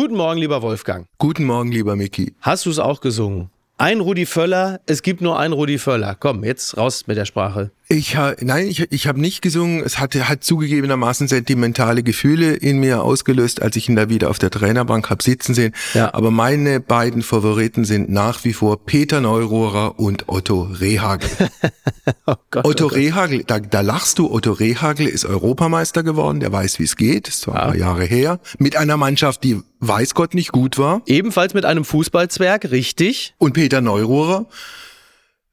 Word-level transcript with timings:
Guten 0.00 0.16
Morgen, 0.16 0.38
lieber 0.40 0.62
Wolfgang. 0.62 1.06
Guten 1.18 1.44
Morgen, 1.44 1.70
lieber 1.70 1.94
Micky. 1.94 2.32
Hast 2.40 2.64
du 2.64 2.70
es 2.70 2.78
auch 2.78 3.02
gesungen? 3.02 3.50
Ein 3.76 4.00
Rudi 4.00 4.24
Völler, 4.24 4.80
es 4.86 5.02
gibt 5.02 5.20
nur 5.20 5.38
einen 5.38 5.52
Rudi 5.52 5.76
Völler. 5.76 6.16
Komm, 6.18 6.42
jetzt 6.42 6.78
raus 6.78 7.06
mit 7.06 7.18
der 7.18 7.26
Sprache. 7.26 7.70
Ich 7.92 8.16
ha, 8.16 8.36
nein, 8.40 8.68
ich, 8.68 8.86
ich 8.92 9.08
habe 9.08 9.20
nicht 9.20 9.42
gesungen. 9.42 9.82
Es 9.84 9.98
hatte 9.98 10.28
hat 10.28 10.44
zugegebenermaßen 10.44 11.26
sentimentale 11.26 12.04
Gefühle 12.04 12.52
in 12.52 12.78
mir 12.78 13.02
ausgelöst, 13.02 13.62
als 13.62 13.74
ich 13.74 13.88
ihn 13.88 13.96
da 13.96 14.08
wieder 14.08 14.30
auf 14.30 14.38
der 14.38 14.50
Trainerbank 14.50 15.10
hab 15.10 15.22
sitzen 15.22 15.54
sehen. 15.54 15.74
Ja. 15.92 16.14
Aber 16.14 16.30
meine 16.30 16.78
beiden 16.78 17.22
Favoriten 17.22 17.84
sind 17.84 18.08
nach 18.08 18.44
wie 18.44 18.52
vor 18.52 18.86
Peter 18.86 19.20
Neurohrer 19.20 19.98
und 19.98 20.28
Otto 20.28 20.70
Rehagel. 20.80 21.28
oh 22.26 22.34
Gott, 22.52 22.64
Otto 22.64 22.84
oh 22.84 22.88
Rehagel, 22.88 23.42
da, 23.42 23.58
da 23.58 23.80
lachst 23.80 24.20
du. 24.20 24.30
Otto 24.30 24.52
Rehagel 24.52 25.08
ist 25.08 25.24
Europameister 25.24 26.04
geworden. 26.04 26.38
Der 26.38 26.52
weiß, 26.52 26.78
wie 26.78 26.84
es 26.84 26.94
geht. 26.94 27.26
Das 27.26 27.44
war 27.48 27.56
ja. 27.56 27.60
ein 27.60 27.68
paar 27.70 27.76
Jahre 27.76 28.04
her. 28.04 28.38
Mit 28.58 28.76
einer 28.76 28.98
Mannschaft, 28.98 29.42
die 29.42 29.60
weiß 29.80 30.14
Gott 30.14 30.34
nicht 30.34 30.52
gut 30.52 30.78
war. 30.78 31.02
Ebenfalls 31.06 31.54
mit 31.54 31.64
einem 31.64 31.84
Fußballzwerg, 31.84 32.70
richtig. 32.70 33.34
Und 33.38 33.54
Peter 33.54 33.80
Neurohrer 33.80 34.46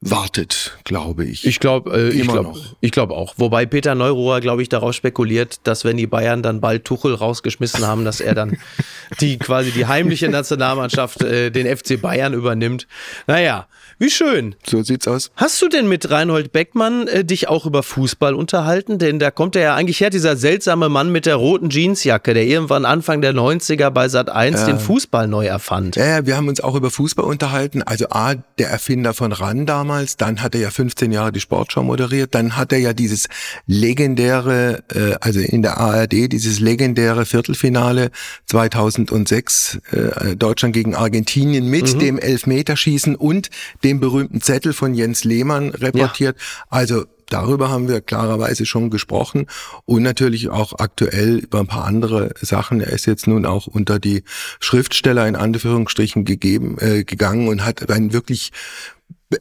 wartet, 0.00 0.78
glaube 0.84 1.24
ich. 1.24 1.44
Ich 1.44 1.58
glaube, 1.58 1.90
äh, 1.92 2.10
ich 2.10 2.28
glaube, 2.28 2.58
ich 2.80 2.92
glaube 2.92 3.14
auch. 3.14 3.34
Wobei 3.36 3.66
Peter 3.66 3.94
Neurohrer, 3.94 4.40
glaube 4.40 4.62
ich, 4.62 4.68
darauf 4.68 4.94
spekuliert, 4.94 5.60
dass 5.64 5.84
wenn 5.84 5.96
die 5.96 6.06
Bayern 6.06 6.42
dann 6.42 6.60
bald 6.60 6.84
Tuchel 6.84 7.14
rausgeschmissen 7.14 7.84
haben, 7.84 8.04
dass 8.04 8.20
er 8.20 8.34
dann 8.34 8.58
die 9.20 9.38
quasi 9.38 9.72
die 9.72 9.86
heimliche 9.86 10.28
Nationalmannschaft 10.28 11.22
äh, 11.22 11.50
den 11.50 11.66
FC 11.76 12.00
Bayern 12.00 12.32
übernimmt. 12.32 12.86
Naja, 13.26 13.66
wie 13.98 14.10
schön. 14.10 14.54
So 14.64 14.82
sieht's 14.82 15.08
aus. 15.08 15.30
Hast 15.34 15.60
du 15.60 15.68
denn 15.68 15.88
mit 15.88 16.08
Reinhold 16.10 16.52
Beckmann 16.52 17.08
äh, 17.08 17.24
dich 17.24 17.48
auch 17.48 17.66
über 17.66 17.82
Fußball 17.82 18.34
unterhalten? 18.34 18.98
Denn 18.98 19.18
da 19.18 19.30
kommt 19.30 19.56
er 19.56 19.62
ja 19.62 19.74
eigentlich 19.74 20.00
her, 20.00 20.10
dieser 20.10 20.36
seltsame 20.36 20.88
Mann 20.88 21.10
mit 21.10 21.26
der 21.26 21.34
roten 21.34 21.70
Jeansjacke, 21.70 22.32
der 22.32 22.46
irgendwann 22.46 22.84
Anfang 22.84 23.20
der 23.20 23.34
90er 23.34 23.90
bei 23.90 24.08
Sat 24.08 24.30
1 24.30 24.60
ja. 24.60 24.66
den 24.66 24.78
Fußball 24.78 25.26
neu 25.26 25.46
erfand. 25.46 25.96
Ja, 25.96 26.26
wir 26.26 26.36
haben 26.36 26.48
uns 26.48 26.60
auch 26.60 26.76
über 26.76 26.90
Fußball 26.90 27.24
unterhalten. 27.24 27.82
Also 27.82 28.06
A, 28.10 28.34
der 28.58 28.70
Erfinder 28.70 29.14
von 29.14 29.32
RAN 29.32 29.66
damals, 29.66 30.16
dann 30.16 30.42
hat 30.42 30.54
er 30.54 30.60
ja 30.60 30.70
15 30.70 31.10
Jahre 31.10 31.32
die 31.32 31.40
Sportschau 31.40 31.82
moderiert, 31.82 32.34
dann 32.34 32.56
hat 32.56 32.72
er 32.72 32.78
ja 32.78 32.92
dieses 32.92 33.26
legendäre, 33.66 34.84
äh, 34.94 35.14
also 35.20 35.40
in 35.40 35.62
der 35.62 35.78
ARD, 35.78 36.30
dieses 36.32 36.60
legendäre 36.60 37.26
Viertelfinale 37.26 38.10
2006, 38.46 39.78
äh, 39.90 40.36
Deutschland 40.36 40.74
gegen 40.74 40.94
Argentinien 40.94 41.66
mit 41.66 41.94
mhm. 41.94 41.98
dem 41.98 42.18
Elfmeterschießen 42.18 43.16
und 43.16 43.50
dem 43.82 43.87
den 43.88 44.00
berühmten 44.00 44.40
Zettel 44.40 44.72
von 44.72 44.94
Jens 44.94 45.24
Lehmann 45.24 45.70
reportiert. 45.70 46.36
Ja. 46.38 46.66
Also 46.68 47.04
darüber 47.26 47.70
haben 47.70 47.88
wir 47.88 48.00
klarerweise 48.00 48.66
schon 48.66 48.90
gesprochen 48.90 49.46
und 49.84 50.02
natürlich 50.02 50.50
auch 50.50 50.78
aktuell 50.78 51.38
über 51.38 51.60
ein 51.60 51.66
paar 51.66 51.84
andere 51.84 52.34
Sachen. 52.40 52.80
Er 52.80 52.92
ist 52.92 53.06
jetzt 53.06 53.26
nun 53.26 53.46
auch 53.46 53.66
unter 53.66 53.98
die 53.98 54.24
Schriftsteller 54.60 55.26
in 55.26 55.36
Anführungsstrichen 55.36 56.24
gegeben, 56.24 56.76
äh, 56.78 57.04
gegangen 57.04 57.48
und 57.48 57.64
hat 57.64 57.90
ein 57.90 58.12
wirklich 58.12 58.52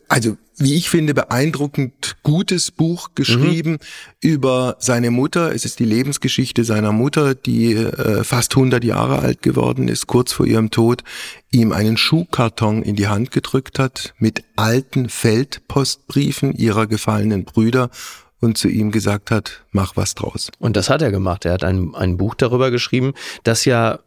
also 0.08 0.38
wie 0.58 0.74
ich 0.74 0.90
finde, 0.90 1.14
beeindruckend 1.14 2.18
gutes 2.24 2.72
Buch 2.72 3.10
geschrieben 3.14 3.74
mhm. 3.74 3.78
über 4.22 4.76
seine 4.80 5.12
Mutter. 5.12 5.54
Es 5.54 5.66
ist 5.66 5.78
die 5.80 5.86
Lebensgeschichte 5.86 6.64
seiner 6.64 6.92
Mutter, 6.92 7.36
die 7.36 7.74
äh, 7.74 8.24
fast 8.24 8.56
100 8.56 8.84
Jahre 8.84 9.20
alt 9.20 9.44
geworden 9.44 9.88
ist, 9.88 10.08
kurz 10.08 10.34
vor 10.34 10.48
ihrem 10.48 10.72
Tod, 10.72 11.04
ihm 11.52 11.72
einen 11.72 11.96
Schuhkarton 11.96 12.82
in 12.82 12.96
die 12.96 13.08
Hand 13.08 13.32
gedrückt 13.32 13.78
hat 13.78 14.16
mit 14.18 14.44
alten 14.56 15.10
Feldpostbriefen 15.10 16.54
ihrer 16.54 16.88
gefallenen 16.88 17.46
Brüder 17.46 17.92
und 18.40 18.58
zu 18.58 18.68
ihm 18.68 18.92
gesagt 18.92 19.32
hat, 19.32 19.64
mach 19.72 19.96
was 19.96 20.16
draus. 20.16 20.50
Und 20.60 20.76
das 20.76 20.90
hat 20.90 21.02
er 21.02 21.12
gemacht. 21.12 21.46
Er 21.46 21.54
hat 21.54 21.64
ein, 21.64 21.94
ein 21.96 22.18
Buch 22.18 22.36
darüber 22.36 22.72
geschrieben, 22.72 23.14
das 23.44 23.66
ja 23.66 24.00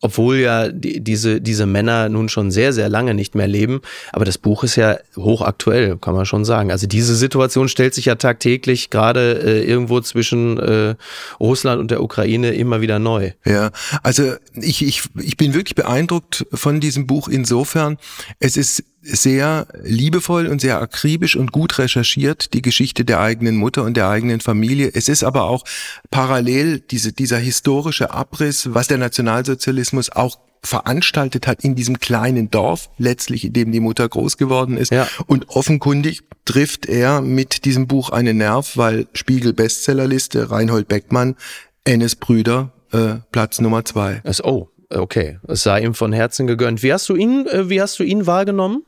obwohl 0.00 0.36
ja 0.36 0.68
die, 0.68 1.00
diese, 1.00 1.40
diese 1.40 1.66
Männer 1.66 2.08
nun 2.08 2.28
schon 2.28 2.50
sehr, 2.50 2.72
sehr 2.72 2.88
lange 2.88 3.14
nicht 3.14 3.34
mehr 3.34 3.48
leben. 3.48 3.82
Aber 4.12 4.24
das 4.24 4.38
Buch 4.38 4.64
ist 4.64 4.76
ja 4.76 4.98
hochaktuell, 5.16 5.98
kann 5.98 6.14
man 6.14 6.26
schon 6.26 6.44
sagen. 6.44 6.70
Also 6.70 6.86
diese 6.86 7.14
Situation 7.14 7.68
stellt 7.68 7.94
sich 7.94 8.06
ja 8.06 8.14
tagtäglich 8.14 8.90
gerade 8.90 9.40
äh, 9.42 9.64
irgendwo 9.64 10.00
zwischen 10.00 10.58
äh, 10.58 10.94
Russland 11.38 11.80
und 11.80 11.90
der 11.90 12.02
Ukraine 12.02 12.52
immer 12.52 12.80
wieder 12.80 12.98
neu. 12.98 13.32
Ja, 13.44 13.70
also 14.02 14.34
ich, 14.54 14.84
ich, 14.84 15.02
ich 15.20 15.36
bin 15.36 15.54
wirklich 15.54 15.74
beeindruckt 15.74 16.46
von 16.52 16.80
diesem 16.80 17.06
Buch 17.06 17.28
insofern. 17.28 17.98
Es 18.38 18.56
ist 18.56 18.84
sehr 19.02 19.66
liebevoll 19.82 20.46
und 20.46 20.60
sehr 20.60 20.80
akribisch 20.80 21.36
und 21.36 21.52
gut 21.52 21.78
recherchiert, 21.78 22.52
die 22.52 22.62
Geschichte 22.62 23.04
der 23.04 23.20
eigenen 23.20 23.56
Mutter 23.56 23.84
und 23.84 23.96
der 23.96 24.08
eigenen 24.08 24.40
Familie. 24.40 24.90
Es 24.92 25.08
ist 25.08 25.24
aber 25.24 25.44
auch 25.44 25.64
parallel 26.10 26.80
diese, 26.80 27.12
dieser 27.12 27.38
historische 27.38 28.10
Abriss, 28.10 28.74
was 28.74 28.88
der 28.88 28.98
Nationalsozialismus 28.98 30.10
auch 30.10 30.38
veranstaltet 30.62 31.46
hat 31.46 31.64
in 31.64 31.74
diesem 31.74 32.00
kleinen 32.00 32.50
Dorf, 32.50 32.90
letztlich 32.98 33.46
in 33.46 33.52
dem 33.54 33.72
die 33.72 33.80
Mutter 33.80 34.08
groß 34.08 34.36
geworden 34.36 34.76
ist. 34.76 34.92
Ja. 34.92 35.08
Und 35.26 35.48
offenkundig 35.48 36.22
trifft 36.44 36.86
er 36.86 37.22
mit 37.22 37.64
diesem 37.64 37.86
Buch 37.86 38.10
einen 38.10 38.36
Nerv, 38.36 38.76
weil 38.76 39.06
Spiegel 39.14 39.54
Bestsellerliste, 39.54 40.50
Reinhold 40.50 40.88
Beckmann, 40.88 41.36
Ennis 41.84 42.16
Brüder, 42.16 42.72
äh, 42.92 43.16
Platz 43.32 43.60
Nummer 43.60 43.84
zwei. 43.86 44.22
oh, 44.42 44.68
okay. 44.90 45.38
Es 45.48 45.62
sei 45.62 45.80
ihm 45.80 45.94
von 45.94 46.12
Herzen 46.12 46.46
gegönnt. 46.46 46.82
Wie 46.82 46.92
hast 46.92 47.08
du 47.08 47.16
ihn, 47.16 47.46
äh, 47.46 47.70
wie 47.70 47.80
hast 47.80 47.98
du 47.98 48.02
ihn 48.02 48.26
wahrgenommen? 48.26 48.84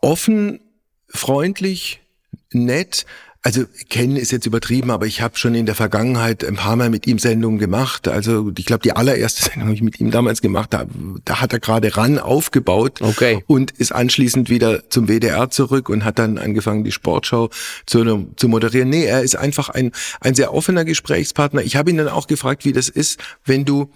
Offen, 0.00 0.60
freundlich, 1.08 2.00
nett. 2.52 3.06
Also 3.42 3.64
kennen 3.88 4.16
ist 4.16 4.32
jetzt 4.32 4.44
übertrieben, 4.44 4.90
aber 4.90 5.06
ich 5.06 5.22
habe 5.22 5.38
schon 5.38 5.54
in 5.54 5.64
der 5.64 5.74
Vergangenheit 5.74 6.44
ein 6.44 6.56
paar 6.56 6.76
Mal 6.76 6.90
mit 6.90 7.06
ihm 7.06 7.18
Sendungen 7.18 7.58
gemacht. 7.58 8.06
Also 8.06 8.52
ich 8.54 8.66
glaube, 8.66 8.82
die 8.82 8.92
allererste 8.92 9.42
Sendung 9.50 9.62
habe 9.62 9.74
ich 9.74 9.82
mit 9.82 9.98
ihm 9.98 10.10
damals 10.10 10.42
gemacht. 10.42 10.74
Da, 10.74 10.84
da 11.24 11.40
hat 11.40 11.54
er 11.54 11.58
gerade 11.58 11.96
ran 11.96 12.18
aufgebaut 12.18 13.00
okay. 13.00 13.42
und 13.46 13.70
ist 13.70 13.92
anschließend 13.92 14.50
wieder 14.50 14.90
zum 14.90 15.08
WDR 15.08 15.48
zurück 15.48 15.88
und 15.88 16.04
hat 16.04 16.18
dann 16.18 16.36
angefangen, 16.36 16.84
die 16.84 16.92
Sportschau 16.92 17.48
zu, 17.86 18.30
zu 18.36 18.48
moderieren. 18.48 18.90
Nee, 18.90 19.06
er 19.06 19.22
ist 19.22 19.36
einfach 19.36 19.70
ein, 19.70 19.92
ein 20.20 20.34
sehr 20.34 20.52
offener 20.52 20.84
Gesprächspartner. 20.84 21.62
Ich 21.62 21.76
habe 21.76 21.88
ihn 21.88 21.96
dann 21.96 22.08
auch 22.08 22.26
gefragt, 22.26 22.66
wie 22.66 22.72
das 22.72 22.90
ist, 22.90 23.20
wenn 23.46 23.64
du 23.64 23.90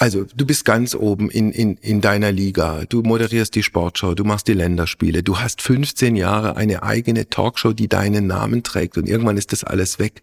also, 0.00 0.24
du 0.32 0.46
bist 0.46 0.64
ganz 0.64 0.94
oben 0.94 1.28
in, 1.28 1.50
in, 1.50 1.76
in 1.78 2.00
deiner 2.00 2.30
Liga. 2.30 2.84
Du 2.88 3.02
moderierst 3.02 3.52
die 3.56 3.64
Sportschau, 3.64 4.14
du 4.14 4.22
machst 4.22 4.46
die 4.46 4.52
Länderspiele. 4.52 5.24
Du 5.24 5.40
hast 5.40 5.60
15 5.60 6.14
Jahre 6.14 6.56
eine 6.56 6.84
eigene 6.84 7.28
Talkshow, 7.28 7.72
die 7.72 7.88
deinen 7.88 8.28
Namen 8.28 8.62
trägt 8.62 8.96
und 8.96 9.08
irgendwann 9.08 9.36
ist 9.36 9.50
das 9.50 9.64
alles 9.64 9.98
weg. 9.98 10.22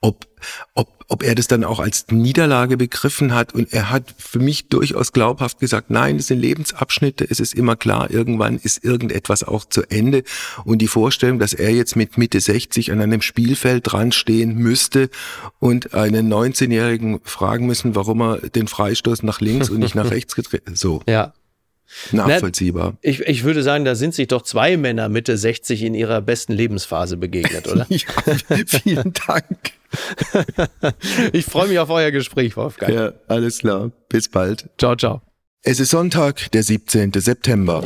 Ob, 0.00 0.28
ob 0.74 0.98
ob 1.08 1.22
er 1.22 1.34
das 1.34 1.48
dann 1.48 1.64
auch 1.64 1.80
als 1.80 2.06
Niederlage 2.10 2.76
begriffen 2.76 3.34
hat. 3.34 3.54
Und 3.54 3.72
er 3.72 3.90
hat 3.90 4.14
für 4.18 4.38
mich 4.38 4.68
durchaus 4.68 5.12
glaubhaft 5.12 5.58
gesagt, 5.58 5.90
nein, 5.90 6.18
das 6.18 6.28
sind 6.28 6.38
Lebensabschnitte, 6.38 7.26
es 7.28 7.40
ist 7.40 7.54
immer 7.54 7.76
klar, 7.76 8.10
irgendwann 8.10 8.58
ist 8.58 8.84
irgendetwas 8.84 9.42
auch 9.42 9.64
zu 9.64 9.82
Ende. 9.90 10.22
Und 10.64 10.78
die 10.78 10.86
Vorstellung, 10.86 11.38
dass 11.38 11.54
er 11.54 11.70
jetzt 11.70 11.96
mit 11.96 12.18
Mitte 12.18 12.40
60 12.40 12.92
an 12.92 13.00
einem 13.00 13.22
Spielfeld 13.22 13.90
dran 13.90 14.12
stehen 14.12 14.54
müsste 14.56 15.08
und 15.58 15.94
einen 15.94 16.32
19-Jährigen 16.32 17.20
fragen 17.24 17.66
müssen, 17.66 17.94
warum 17.94 18.20
er 18.20 18.36
den 18.50 18.68
Freistoß 18.68 19.22
nach 19.22 19.40
links 19.40 19.70
und 19.70 19.78
nicht 19.78 19.94
nach 19.94 20.10
rechts 20.10 20.34
gedreht, 20.34 20.62
so. 20.74 21.02
Ja. 21.08 21.32
Nachvollziehbar. 22.12 22.92
Na, 22.92 22.98
ich, 23.02 23.20
ich 23.20 23.44
würde 23.44 23.62
sagen, 23.62 23.84
da 23.84 23.94
sind 23.94 24.14
sich 24.14 24.28
doch 24.28 24.42
zwei 24.42 24.76
Männer 24.76 25.08
Mitte 25.08 25.36
60 25.36 25.82
in 25.82 25.94
ihrer 25.94 26.20
besten 26.20 26.52
Lebensphase 26.52 27.16
begegnet, 27.16 27.66
oder? 27.68 27.86
ja, 27.88 27.98
vielen 28.66 29.12
Dank. 29.26 29.72
ich 31.32 31.46
freue 31.46 31.68
mich 31.68 31.78
auf 31.78 31.90
euer 31.90 32.10
Gespräch, 32.10 32.56
Wolfgang. 32.56 32.92
Ja, 32.92 33.12
alles 33.26 33.60
klar. 33.60 33.90
Bis 34.08 34.28
bald. 34.28 34.68
Ciao, 34.78 34.96
ciao. 34.96 35.22
Es 35.62 35.80
ist 35.80 35.90
Sonntag, 35.90 36.50
der 36.52 36.62
17. 36.62 37.12
September. 37.14 37.82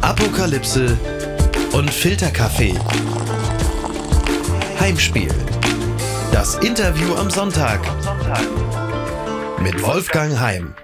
Apokalypse 0.00 0.96
und 1.72 1.90
Filterkaffee. 1.90 2.74
Heimspiel. 4.78 5.28
Das 6.30 6.56
Interview 6.56 7.14
am 7.14 7.30
Sonntag 7.30 7.80
mit 9.64 9.82
Wolfgang 9.82 10.38
Heim. 10.40 10.74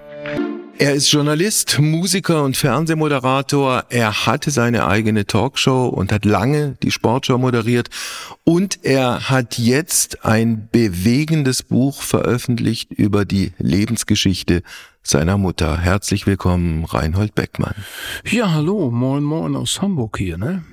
Er 0.79 0.95
ist 0.95 1.11
Journalist, 1.11 1.77
Musiker 1.79 2.43
und 2.43 2.57
Fernsehmoderator. 2.57 3.85
Er 3.89 4.25
hatte 4.25 4.49
seine 4.49 4.87
eigene 4.87 5.27
Talkshow 5.27 5.87
und 5.87 6.11
hat 6.11 6.25
lange 6.25 6.77
die 6.81 6.89
Sportshow 6.89 7.37
moderiert. 7.37 7.91
Und 8.43 8.83
er 8.83 9.29
hat 9.29 9.59
jetzt 9.59 10.25
ein 10.25 10.67
bewegendes 10.71 11.61
Buch 11.61 12.01
veröffentlicht 12.01 12.91
über 12.91 13.23
die 13.23 13.51
Lebensgeschichte 13.59 14.63
seiner 15.03 15.37
Mutter. 15.37 15.77
Herzlich 15.77 16.25
willkommen, 16.25 16.83
Reinhold 16.85 17.35
Beckmann. 17.35 17.75
Ja, 18.31 18.51
hallo, 18.51 18.89
moin 18.89 19.21
moin 19.21 19.55
aus 19.55 19.79
Hamburg 19.79 20.17
hier, 20.17 20.39
ne? 20.39 20.63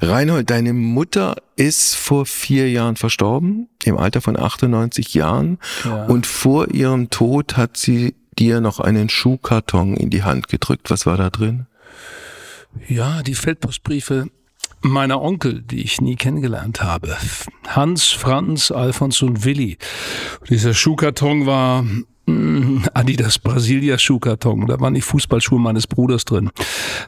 Reinhold, 0.00 0.50
deine 0.50 0.72
Mutter 0.72 1.36
ist 1.56 1.94
vor 1.94 2.24
vier 2.26 2.70
Jahren 2.70 2.96
verstorben, 2.96 3.68
im 3.84 3.98
Alter 3.98 4.20
von 4.20 4.38
98 4.38 5.14
Jahren. 5.14 5.58
Ja. 5.84 6.06
Und 6.06 6.26
vor 6.26 6.70
ihrem 6.70 7.10
Tod 7.10 7.56
hat 7.56 7.76
sie 7.76 8.14
dir 8.38 8.60
noch 8.60 8.80
einen 8.80 9.08
Schuhkarton 9.08 9.96
in 9.96 10.10
die 10.10 10.22
Hand 10.22 10.48
gedrückt. 10.48 10.90
Was 10.90 11.04
war 11.04 11.16
da 11.16 11.28
drin? 11.28 11.66
Ja, 12.88 13.22
die 13.22 13.34
Feldpostbriefe 13.34 14.28
meiner 14.82 15.20
Onkel, 15.20 15.60
die 15.62 15.82
ich 15.82 16.00
nie 16.00 16.16
kennengelernt 16.16 16.82
habe. 16.82 17.16
Hans, 17.68 18.08
Franz, 18.08 18.70
Alfons 18.70 19.20
und 19.22 19.44
Willi. 19.44 19.76
Dieser 20.48 20.72
Schuhkarton 20.72 21.44
war 21.44 21.84
Adidas 22.94 23.38
Brasilia 23.38 23.98
Schuhkarton. 23.98 24.66
Da 24.66 24.80
waren 24.80 24.94
die 24.94 25.00
Fußballschuhe 25.00 25.58
meines 25.58 25.86
Bruders 25.86 26.24
drin. 26.24 26.50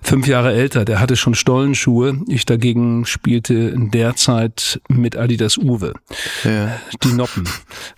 Fünf 0.03 0.27
Jahre 0.27 0.53
älter, 0.53 0.85
der 0.85 1.01
hatte 1.01 1.17
schon 1.17 1.35
Stollenschuhe. 1.35 2.21
Ich 2.29 2.45
dagegen 2.45 3.05
spielte 3.07 3.55
in 3.55 3.91
der 3.91 4.17
Zeit 4.17 4.81
mit 4.89 5.17
Adidas 5.17 5.59
Uwe. 5.59 5.95
Ja. 6.45 6.79
Die 7.03 7.13
Noppen. 7.13 7.49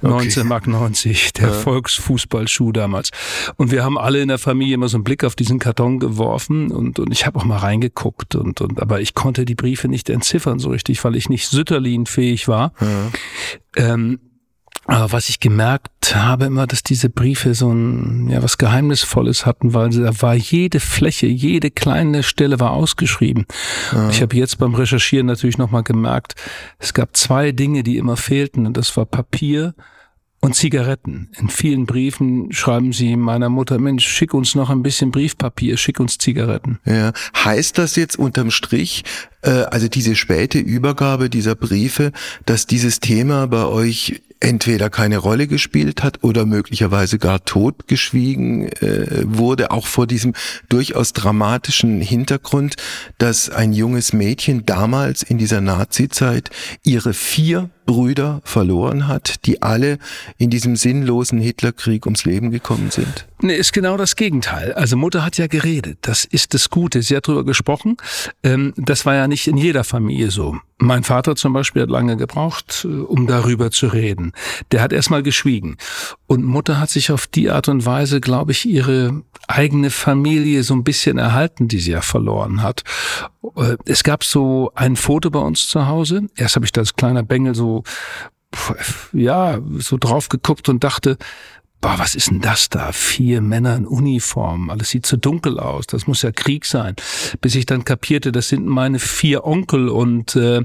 Okay. 0.02 0.08
19 0.08 0.46
Mark 0.46 0.66
90, 0.66 1.32
der 1.34 1.48
ja. 1.48 1.52
Volksfußballschuh 1.52 2.72
damals. 2.72 3.10
Und 3.56 3.70
wir 3.70 3.84
haben 3.84 3.98
alle 3.98 4.20
in 4.20 4.28
der 4.28 4.38
Familie 4.38 4.74
immer 4.74 4.88
so 4.88 4.96
einen 4.96 5.04
Blick 5.04 5.24
auf 5.24 5.34
diesen 5.34 5.58
Karton 5.58 5.98
geworfen 5.98 6.70
und, 6.70 6.98
und 6.98 7.12
ich 7.12 7.26
habe 7.26 7.38
auch 7.38 7.44
mal 7.44 7.58
reingeguckt 7.58 8.34
und, 8.34 8.60
und 8.60 8.80
aber 8.80 9.00
ich 9.00 9.14
konnte 9.14 9.44
die 9.44 9.54
Briefe 9.54 9.88
nicht 9.88 10.10
entziffern 10.10 10.58
so 10.58 10.70
richtig, 10.70 11.02
weil 11.04 11.16
ich 11.16 11.28
nicht 11.28 11.48
Sütterlin-fähig 11.48 12.48
war. 12.48 12.72
Ja. 12.80 13.10
Ähm, 13.76 14.20
was 14.86 15.28
ich 15.28 15.40
gemerkt 15.40 16.14
habe 16.14 16.46
immer, 16.46 16.66
dass 16.66 16.82
diese 16.82 17.08
Briefe 17.08 17.54
so 17.54 17.72
ein, 17.72 18.28
ja, 18.28 18.42
was 18.42 18.58
Geheimnisvolles 18.58 19.46
hatten, 19.46 19.74
weil 19.74 19.90
da 19.90 20.20
war 20.20 20.34
jede 20.34 20.80
Fläche, 20.80 21.26
jede 21.26 21.70
kleine 21.70 22.22
Stelle 22.22 22.60
war 22.60 22.72
ausgeschrieben. 22.72 23.46
Ja. 23.92 24.10
Ich 24.10 24.20
habe 24.20 24.36
jetzt 24.36 24.58
beim 24.58 24.74
Recherchieren 24.74 25.26
natürlich 25.26 25.58
nochmal 25.58 25.82
gemerkt, 25.82 26.34
es 26.78 26.94
gab 26.94 27.16
zwei 27.16 27.52
Dinge, 27.52 27.82
die 27.82 27.96
immer 27.96 28.16
fehlten 28.16 28.66
und 28.66 28.76
das 28.76 28.96
war 28.96 29.06
Papier 29.06 29.74
und 30.40 30.54
Zigaretten. 30.54 31.30
In 31.38 31.48
vielen 31.48 31.86
Briefen 31.86 32.52
schreiben 32.52 32.92
sie 32.92 33.16
meiner 33.16 33.48
Mutter, 33.48 33.78
Mensch, 33.78 34.06
schick 34.06 34.34
uns 34.34 34.54
noch 34.54 34.68
ein 34.68 34.82
bisschen 34.82 35.10
Briefpapier, 35.10 35.78
schick 35.78 36.00
uns 36.00 36.18
Zigaretten. 36.18 36.80
Ja. 36.84 37.12
Heißt 37.34 37.78
das 37.78 37.96
jetzt 37.96 38.18
unterm 38.18 38.50
Strich, 38.50 39.04
äh, 39.40 39.50
also 39.50 39.88
diese 39.88 40.14
späte 40.14 40.58
Übergabe 40.58 41.30
dieser 41.30 41.54
Briefe, 41.54 42.12
dass 42.44 42.66
dieses 42.66 43.00
Thema 43.00 43.46
bei 43.46 43.64
euch 43.64 44.20
entweder 44.44 44.90
keine 44.90 45.16
Rolle 45.16 45.46
gespielt 45.46 46.02
hat 46.02 46.22
oder 46.22 46.44
möglicherweise 46.44 47.18
gar 47.18 47.44
totgeschwiegen 47.44 48.68
äh, 48.68 49.22
wurde, 49.24 49.70
auch 49.70 49.86
vor 49.86 50.06
diesem 50.06 50.34
durchaus 50.68 51.14
dramatischen 51.14 52.00
Hintergrund, 52.00 52.76
dass 53.16 53.48
ein 53.48 53.72
junges 53.72 54.12
Mädchen 54.12 54.66
damals 54.66 55.22
in 55.22 55.38
dieser 55.38 55.62
Nazi-Zeit 55.62 56.50
ihre 56.82 57.14
vier 57.14 57.70
Brüder 57.86 58.40
verloren 58.44 59.08
hat, 59.08 59.46
die 59.46 59.62
alle 59.62 59.98
in 60.38 60.50
diesem 60.50 60.76
sinnlosen 60.76 61.38
Hitlerkrieg 61.38 62.06
ums 62.06 62.24
Leben 62.24 62.50
gekommen 62.50 62.90
sind? 62.90 63.26
Nee, 63.40 63.56
ist 63.56 63.72
genau 63.72 63.96
das 63.96 64.16
Gegenteil. 64.16 64.72
Also 64.72 64.96
Mutter 64.96 65.24
hat 65.24 65.36
ja 65.36 65.46
geredet. 65.46 65.98
Das 66.02 66.24
ist 66.24 66.54
das 66.54 66.70
Gute. 66.70 67.02
Sie 67.02 67.14
hat 67.16 67.28
darüber 67.28 67.44
gesprochen. 67.44 67.96
Ähm, 68.42 68.72
das 68.76 69.04
war 69.04 69.14
ja 69.14 69.28
nicht 69.28 69.46
in 69.48 69.56
jeder 69.56 69.84
Familie 69.84 70.30
so. 70.30 70.56
Mein 70.78 71.02
Vater 71.02 71.36
zum 71.36 71.52
Beispiel 71.52 71.82
hat 71.82 71.90
lange 71.90 72.16
gebraucht, 72.16 72.84
äh, 72.84 72.88
um 72.88 73.26
darüber 73.26 73.70
zu 73.70 73.88
reden. 73.88 74.32
Der 74.72 74.82
hat 74.82 74.92
erstmal 74.92 75.22
geschwiegen. 75.22 75.76
Und 76.26 76.44
Mutter 76.44 76.80
hat 76.80 76.90
sich 76.90 77.10
auf 77.10 77.26
die 77.26 77.50
Art 77.50 77.68
und 77.68 77.86
Weise, 77.86 78.20
glaube 78.20 78.52
ich, 78.52 78.66
ihre 78.66 79.22
eigene 79.48 79.90
Familie 79.90 80.62
so 80.62 80.74
ein 80.74 80.84
bisschen 80.84 81.18
erhalten, 81.18 81.68
die 81.68 81.78
sie 81.78 81.92
ja 81.92 82.00
verloren 82.00 82.62
hat. 82.62 82.82
Äh, 83.56 83.76
es 83.84 84.04
gab 84.04 84.24
so 84.24 84.72
ein 84.74 84.96
Foto 84.96 85.30
bei 85.30 85.40
uns 85.40 85.68
zu 85.68 85.86
Hause. 85.86 86.22
Erst 86.36 86.56
habe 86.56 86.64
ich 86.64 86.72
da 86.72 86.80
als 86.80 86.94
kleiner 86.94 87.22
Bengel 87.22 87.54
so 87.54 87.82
ja, 89.12 89.58
so 89.78 89.96
drauf 89.98 90.28
geguckt 90.28 90.68
und 90.68 90.84
dachte, 90.84 91.16
boah, 91.80 91.98
was 91.98 92.14
ist 92.14 92.30
denn 92.30 92.40
das 92.40 92.70
da? 92.70 92.92
Vier 92.92 93.40
Männer 93.40 93.76
in 93.76 93.86
Uniform, 93.86 94.70
alles 94.70 94.90
sieht 94.90 95.06
zu 95.06 95.18
dunkel 95.18 95.58
aus, 95.58 95.86
das 95.86 96.06
muss 96.06 96.22
ja 96.22 96.32
Krieg 96.32 96.64
sein. 96.64 96.94
Bis 97.40 97.54
ich 97.54 97.66
dann 97.66 97.84
kapierte, 97.84 98.32
das 98.32 98.48
sind 98.48 98.66
meine 98.66 98.98
vier 98.98 99.44
Onkel 99.44 99.88
und 99.88 100.34
äh, 100.36 100.62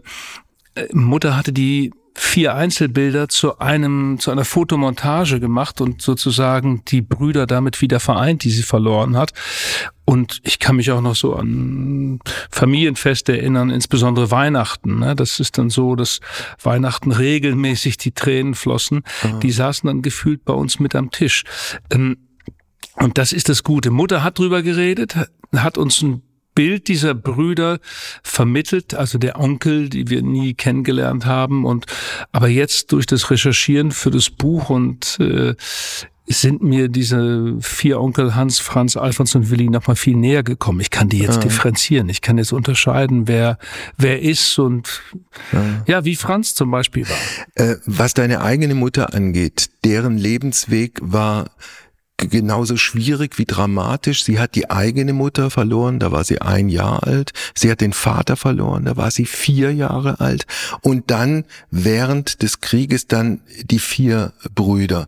Mutter 0.93 1.35
hatte 1.35 1.51
die 1.51 1.91
vier 2.19 2.53
Einzelbilder 2.53 3.29
zu 3.29 3.59
einem, 3.59 4.19
zu 4.19 4.29
einer 4.29 4.43
Fotomontage 4.43 5.39
gemacht 5.39 5.79
und 5.79 6.01
sozusagen 6.01 6.83
die 6.85 7.01
Brüder 7.01 7.47
damit 7.47 7.81
wieder 7.81 8.01
vereint, 8.01 8.43
die 8.43 8.49
sie 8.49 8.63
verloren 8.63 9.15
hat. 9.15 9.31
Und 10.03 10.41
ich 10.43 10.59
kann 10.59 10.75
mich 10.75 10.91
auch 10.91 10.99
noch 10.99 11.15
so 11.15 11.35
an 11.35 12.19
Familienfeste 12.51 13.37
erinnern, 13.37 13.69
insbesondere 13.69 14.31
Weihnachten. 14.31 14.99
Ne? 14.99 15.15
Das 15.15 15.39
ist 15.39 15.57
dann 15.57 15.69
so, 15.69 15.95
dass 15.95 16.19
Weihnachten 16.61 17.13
regelmäßig 17.13 17.97
die 17.97 18.11
Tränen 18.11 18.53
flossen. 18.53 19.03
Mhm. 19.23 19.39
Die 19.39 19.51
saßen 19.51 19.87
dann 19.87 20.01
gefühlt 20.01 20.43
bei 20.43 20.53
uns 20.53 20.79
mit 20.79 20.95
am 20.95 21.11
Tisch. 21.11 21.45
Ähm, 21.89 22.17
und 22.95 23.17
das 23.17 23.31
ist 23.31 23.47
das 23.47 23.63
Gute. 23.63 23.91
Mutter 23.91 24.23
hat 24.23 24.39
drüber 24.39 24.61
geredet, 24.61 25.15
hat 25.55 25.77
uns 25.77 26.01
ein 26.01 26.21
Bild 26.55 26.87
dieser 26.87 27.15
Brüder 27.15 27.79
vermittelt, 28.23 28.93
also 28.93 29.17
der 29.17 29.39
Onkel, 29.39 29.89
die 29.89 30.09
wir 30.09 30.21
nie 30.21 30.53
kennengelernt 30.53 31.25
haben. 31.25 31.65
Und 31.65 31.85
aber 32.31 32.47
jetzt 32.47 32.91
durch 32.91 33.05
das 33.05 33.29
Recherchieren 33.31 33.91
für 33.91 34.11
das 34.11 34.29
Buch 34.29 34.69
und 34.69 35.19
äh, 35.19 35.55
sind 36.31 36.61
mir 36.61 36.89
diese 36.89 37.55
vier 37.59 37.99
Onkel 37.99 38.35
Hans, 38.35 38.59
Franz, 38.59 38.95
Alfons 38.95 39.33
und 39.33 39.49
Willi 39.49 39.67
noch 39.67 39.87
mal 39.87 39.95
viel 39.95 40.15
näher 40.15 40.43
gekommen. 40.43 40.79
Ich 40.79 40.91
kann 40.91 41.09
die 41.09 41.17
jetzt 41.17 41.39
ah. 41.39 41.41
differenzieren. 41.41 42.07
Ich 42.07 42.21
kann 42.21 42.37
jetzt 42.37 42.53
unterscheiden, 42.53 43.27
wer 43.27 43.57
wer 43.97 44.21
ist 44.21 44.59
und 44.59 45.01
ah. 45.51 45.83
ja, 45.87 46.05
wie 46.05 46.15
Franz 46.15 46.53
zum 46.53 46.69
Beispiel 46.69 47.07
war. 47.09 47.17
Äh, 47.55 47.77
was 47.85 48.13
deine 48.13 48.41
eigene 48.41 48.75
Mutter 48.75 49.13
angeht, 49.13 49.71
deren 49.83 50.17
Lebensweg 50.17 50.99
war 51.01 51.49
genauso 52.27 52.77
schwierig 52.77 53.37
wie 53.37 53.45
dramatisch. 53.45 54.23
Sie 54.23 54.39
hat 54.39 54.55
die 54.55 54.69
eigene 54.69 55.13
Mutter 55.13 55.49
verloren, 55.49 55.99
da 55.99 56.11
war 56.11 56.23
sie 56.23 56.41
ein 56.41 56.69
Jahr 56.69 57.05
alt. 57.07 57.31
Sie 57.55 57.71
hat 57.71 57.81
den 57.81 57.93
Vater 57.93 58.35
verloren, 58.35 58.85
da 58.85 58.97
war 58.97 59.11
sie 59.11 59.25
vier 59.25 59.73
Jahre 59.73 60.19
alt. 60.19 60.45
Und 60.81 61.11
dann 61.11 61.45
während 61.71 62.41
des 62.41 62.61
Krieges 62.61 63.07
dann 63.07 63.41
die 63.63 63.79
vier 63.79 64.33
Brüder. 64.53 65.07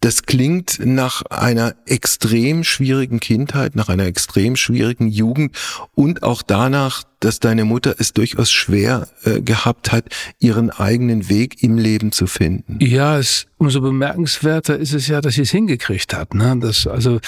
Das 0.00 0.22
klingt 0.24 0.78
nach 0.84 1.22
einer 1.22 1.74
extrem 1.86 2.64
schwierigen 2.64 3.20
Kindheit, 3.20 3.74
nach 3.74 3.88
einer 3.88 4.04
extrem 4.04 4.56
schwierigen 4.56 5.08
Jugend 5.08 5.56
und 5.94 6.22
auch 6.22 6.42
danach, 6.42 7.04
dass 7.20 7.40
deine 7.40 7.64
Mutter 7.64 7.96
es 7.98 8.12
durchaus 8.12 8.50
schwer 8.50 9.08
äh, 9.24 9.40
gehabt 9.40 9.90
hat, 9.90 10.04
ihren 10.38 10.70
eigenen 10.70 11.28
Weg 11.28 11.62
im 11.62 11.78
Leben 11.78 12.12
zu 12.12 12.26
finden. 12.26 12.78
Ja, 12.80 13.18
es, 13.18 13.46
umso 13.56 13.80
bemerkenswerter 13.80 14.76
ist 14.78 14.92
es 14.92 15.08
ja, 15.08 15.20
dass 15.20 15.34
sie 15.34 15.42
es 15.42 15.50
hingekriegt 15.50 16.14
hat. 16.14 16.34
Ne? 16.34 16.56
Das, 16.60 16.86
also 16.86 17.20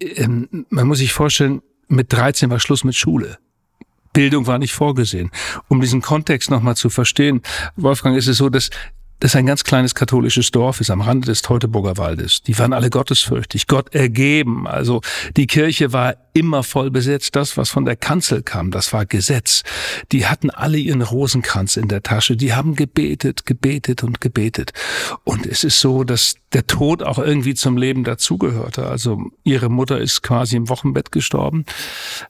ähm, 0.00 0.66
man 0.68 0.86
muss 0.86 0.98
sich 0.98 1.12
vorstellen, 1.12 1.62
mit 1.88 2.12
13 2.12 2.50
war 2.50 2.60
Schluss 2.60 2.84
mit 2.84 2.94
Schule. 2.94 3.38
Bildung 4.12 4.46
war 4.46 4.58
nicht 4.58 4.74
vorgesehen. 4.74 5.30
Um 5.68 5.80
diesen 5.80 6.02
Kontext 6.02 6.50
nochmal 6.50 6.76
zu 6.76 6.90
verstehen, 6.90 7.42
Wolfgang, 7.76 8.16
ist 8.16 8.28
es 8.28 8.36
so, 8.36 8.48
dass 8.48 8.70
das 9.22 9.36
ein 9.36 9.46
ganz 9.46 9.62
kleines 9.62 9.94
katholisches 9.94 10.50
Dorf 10.50 10.80
ist 10.80 10.90
am 10.90 11.00
Rande 11.00 11.26
des 11.26 11.42
Teutoburger 11.42 11.96
Waldes. 11.96 12.42
Die 12.42 12.58
waren 12.58 12.72
alle 12.72 12.90
gottesfürchtig, 12.90 13.68
Gott 13.68 13.94
ergeben. 13.94 14.66
Also 14.66 15.00
die 15.36 15.46
Kirche 15.46 15.92
war 15.92 16.16
immer 16.32 16.64
voll 16.64 16.90
besetzt. 16.90 17.36
Das, 17.36 17.56
was 17.56 17.70
von 17.70 17.84
der 17.84 17.94
Kanzel 17.94 18.42
kam, 18.42 18.72
das 18.72 18.92
war 18.92 19.06
Gesetz. 19.06 19.62
Die 20.10 20.26
hatten 20.26 20.50
alle 20.50 20.76
ihren 20.78 21.02
Rosenkranz 21.02 21.76
in 21.76 21.86
der 21.86 22.02
Tasche. 22.02 22.36
Die 22.36 22.52
haben 22.52 22.74
gebetet, 22.74 23.46
gebetet 23.46 24.02
und 24.02 24.20
gebetet. 24.20 24.72
Und 25.22 25.46
es 25.46 25.62
ist 25.62 25.78
so, 25.78 26.02
dass 26.02 26.34
der 26.52 26.66
Tod 26.66 27.04
auch 27.04 27.20
irgendwie 27.20 27.54
zum 27.54 27.76
Leben 27.76 28.02
dazugehörte. 28.02 28.88
Also 28.88 29.30
ihre 29.44 29.68
Mutter 29.68 30.00
ist 30.00 30.22
quasi 30.22 30.56
im 30.56 30.68
Wochenbett 30.68 31.12
gestorben, 31.12 31.64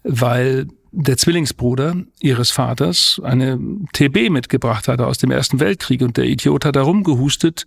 weil 0.02 0.68
der 0.94 1.16
Zwillingsbruder 1.16 1.94
ihres 2.20 2.50
Vaters 2.50 3.20
eine 3.24 3.58
TB 3.94 4.28
mitgebracht 4.28 4.88
hatte 4.88 5.06
aus 5.06 5.16
dem 5.16 5.30
Ersten 5.30 5.58
Weltkrieg 5.58 6.02
und 6.02 6.18
der 6.18 6.26
Idiot 6.26 6.66
hat 6.66 6.76
da 6.76 6.82
rumgehustet. 6.82 7.64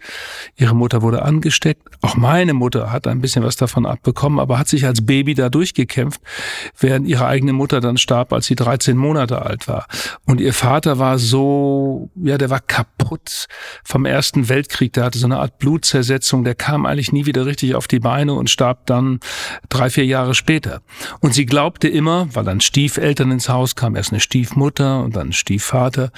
Ihre 0.55 0.75
Mutter 0.75 1.01
wurde 1.01 1.23
angesteckt. 1.23 1.81
Auch 2.03 2.15
meine 2.15 2.53
Mutter 2.53 2.91
hat 2.91 3.07
ein 3.07 3.21
bisschen 3.21 3.43
was 3.43 3.55
davon 3.55 3.87
abbekommen, 3.87 4.39
aber 4.39 4.59
hat 4.59 4.67
sich 4.67 4.85
als 4.85 5.03
Baby 5.03 5.33
da 5.33 5.49
durchgekämpft, 5.49 6.21
während 6.79 7.07
ihre 7.07 7.25
eigene 7.25 7.53
Mutter 7.53 7.81
dann 7.81 7.97
starb, 7.97 8.31
als 8.31 8.45
sie 8.45 8.55
13 8.55 8.95
Monate 8.95 9.41
alt 9.41 9.67
war. 9.67 9.87
Und 10.25 10.39
ihr 10.39 10.53
Vater 10.53 10.99
war 10.99 11.17
so, 11.17 12.11
ja, 12.15 12.37
der 12.37 12.51
war 12.51 12.59
kaputt 12.59 13.47
vom 13.83 14.05
Ersten 14.05 14.49
Weltkrieg. 14.49 14.93
Der 14.93 15.03
hatte 15.03 15.17
so 15.17 15.25
eine 15.25 15.39
Art 15.39 15.57
Blutzersetzung. 15.57 16.43
Der 16.43 16.53
kam 16.53 16.85
eigentlich 16.85 17.11
nie 17.11 17.25
wieder 17.25 17.47
richtig 17.47 17.73
auf 17.73 17.87
die 17.87 17.99
Beine 17.99 18.33
und 18.33 18.51
starb 18.51 18.85
dann 18.85 19.19
drei, 19.69 19.89
vier 19.89 20.05
Jahre 20.05 20.35
später. 20.35 20.81
Und 21.21 21.33
sie 21.33 21.47
glaubte 21.47 21.87
immer, 21.87 22.27
weil 22.33 22.43
dann 22.43 22.61
Stiefeltern 22.61 23.14
Eltern 23.15 23.31
ins 23.31 23.47
Haus 23.47 23.75
kam, 23.75 23.95
erst 23.95 24.11
eine 24.11 24.19
Stiefmutter 24.19 25.01
und 25.01 25.15
dann 25.15 25.29
ein 25.29 25.33
Stiefvater, 25.33 26.11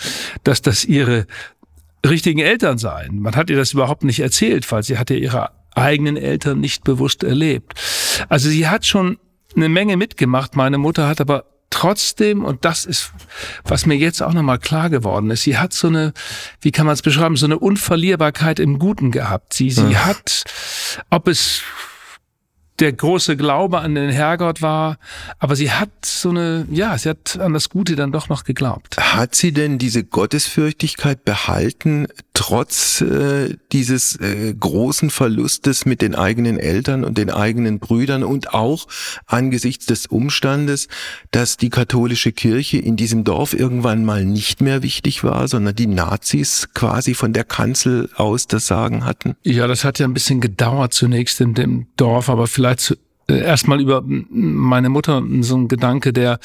dass 0.44 0.64
das 0.64 0.84
ihre 0.84 1.28
richtigen 2.04 2.40
Eltern 2.40 2.80
seien. 2.80 3.20
Man 3.20 3.36
hat 3.36 3.52
ihr 3.52 3.56
das 3.56 3.74
überhaupt 3.74 4.04
nicht 4.04 4.20
erzählt, 4.20 4.72
weil 4.72 4.82
sie 4.82 4.98
hatte 4.98 5.14
ihre 5.14 5.52
eigenen 5.76 6.18
Eltern 6.18 6.60
nicht 6.60 6.84
bewusst 6.84 7.24
erlebt. 7.24 7.76
Also 8.30 8.50
sie 8.50 8.68
hat 8.68 8.88
schon 8.88 9.20
eine 9.56 9.70
Menge 9.70 9.96
mitgemacht. 9.96 10.56
Meine 10.56 10.80
Mutter 10.80 11.08
hat 11.08 11.22
aber 11.22 11.46
trotzdem, 11.70 12.44
und 12.44 12.66
das 12.66 12.86
ist, 12.86 13.12
was 13.64 13.86
mir 13.86 13.96
jetzt 13.96 14.24
auch 14.24 14.34
nochmal 14.34 14.58
klar 14.58 14.90
geworden 14.90 15.30
ist, 15.30 15.44
sie 15.44 15.60
hat 15.60 15.74
so 15.74 15.90
eine, 15.90 16.14
wie 16.62 16.72
kann 16.72 16.88
man 16.88 16.94
es 16.94 17.04
beschreiben, 17.04 17.36
so 17.36 17.46
eine 17.46 17.60
Unverlierbarkeit 17.60 18.60
im 18.60 18.80
Guten 18.80 19.12
gehabt. 19.12 19.54
Sie, 19.54 19.70
sie 19.70 19.92
ja. 19.92 20.06
hat, 20.06 20.46
ob 21.12 21.28
es 21.28 21.62
der 22.80 22.94
große 22.94 23.38
Glaube 23.38 23.80
an 23.80 23.96
den 23.96 24.10
Herrgott 24.10 24.62
war, 24.62 24.98
aber 25.40 25.56
sie 25.56 25.72
hat 25.72 25.90
so 26.06 26.30
eine, 26.30 26.68
ja, 26.70 26.98
sie 26.98 27.10
hat 27.10 27.40
an 27.40 27.54
das 27.54 27.70
Gute 27.70 27.96
dann 27.96 28.12
doch 28.12 28.30
noch 28.30 28.44
geglaubt. 28.44 28.98
Hat 28.98 29.36
sie 29.36 29.52
denn 29.52 29.78
diese 29.78 30.04
Gottesfürchtigkeit 30.04 31.26
behalten, 31.26 32.08
trotz 32.38 33.02
äh, 33.02 33.58
dieses 33.72 34.16
äh, 34.18 34.54
großen 34.54 35.10
Verlustes 35.10 35.88
mit 35.88 36.04
den 36.04 36.14
eigenen 36.14 36.60
Eltern 36.60 37.04
und 37.04 37.18
den 37.18 37.32
eigenen 37.32 37.80
Brüdern 37.80 38.24
und 38.24 38.54
auch 38.54 38.86
angesichts 39.26 39.88
des 39.88 40.06
Umstandes, 40.06 40.88
dass 41.32 41.58
die 41.58 41.72
katholische 41.72 42.32
Kirche 42.32 42.78
in 42.78 42.96
diesem 42.96 43.24
Dorf 43.24 43.56
irgendwann 43.56 44.06
mal 44.06 44.24
nicht 44.24 44.62
mehr 44.62 44.84
wichtig 44.84 45.24
war, 45.24 45.48
sondern 45.48 45.76
die 45.76 45.88
Nazis 45.88 46.70
quasi 46.76 47.16
von 47.16 47.34
der 47.34 47.44
Kanzel 47.44 48.12
aus 48.16 48.46
das 48.46 48.68
Sagen 48.68 49.04
hatten? 49.04 49.36
Ja, 49.42 49.66
das 49.66 49.84
hat 49.84 49.98
ja 49.98 50.06
ein 50.06 50.14
bisschen 50.14 50.40
gedauert 50.40 50.94
zunächst 50.94 51.42
in 51.42 51.56
dem 51.56 51.88
Dorf, 51.98 52.30
aber 52.30 52.46
vielleicht 52.46 52.82
zu, 52.82 52.98
äh, 53.28 53.40
erstmal 53.40 53.82
über 53.82 54.04
meine 54.06 54.90
Mutter 54.90 55.24
so 55.42 55.58
ein 55.58 55.68
Gedanke, 55.68 56.14
der 56.14 56.40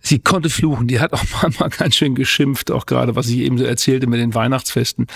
sie 0.00 0.18
konnte 0.18 0.50
fluchen. 0.50 0.88
Die 0.88 1.00
hat 1.00 1.12
auch 1.12 1.24
mal 1.60 1.70
ganz 1.70 1.96
schön 1.96 2.14
geschimpft, 2.14 2.70
auch 2.70 2.86
gerade 2.86 3.16
was 3.16 3.28
ich 3.28 3.38
eben 3.38 3.58
so 3.58 3.64
erzählte 3.64 4.06
mit 4.06 4.20
den 4.20 4.34
Weihnachtsfesten. 4.34 5.06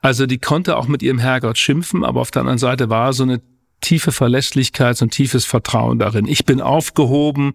Also 0.00 0.26
die 0.26 0.38
konnte 0.38 0.76
auch 0.76 0.88
mit 0.88 1.02
ihrem 1.02 1.18
Herrgott 1.18 1.58
schimpfen, 1.58 2.04
aber 2.04 2.20
auf 2.20 2.30
der 2.30 2.40
anderen 2.40 2.58
Seite 2.58 2.90
war 2.90 3.12
so 3.12 3.22
eine 3.22 3.40
tiefe 3.80 4.12
Verlässlichkeit, 4.12 4.96
so 4.96 5.04
ein 5.04 5.10
tiefes 5.10 5.44
Vertrauen 5.44 5.98
darin. 5.98 6.26
Ich 6.26 6.46
bin 6.46 6.60
aufgehoben 6.60 7.52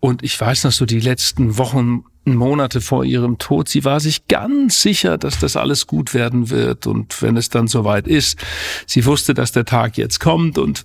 und 0.00 0.22
ich 0.22 0.40
weiß 0.40 0.64
noch 0.64 0.72
so 0.72 0.86
die 0.86 1.00
letzten 1.00 1.58
Wochen, 1.58 2.04
Monate 2.36 2.80
vor 2.80 3.04
ihrem 3.04 3.38
Tod, 3.38 3.68
sie 3.68 3.84
war 3.84 4.00
sich 4.00 4.28
ganz 4.28 4.82
sicher, 4.82 5.18
dass 5.18 5.38
das 5.38 5.56
alles 5.56 5.86
gut 5.86 6.14
werden 6.14 6.50
wird 6.50 6.86
und 6.86 7.22
wenn 7.22 7.36
es 7.36 7.48
dann 7.48 7.68
soweit 7.68 8.06
ist, 8.06 8.38
sie 8.86 9.06
wusste, 9.06 9.34
dass 9.34 9.52
der 9.52 9.64
Tag 9.64 9.96
jetzt 9.96 10.20
kommt 10.20 10.58
und 10.58 10.84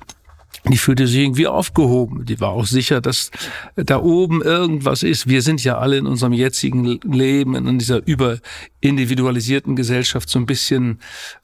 die 0.66 0.78
fühlte 0.78 1.08
sich 1.08 1.20
irgendwie 1.20 1.48
aufgehoben. 1.48 2.26
Die 2.26 2.40
war 2.40 2.50
auch 2.50 2.66
sicher, 2.66 3.02
dass 3.02 3.32
da 3.76 4.00
oben 4.00 4.42
irgendwas 4.42 5.04
ist. 5.04 5.28
Wir 5.28 5.42
sind 5.42 5.64
ja 5.64 5.78
alle 5.78 5.98
in 5.98 6.08
unserem 6.08 6.32
jetzigen 6.32 7.00
Leben, 7.04 7.56
in 7.56 7.80
dieser 7.80 8.02
überindividualisierten 8.06 9.76
Gesellschaft 9.76 10.30
so 10.30 10.40
ein 10.40 10.46
bisschen 10.46 11.00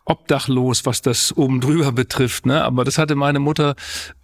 obdachlos, 0.05 0.85
was 0.85 1.01
das 1.01 1.35
oben 1.35 1.59
drüber 1.59 1.91
betrifft. 1.91 2.45
Ne? 2.45 2.63
Aber 2.63 2.85
das 2.85 2.97
hatte 2.97 3.15
meine 3.15 3.39
Mutter 3.39 3.75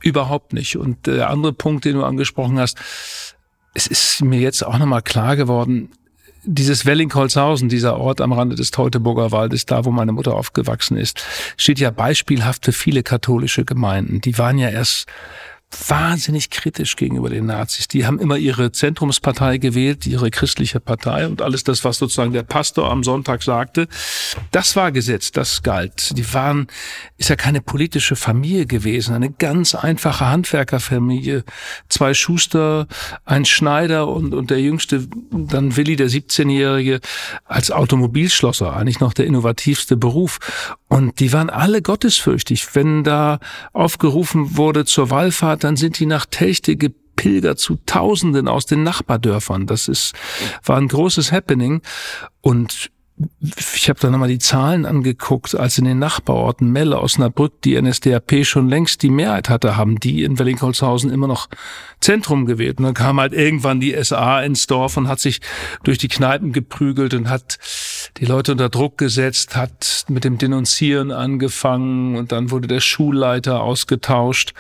überhaupt 0.02 0.54
nicht. 0.54 0.78
Und 0.78 1.08
der 1.08 1.30
andere 1.30 1.52
Punkt, 1.52 1.84
den 1.84 1.96
du 1.96 2.04
angesprochen 2.04 2.58
hast, 2.58 2.78
es 3.74 3.88
ist 3.88 4.24
mir 4.24 4.40
jetzt 4.40 4.66
auch 4.66 4.78
nochmal 4.78 5.02
klar 5.02 5.36
geworden, 5.36 5.90
dieses 6.46 6.86
Wellingholzhausen, 6.86 7.70
dieser 7.70 7.98
Ort 7.98 8.22
am 8.22 8.32
Rande 8.32 8.56
des 8.56 8.72
Teutoburger 8.72 9.32
Waldes, 9.32 9.66
da 9.66 9.86
wo 9.86 9.92
meine 9.92 10.12
Mutter 10.12 10.34
aufgewachsen 10.34 10.98
ist, 10.98 11.24
steht 11.58 11.80
ja 11.80 11.92
beispielhaft 11.92 12.66
für 12.66 12.72
viele 12.72 13.04
katholische 13.04 13.66
Gemeinden. 13.66 14.22
Die 14.22 14.38
waren 14.38 14.58
ja 14.58 14.70
erst 14.70 15.08
wahnsinnig 15.88 16.50
kritisch 16.50 16.95
gegenüber 16.95 17.29
den 17.29 17.45
Nazis. 17.45 17.88
Die 17.88 18.05
haben 18.05 18.19
immer 18.19 18.38
ihre 18.38 18.72
Zentrumspartei 18.72 19.57
gewählt, 19.57 20.05
ihre 20.05 20.31
christliche 20.31 20.79
Partei 20.79 21.27
und 21.27 21.41
alles 21.41 21.63
das, 21.63 21.84
was 21.84 21.98
sozusagen 21.98 22.34
der 22.34 22.43
Pastor 22.43 22.89
am 22.89 23.03
Sonntag 23.03 23.43
sagte, 23.43 23.88
das 24.51 24.75
war 24.75 24.91
Gesetz, 24.91 25.31
das 25.31 25.63
galt. 25.63 26.17
Die 26.17 26.34
waren, 26.34 26.67
ist 27.17 27.29
ja 27.29 27.36
keine 27.36 27.62
politische 27.62 28.15
Familie 28.15 28.65
gewesen, 28.65 29.13
eine 29.13 29.31
ganz 29.31 29.75
einfache 29.75 30.27
Handwerkerfamilie. 30.29 31.43
Zwei 31.89 32.13
Schuster, 32.13 32.88
ein 33.25 33.45
Schneider 33.45 34.07
und, 34.07 34.34
und 34.34 34.50
der 34.50 34.62
jüngste, 34.62 35.07
dann 35.31 35.75
Willi, 35.75 35.95
der 35.95 36.10
17-Jährige, 36.10 37.00
als 37.43 37.72
Automobilschlosser, 37.72 38.75
eigentlich 38.75 39.00
noch 39.00 39.13
der 39.13 39.25
innovativste 39.25 39.98
Beruf. 39.98 40.39
Und 40.88 41.20
die 41.20 41.34
waren 41.34 41.50
alle 41.50 41.82
gottesfürchtig. 41.82 42.75
Wenn 42.75 43.04
da 43.04 43.39
aufgerufen 43.74 44.58
wurde 44.58 44.86
zur 44.86 45.10
Wallfahrt, 45.10 45.63
dann 45.63 45.77
sind 45.77 46.00
die 46.00 46.06
nach 46.06 46.25
Telchte 46.25 46.75
gepilgert 46.75 47.60
zu 47.60 47.77
Tausenden 47.86 48.48
aus 48.48 48.65
den 48.65 48.84
Nachbardörfern. 48.84 49.65
Das 49.65 49.88
ist, 49.88 50.13
war 50.63 50.77
ein 50.77 50.88
großes 50.88 51.32
Happening. 51.32 51.82
Und 52.42 52.92
ich 53.75 53.88
habe 53.88 54.00
da 54.00 54.10
nochmal 54.10 54.27
die 54.27 54.39
Zahlen 54.39 54.86
angeguckt, 54.86 55.56
als 55.56 55.77
in 55.77 55.86
den 55.86 56.00
Nachbarorten 56.00 56.70
Melle, 56.70 57.00
Osnabrück 57.00 57.62
die 57.62 57.82
NSDAP 57.82 58.46
schon 58.46 58.68
längst 58.68 59.04
die 59.04 59.10
Mehrheit 59.10 59.50
hatte, 59.50 59.77
haben 59.77 60.00
die 60.00 60.24
in 60.24 60.38
Wellingholzhausen 60.38 61.10
immer 61.10 61.27
noch 61.27 61.48
Zentrum 62.01 62.46
gewählt. 62.46 62.77
Und 62.77 62.84
dann 62.84 62.94
kam 62.94 63.20
halt 63.20 63.34
irgendwann 63.34 63.80
die 63.80 63.96
SA 64.04 64.42
ins 64.42 64.68
Dorf 64.68 64.98
und 64.98 65.08
hat 65.08 65.22
sich 65.22 65.39
durch 65.84 65.98
die 65.98 66.10
Kneipen 66.10 66.51
geprügelt 66.51 67.13
und 67.13 67.30
hat 67.30 67.58
die 68.17 68.25
Leute 68.25 68.53
unter 68.53 68.69
Druck 68.69 68.98
gesetzt, 68.98 69.55
hat 69.55 70.05
mit 70.07 70.24
dem 70.24 70.38
Denunzieren 70.38 71.12
angefangen 71.12 72.15
und 72.15 72.31
dann 72.31 72.50
wurde 72.50 72.67
der 72.67 72.79
Schulleiter 72.79 73.62
ausgetauscht. 73.62 74.53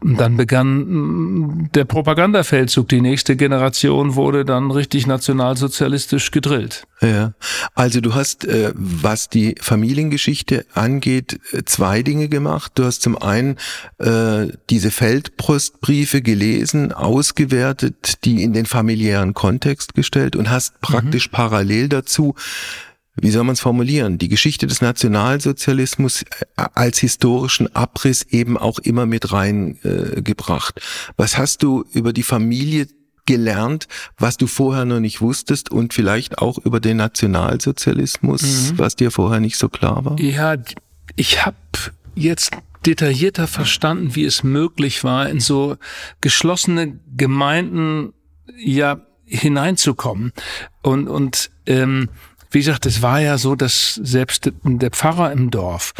Und 0.00 0.20
dann 0.20 0.36
begann 0.36 0.78
mm, 0.78 1.70
der 1.74 1.84
Propagandafeldzug. 1.84 2.88
Die 2.88 3.00
nächste 3.00 3.36
Generation 3.36 4.14
wurde 4.14 4.44
dann 4.44 4.70
richtig 4.70 5.06
nationalsozialistisch 5.06 6.30
gedrillt. 6.30 6.86
Ja, 7.00 7.32
also 7.74 8.00
du 8.00 8.14
hast, 8.14 8.44
äh, 8.44 8.72
was 8.74 9.28
die 9.28 9.56
Familiengeschichte 9.60 10.66
angeht, 10.72 11.40
äh, 11.52 11.64
zwei 11.64 12.02
Dinge 12.02 12.28
gemacht. 12.28 12.72
Du 12.76 12.84
hast 12.84 13.02
zum 13.02 13.16
einen 13.16 13.56
äh, 13.98 14.48
diese 14.70 14.90
Feldpostbriefe 14.90 16.22
gelesen, 16.22 16.92
ausgewertet, 16.92 18.24
die 18.24 18.42
in 18.42 18.52
den 18.52 18.66
familiären 18.66 19.34
Kontext 19.34 19.94
gestellt 19.94 20.36
und 20.36 20.50
hast 20.50 20.80
praktisch 20.80 21.28
mhm. 21.28 21.32
parallel 21.32 21.88
dazu 21.88 22.36
wie 23.20 23.30
soll 23.30 23.44
man 23.44 23.54
es 23.54 23.60
formulieren, 23.60 24.18
die 24.18 24.28
Geschichte 24.28 24.66
des 24.66 24.80
Nationalsozialismus 24.80 26.22
äh, 26.22 26.26
als 26.56 26.98
historischen 26.98 27.74
Abriss 27.74 28.22
eben 28.22 28.56
auch 28.56 28.78
immer 28.78 29.06
mit 29.06 29.32
reingebracht. 29.32 30.78
Äh, 30.78 31.12
Was 31.16 31.36
hast 31.36 31.62
du 31.62 31.84
über 31.92 32.12
die 32.12 32.22
Familie 32.22 32.86
gelernt, 33.26 33.86
was 34.18 34.36
du 34.36 34.46
vorher 34.46 34.84
noch 34.84 35.00
nicht 35.00 35.20
wusstest 35.20 35.70
und 35.70 35.94
vielleicht 35.94 36.38
auch 36.38 36.58
über 36.58 36.80
den 36.80 36.96
Nationalsozialismus, 36.96 38.42
mhm. 38.42 38.78
was 38.78 38.96
dir 38.96 39.10
vorher 39.10 39.40
nicht 39.40 39.58
so 39.58 39.68
klar 39.68 40.04
war? 40.04 40.18
Ja, 40.18 40.56
ich 41.16 41.44
habe 41.44 41.56
jetzt 42.14 42.50
detaillierter 42.84 43.46
verstanden, 43.46 44.16
wie 44.16 44.24
es 44.24 44.42
möglich 44.42 45.04
war, 45.04 45.28
in 45.28 45.38
so 45.38 45.76
geschlossene 46.20 46.98
Gemeinden 47.16 48.12
ja 48.56 49.00
hineinzukommen 49.24 50.32
und 50.82 51.08
und 51.08 51.50
ähm, 51.66 52.08
wie 52.52 52.58
gesagt, 52.58 52.86
es 52.86 53.02
war 53.02 53.20
ja 53.20 53.38
so, 53.38 53.54
dass 53.54 53.94
selbst 53.94 54.52
der 54.62 54.90
Pfarrer 54.90 55.32
im 55.32 55.50
Dorf 55.50 55.94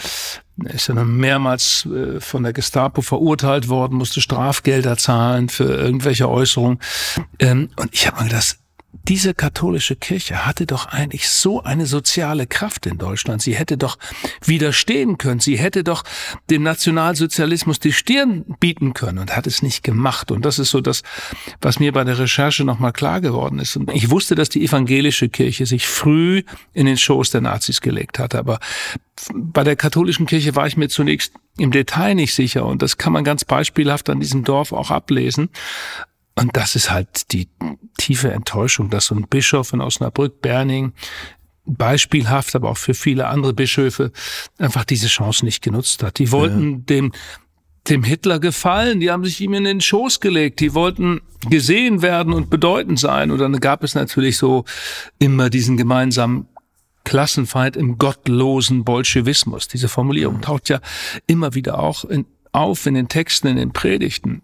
ist 0.64 0.88
ja 0.88 0.94
dann 0.94 1.16
mehrmals 1.16 1.86
äh, 1.86 2.20
von 2.20 2.42
der 2.42 2.52
Gestapo 2.52 3.02
verurteilt 3.02 3.68
worden, 3.68 3.96
musste 3.96 4.20
Strafgelder 4.20 4.96
zahlen 4.96 5.48
für 5.48 5.64
irgendwelche 5.64 6.28
Äußerungen. 6.28 6.78
Ähm, 7.38 7.70
und 7.76 7.94
ich 7.94 8.06
habe 8.06 8.18
mal 8.18 8.28
gedacht, 8.28 8.58
diese 9.08 9.34
katholische 9.34 9.96
Kirche 9.96 10.46
hatte 10.46 10.66
doch 10.66 10.86
eigentlich 10.86 11.28
so 11.28 11.62
eine 11.62 11.86
soziale 11.86 12.46
Kraft 12.46 12.86
in 12.86 12.98
Deutschland. 12.98 13.42
Sie 13.42 13.54
hätte 13.54 13.76
doch 13.76 13.98
widerstehen 14.44 15.18
können. 15.18 15.40
Sie 15.40 15.58
hätte 15.58 15.82
doch 15.82 16.04
dem 16.50 16.62
Nationalsozialismus 16.62 17.80
die 17.80 17.92
Stirn 17.92 18.44
bieten 18.60 18.94
können 18.94 19.18
und 19.18 19.36
hat 19.36 19.46
es 19.46 19.62
nicht 19.62 19.82
gemacht. 19.82 20.30
Und 20.30 20.44
das 20.44 20.58
ist 20.58 20.70
so 20.70 20.80
das, 20.80 21.02
was 21.60 21.80
mir 21.80 21.92
bei 21.92 22.04
der 22.04 22.18
Recherche 22.18 22.64
nochmal 22.64 22.92
klar 22.92 23.20
geworden 23.20 23.58
ist. 23.58 23.76
Und 23.76 23.90
ich 23.92 24.10
wusste, 24.10 24.34
dass 24.34 24.48
die 24.48 24.64
evangelische 24.64 25.28
Kirche 25.28 25.66
sich 25.66 25.86
früh 25.86 26.42
in 26.72 26.86
den 26.86 26.96
Schoß 26.96 27.30
der 27.30 27.40
Nazis 27.40 27.80
gelegt 27.80 28.18
hatte. 28.18 28.38
Aber 28.38 28.60
bei 29.34 29.64
der 29.64 29.76
katholischen 29.76 30.26
Kirche 30.26 30.54
war 30.54 30.66
ich 30.66 30.76
mir 30.76 30.88
zunächst 30.88 31.34
im 31.58 31.70
Detail 31.70 32.14
nicht 32.14 32.34
sicher. 32.34 32.64
Und 32.66 32.82
das 32.82 32.98
kann 32.98 33.12
man 33.12 33.24
ganz 33.24 33.44
beispielhaft 33.44 34.08
an 34.10 34.20
diesem 34.20 34.44
Dorf 34.44 34.72
auch 34.72 34.90
ablesen. 34.90 35.50
Und 36.34 36.56
das 36.56 36.76
ist 36.76 36.90
halt 36.90 37.32
die 37.32 37.48
tiefe 37.98 38.32
Enttäuschung, 38.32 38.90
dass 38.90 39.06
so 39.06 39.14
ein 39.14 39.26
Bischof 39.28 39.72
in 39.72 39.80
Osnabrück, 39.80 40.40
Berning, 40.40 40.92
beispielhaft, 41.64 42.56
aber 42.56 42.70
auch 42.70 42.78
für 42.78 42.94
viele 42.94 43.26
andere 43.28 43.52
Bischöfe 43.52 44.12
einfach 44.58 44.84
diese 44.84 45.08
Chance 45.08 45.44
nicht 45.44 45.62
genutzt 45.62 46.02
hat. 46.02 46.18
Die 46.18 46.32
wollten 46.32 46.70
ja. 46.72 46.78
dem 46.78 47.12
dem 47.88 48.04
Hitler 48.04 48.38
gefallen, 48.38 49.00
die 49.00 49.10
haben 49.10 49.24
sich 49.24 49.40
ihm 49.40 49.54
in 49.54 49.64
den 49.64 49.80
Schoß 49.80 50.20
gelegt, 50.20 50.60
die 50.60 50.72
wollten 50.72 51.20
gesehen 51.50 52.00
werden 52.00 52.32
und 52.32 52.48
bedeutend 52.48 53.00
sein. 53.00 53.30
Und 53.32 53.38
dann 53.38 53.58
gab 53.58 53.82
es 53.82 53.96
natürlich 53.96 54.38
so 54.38 54.64
immer 55.18 55.50
diesen 55.50 55.76
gemeinsamen 55.76 56.46
Klassenfeind 57.04 57.76
im 57.76 57.98
gottlosen 57.98 58.84
Bolschewismus. 58.84 59.66
Diese 59.66 59.88
Formulierung 59.88 60.40
taucht 60.40 60.68
ja 60.68 60.80
immer 61.26 61.54
wieder 61.54 61.80
auch 61.80 62.04
in, 62.04 62.26
auf 62.52 62.86
in 62.86 62.94
den 62.94 63.08
Texten, 63.08 63.48
in 63.48 63.56
den 63.56 63.72
Predigten. 63.72 64.42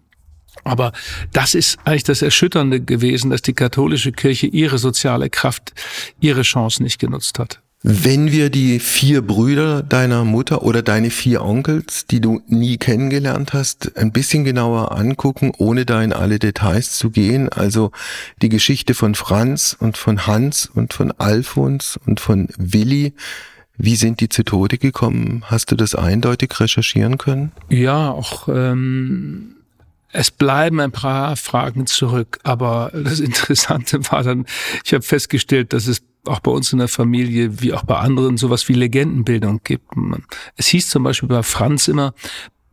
Aber 0.63 0.91
das 1.33 1.53
ist 1.53 1.77
eigentlich 1.85 2.03
das 2.03 2.21
Erschütternde 2.21 2.81
gewesen, 2.81 3.29
dass 3.29 3.41
die 3.41 3.53
katholische 3.53 4.11
Kirche 4.11 4.47
ihre 4.47 4.77
soziale 4.77 5.29
Kraft, 5.29 5.73
ihre 6.19 6.41
Chance 6.41 6.83
nicht 6.83 6.99
genutzt 6.99 7.39
hat. 7.39 7.61
Wenn 7.81 8.29
wir 8.29 8.49
die 8.49 8.79
vier 8.79 9.21
Brüder 9.21 9.81
deiner 9.81 10.25
Mutter 10.25 10.63
oder 10.63 10.81
deine 10.81 11.09
vier 11.09 11.41
Onkels, 11.41 12.05
die 12.07 12.19
du 12.19 12.41
nie 12.47 12.77
kennengelernt 12.77 13.53
hast, 13.53 13.95
ein 13.95 14.11
bisschen 14.11 14.43
genauer 14.43 14.91
angucken, 14.91 15.53
ohne 15.57 15.85
da 15.85 16.03
in 16.03 16.11
alle 16.11 16.39
Details 16.39 16.97
zu 16.97 17.09
gehen, 17.09 17.47
also 17.47 17.91
die 18.41 18.49
Geschichte 18.49 18.93
von 18.93 19.15
Franz 19.15 19.77
und 19.79 19.97
von 19.97 20.27
Hans 20.27 20.69
und 20.73 20.91
von 20.91 21.13
Alfons 21.13 21.97
und 22.05 22.19
von 22.19 22.49
Willi, 22.57 23.13
Wie 23.81 23.95
sind 23.95 24.19
die 24.19 24.27
zu 24.27 24.43
Tode 24.43 24.77
gekommen? 24.77 25.45
Hast 25.45 25.71
du 25.71 25.77
das 25.77 25.95
eindeutig 25.95 26.59
recherchieren 26.59 27.17
können? 27.17 27.53
Ja, 27.69 28.11
auch 28.11 28.49
ähm, 28.49 29.55
es 30.11 30.31
bleiben 30.31 30.79
ein 30.79 30.91
paar 30.91 31.35
Fragen 31.35 31.85
zurück, 31.85 32.39
aber 32.43 32.91
das 32.93 33.19
Interessante 33.19 33.99
war 34.11 34.23
dann, 34.23 34.45
ich 34.83 34.93
habe 34.93 35.03
festgestellt, 35.03 35.73
dass 35.73 35.87
es 35.87 36.01
auch 36.25 36.39
bei 36.39 36.51
uns 36.51 36.73
in 36.73 36.79
der 36.79 36.87
Familie, 36.87 37.61
wie 37.61 37.73
auch 37.73 37.83
bei 37.83 37.97
anderen, 37.97 38.37
sowas 38.37 38.67
wie 38.67 38.73
Legendenbildung 38.73 39.61
gibt. 39.63 39.85
Es 40.57 40.67
hieß 40.67 40.89
zum 40.89 41.03
Beispiel 41.03 41.29
bei 41.29 41.43
Franz 41.43 41.87
immer, 41.87 42.13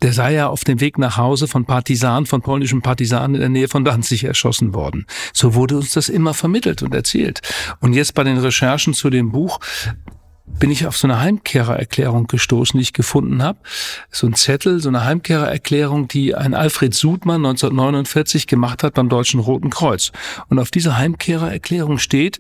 der 0.02 0.12
sei 0.12 0.35
ja 0.35 0.49
auf 0.49 0.64
dem 0.64 0.81
Weg 0.81 0.99
nach 0.99 1.16
Hause 1.16 1.49
von 1.49 1.64
Partisanen, 1.64 2.26
von 2.26 2.43
polnischen 2.43 2.83
Partisanen 2.83 3.35
in 3.35 3.40
der 3.40 3.49
Nähe 3.49 3.69
von 3.69 3.85
Danzig 3.85 4.25
erschossen 4.25 4.75
worden. 4.75 5.07
So 5.33 5.55
wurde 5.55 5.76
uns 5.76 5.93
das 5.93 6.09
immer 6.09 6.35
vermittelt 6.35 6.83
und 6.83 6.95
erzählt. 6.95 7.40
Und 7.81 7.95
jetzt 7.95 8.14
bei 8.14 8.25
den 8.25 8.37
Recherchen 8.37 8.93
zu 8.93 9.09
dem 9.09 9.33
Buch 9.33 9.59
bin 10.47 10.71
ich 10.71 10.87
auf 10.87 10.97
so 10.97 11.07
eine 11.07 11.21
Heimkehrererklärung 11.21 12.26
gestoßen, 12.26 12.79
die 12.79 12.83
ich 12.83 12.93
gefunden 12.93 13.43
habe. 13.43 13.59
So 14.11 14.26
ein 14.26 14.35
Zettel, 14.35 14.81
so 14.81 14.88
eine 14.88 15.05
Heimkehrererklärung, 15.05 16.09
die 16.09 16.35
ein 16.35 16.55
Alfred 16.55 16.95
Sudmann 16.95 17.45
1949 17.45 18.47
gemacht 18.47 18.83
hat 18.83 18.95
beim 18.95 19.09
Deutschen 19.09 19.41
Roten 19.41 19.71
Kreuz. 19.71 20.12
Und 20.49 20.59
auf 20.59 20.71
dieser 20.71 20.97
Heimkehrererklärung 20.97 21.99
steht, 21.99 22.38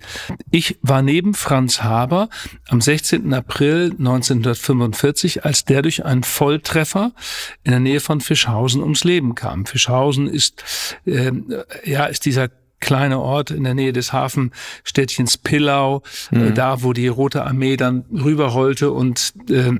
ich 0.50 0.78
war 0.82 1.02
neben 1.02 1.34
Franz 1.34 1.82
Haber 1.82 2.28
am 2.68 2.80
16. 2.80 3.34
April 3.34 3.94
1945, 3.98 5.44
als 5.44 5.64
der 5.64 5.82
durch 5.82 6.04
einen 6.04 6.22
Volltreffer 6.22 7.12
in 7.64 7.72
der 7.72 7.80
Nähe 7.80 8.00
von 8.00 8.20
Fischhausen 8.20 8.82
ums 8.82 9.04
Leben 9.04 9.34
kam. 9.34 9.66
Fischhausen 9.66 10.26
ist, 10.26 10.64
äh, 11.04 11.32
ja, 11.84 12.06
ist 12.06 12.24
dieser 12.24 12.48
kleine 12.80 13.20
Ort 13.20 13.50
in 13.50 13.64
der 13.64 13.74
Nähe 13.74 13.92
des 13.92 14.12
Hafenstädtchens 14.12 15.38
Pillau, 15.38 16.02
äh, 16.32 16.36
mhm. 16.36 16.46
äh, 16.48 16.52
da 16.52 16.82
wo 16.82 16.92
die 16.92 17.08
Rote 17.08 17.44
Armee 17.44 17.76
dann 17.76 18.04
rüberrollte 18.12 18.90
und 18.90 19.32
äh, 19.50 19.72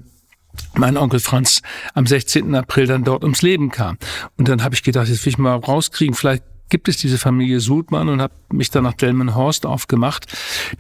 mein 0.75 0.97
Onkel 0.97 1.21
Franz 1.21 1.61
am 1.95 2.07
16. 2.07 2.55
April 2.55 2.87
dann 2.87 3.05
dort 3.05 3.23
ums 3.23 3.43
Leben 3.43 3.71
kam. 3.71 3.99
Und 4.39 4.49
dann 4.49 4.63
habe 4.63 4.75
ich 4.75 4.83
gedacht, 4.83 5.09
jetzt 5.09 5.25
will 5.27 5.31
ich 5.31 5.39
mal 5.39 5.55
rauskriegen, 5.55 6.15
vielleicht 6.15 6.45
gibt 6.69 6.89
es 6.89 6.97
diese 6.97 7.19
Familie 7.19 7.61
Sudmann 7.61 8.09
und 8.09 8.21
habe 8.21 8.35
mich 8.53 8.71
dann 8.71 8.85
nach 8.85 8.95
Delmenhorst 8.95 9.67
aufgemacht. 9.67 10.27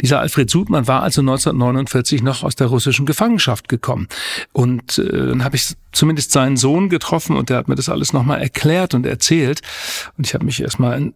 Dieser 0.01 0.21
Alfred 0.21 0.51
Sudmann 0.51 0.89
war 0.89 1.03
also 1.03 1.21
1949 1.21 2.23
noch 2.23 2.43
aus 2.43 2.57
der 2.57 2.67
russischen 2.69 3.07
Gefangenschaft 3.07 3.69
gekommen. 3.69 4.09
Und 4.53 4.99
äh, 4.99 5.29
dann 5.29 5.45
habe 5.45 5.57
ich 5.57 5.77
zumindest 5.93 6.33
seinen 6.33 6.57
Sohn 6.57 6.89
getroffen 6.89 7.37
und 7.37 7.51
der 7.51 7.59
hat 7.59 7.69
mir 7.69 7.77
das 7.77 7.89
alles 7.89 8.13
nochmal 8.13 8.41
erklärt 8.41 8.95
und 8.95 9.07
erzählt. 9.07 9.61
Und 10.19 10.27
ich 10.27 10.35
habe 10.35 10.45
mich 10.45 10.61
erstmal 10.61 11.13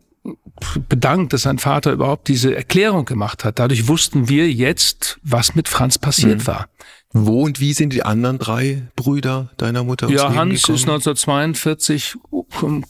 bedankt, 0.88 1.32
dass 1.32 1.42
sein 1.42 1.58
Vater 1.58 1.92
überhaupt 1.92 2.28
diese 2.28 2.54
Erklärung 2.54 3.04
gemacht 3.04 3.44
hat. 3.44 3.58
Dadurch 3.58 3.88
wussten 3.88 4.28
wir 4.28 4.50
jetzt, 4.50 5.18
was 5.22 5.54
mit 5.54 5.68
Franz 5.68 5.98
passiert 5.98 6.40
mhm. 6.40 6.46
war. 6.46 6.68
Wo 7.12 7.42
und 7.42 7.58
wie 7.58 7.72
sind 7.72 7.92
die 7.92 8.04
anderen 8.04 8.38
drei 8.38 8.86
Brüder 8.94 9.50
deiner 9.56 9.82
Mutter? 9.82 10.08
Ja, 10.08 10.32
Hans 10.34 10.62
gekommen? 10.62 10.76
ist 10.76 10.82
1942 10.82 12.14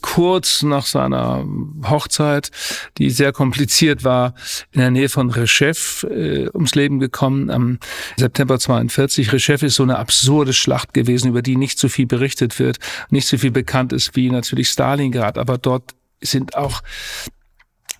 kurz 0.02 0.62
nach 0.62 0.84
seiner 0.84 1.46
Hochzeit, 1.88 2.50
die 2.99 3.08
sehr 3.08 3.32
kompliziert 3.32 4.04
war, 4.04 4.34
in 4.72 4.80
der 4.80 4.90
Nähe 4.90 5.08
von 5.08 5.30
Rechef 5.30 6.04
äh, 6.10 6.49
ums 6.52 6.75
Leben 6.75 6.99
gekommen 6.99 7.49
am 7.49 7.78
September 8.18 8.58
42. 8.58 9.32
Rechef 9.32 9.62
ist 9.62 9.76
so 9.76 9.84
eine 9.84 9.99
absurde 9.99 10.52
Schlacht 10.52 10.92
gewesen, 10.92 11.28
über 11.30 11.40
die 11.40 11.56
nicht 11.56 11.78
so 11.78 11.88
viel 11.88 12.06
berichtet 12.06 12.58
wird, 12.58 12.78
nicht 13.08 13.26
so 13.26 13.38
viel 13.38 13.52
bekannt 13.52 13.94
ist 13.94 14.16
wie 14.16 14.30
natürlich 14.30 14.68
Stalingrad, 14.68 15.38
aber 15.38 15.56
dort 15.56 15.94
sind 16.22 16.56
auch 16.56 16.82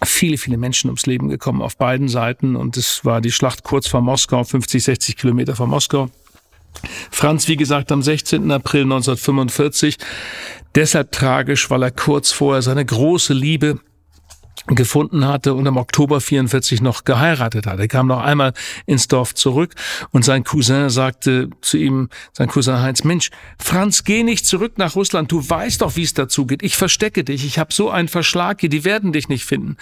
viele, 0.03 0.39
viele 0.39 0.57
Menschen 0.57 0.89
ums 0.89 1.07
Leben 1.07 1.29
gekommen 1.29 1.63
auf 1.63 1.77
beiden 1.77 2.09
Seiten 2.09 2.57
und 2.57 2.77
es 2.77 3.05
war 3.05 3.21
die 3.21 3.33
Schlacht 3.33 3.65
kurz 3.65 3.87
vor 3.87 4.01
Moskau, 4.01 4.45
50, 4.45 4.83
60 4.83 5.17
Kilometer 5.17 5.55
vor 5.55 5.67
Moskau. 5.67 6.11
Franz, 7.11 7.49
wie 7.49 7.57
gesagt, 7.57 7.93
am 7.93 8.03
16. 8.03 8.51
April 8.51 8.83
1945. 8.83 9.99
Deshalb 10.75 11.13
tragisch, 11.13 11.69
weil 11.69 11.83
er 11.83 11.91
kurz 11.91 12.31
vorher 12.31 12.63
seine 12.63 12.85
große 12.85 13.35
Liebe 13.35 13.81
gefunden 14.67 15.27
hatte 15.27 15.55
und 15.55 15.67
im 15.67 15.77
Oktober 15.77 16.21
44 16.21 16.81
noch 16.81 17.05
geheiratet 17.05 17.67
hat. 17.67 17.79
Er 17.79 17.89
kam 17.89 18.07
noch 18.07 18.21
einmal 18.21 18.53
ins 18.87 19.09
Dorf 19.09 19.35
zurück 19.35 19.75
und 20.11 20.25
sein 20.25 20.45
Cousin 20.45 20.91
sagte 20.91 21.51
zu 21.61 21.77
ihm, 21.77 22.09
sein 22.33 22.49
Cousin 22.49 22.81
Heinz, 22.81 23.05
Mensch, 23.05 23.31
Franz, 23.59 24.05
geh 24.05 24.23
nicht 24.23 24.47
zurück 24.47 24.79
nach 24.79 24.97
Russland, 24.97 25.33
du 25.33 25.49
weißt 25.49 25.83
doch, 25.83 25.97
wie 25.97 26.03
es 26.03 26.15
dazu 26.15 26.47
geht. 26.47 26.63
Ich 26.63 26.77
verstecke 26.77 27.25
dich, 27.25 27.45
ich 27.45 27.59
habe 27.59 27.73
so 27.73 27.91
einen 27.91 28.09
Verschlag 28.09 28.61
hier, 28.61 28.69
die 28.69 28.85
werden 28.85 29.13
dich 29.13 29.29
nicht 29.29 29.45
finden. 29.45 29.77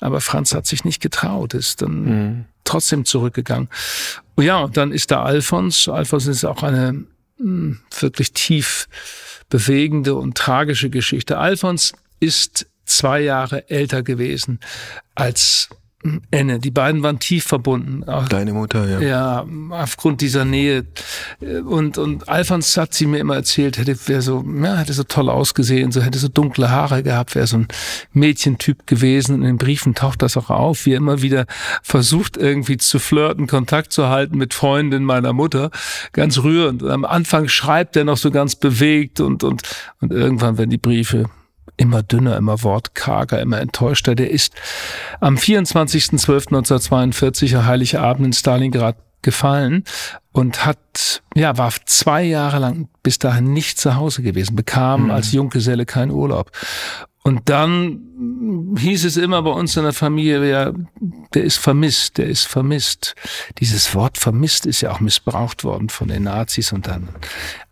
Aber 0.00 0.20
Franz 0.20 0.54
hat 0.54 0.66
sich 0.66 0.84
nicht 0.84 1.00
getraut, 1.00 1.54
ist 1.54 1.82
dann 1.82 2.04
mhm. 2.04 2.44
trotzdem 2.64 3.04
zurückgegangen. 3.04 3.68
Ja, 4.38 4.58
und 4.58 4.76
dann 4.76 4.92
ist 4.92 5.10
da 5.10 5.22
Alfons. 5.22 5.88
Alfons 5.88 6.26
ist 6.26 6.44
auch 6.44 6.62
eine 6.62 6.92
mh, 6.92 7.06
hm, 7.38 7.80
wirklich 8.00 8.32
tief 8.32 8.88
bewegende 9.48 10.16
und 10.16 10.36
tragische 10.36 10.90
Geschichte. 10.90 11.38
Alfons 11.38 11.92
ist 12.18 12.66
zwei 12.84 13.20
Jahre 13.20 13.68
älter 13.70 14.02
gewesen 14.02 14.60
als 15.14 15.68
Enne. 16.30 16.58
Die 16.58 16.70
beiden 16.70 17.02
waren 17.02 17.18
tief 17.18 17.44
verbunden. 17.44 18.04
Deine 18.28 18.52
Mutter, 18.52 18.86
ja. 18.86 19.00
Ja, 19.00 19.46
aufgrund 19.70 20.20
dieser 20.20 20.44
Nähe. 20.44 20.84
Und, 21.64 21.96
und 21.96 22.28
Alfons 22.28 22.76
hat 22.76 22.92
sie 22.92 23.06
mir 23.06 23.18
immer 23.18 23.36
erzählt, 23.36 23.78
hätte, 23.78 23.96
wäre 24.06 24.20
so, 24.20 24.44
ja, 24.62 24.76
hätte 24.76 24.92
so 24.92 25.04
toll 25.04 25.30
ausgesehen, 25.30 25.92
so 25.92 26.02
hätte 26.02 26.18
so 26.18 26.28
dunkle 26.28 26.70
Haare 26.70 27.02
gehabt, 27.02 27.34
wäre 27.34 27.46
so 27.46 27.56
ein 27.56 27.68
Mädchentyp 28.12 28.86
gewesen. 28.86 29.36
In 29.36 29.42
den 29.42 29.56
Briefen 29.56 29.94
taucht 29.94 30.20
das 30.20 30.36
auch 30.36 30.50
auf, 30.50 30.84
wie 30.84 30.92
er 30.92 30.98
immer 30.98 31.22
wieder 31.22 31.46
versucht, 31.82 32.36
irgendwie 32.36 32.76
zu 32.76 32.98
flirten, 32.98 33.46
Kontakt 33.46 33.90
zu 33.92 34.08
halten 34.08 34.36
mit 34.36 34.52
Freundin 34.52 35.04
meiner 35.04 35.32
Mutter. 35.32 35.70
Ganz 36.12 36.42
rührend. 36.42 36.82
Und 36.82 36.90
am 36.90 37.06
Anfang 37.06 37.48
schreibt 37.48 37.96
er 37.96 38.04
noch 38.04 38.18
so 38.18 38.30
ganz 38.30 38.56
bewegt 38.56 39.20
und, 39.20 39.42
und, 39.42 39.62
und 40.00 40.12
irgendwann 40.12 40.58
werden 40.58 40.70
die 40.70 40.76
Briefe 40.76 41.30
immer 41.76 42.02
dünner, 42.02 42.36
immer 42.36 42.62
wortkarger, 42.62 43.40
immer 43.40 43.60
enttäuschter. 43.60 44.14
Der 44.14 44.30
ist 44.30 44.54
am 45.20 45.36
24.12.1942, 45.36 47.64
Heiligabend 47.64 48.26
in 48.26 48.32
Stalingrad 48.32 48.96
gefallen 49.22 49.82
und 50.32 50.64
hat, 50.64 51.22
ja, 51.34 51.58
war 51.58 51.72
zwei 51.86 52.22
Jahre 52.22 52.58
lang 52.58 52.88
bis 53.02 53.18
dahin 53.18 53.52
nicht 53.52 53.78
zu 53.78 53.96
Hause 53.96 54.22
gewesen, 54.22 54.54
bekam 54.54 55.04
mhm. 55.04 55.10
als 55.10 55.32
Junggeselle 55.32 55.86
keinen 55.86 56.12
Urlaub. 56.12 56.52
Und 57.26 57.48
dann 57.48 58.74
hieß 58.76 59.06
es 59.06 59.16
immer 59.16 59.40
bei 59.40 59.50
uns 59.50 59.78
in 59.78 59.84
der 59.84 59.94
Familie, 59.94 60.46
ja, 60.46 60.72
der 61.32 61.42
ist 61.42 61.56
vermisst, 61.56 62.18
der 62.18 62.26
ist 62.26 62.46
vermisst. 62.46 63.14
Dieses 63.60 63.94
Wort 63.94 64.18
vermisst 64.18 64.66
ist 64.66 64.82
ja 64.82 64.92
auch 64.92 65.00
missbraucht 65.00 65.64
worden 65.64 65.88
von 65.88 66.08
den 66.08 66.24
Nazis 66.24 66.72
und 66.72 66.86
dann, 66.86 67.08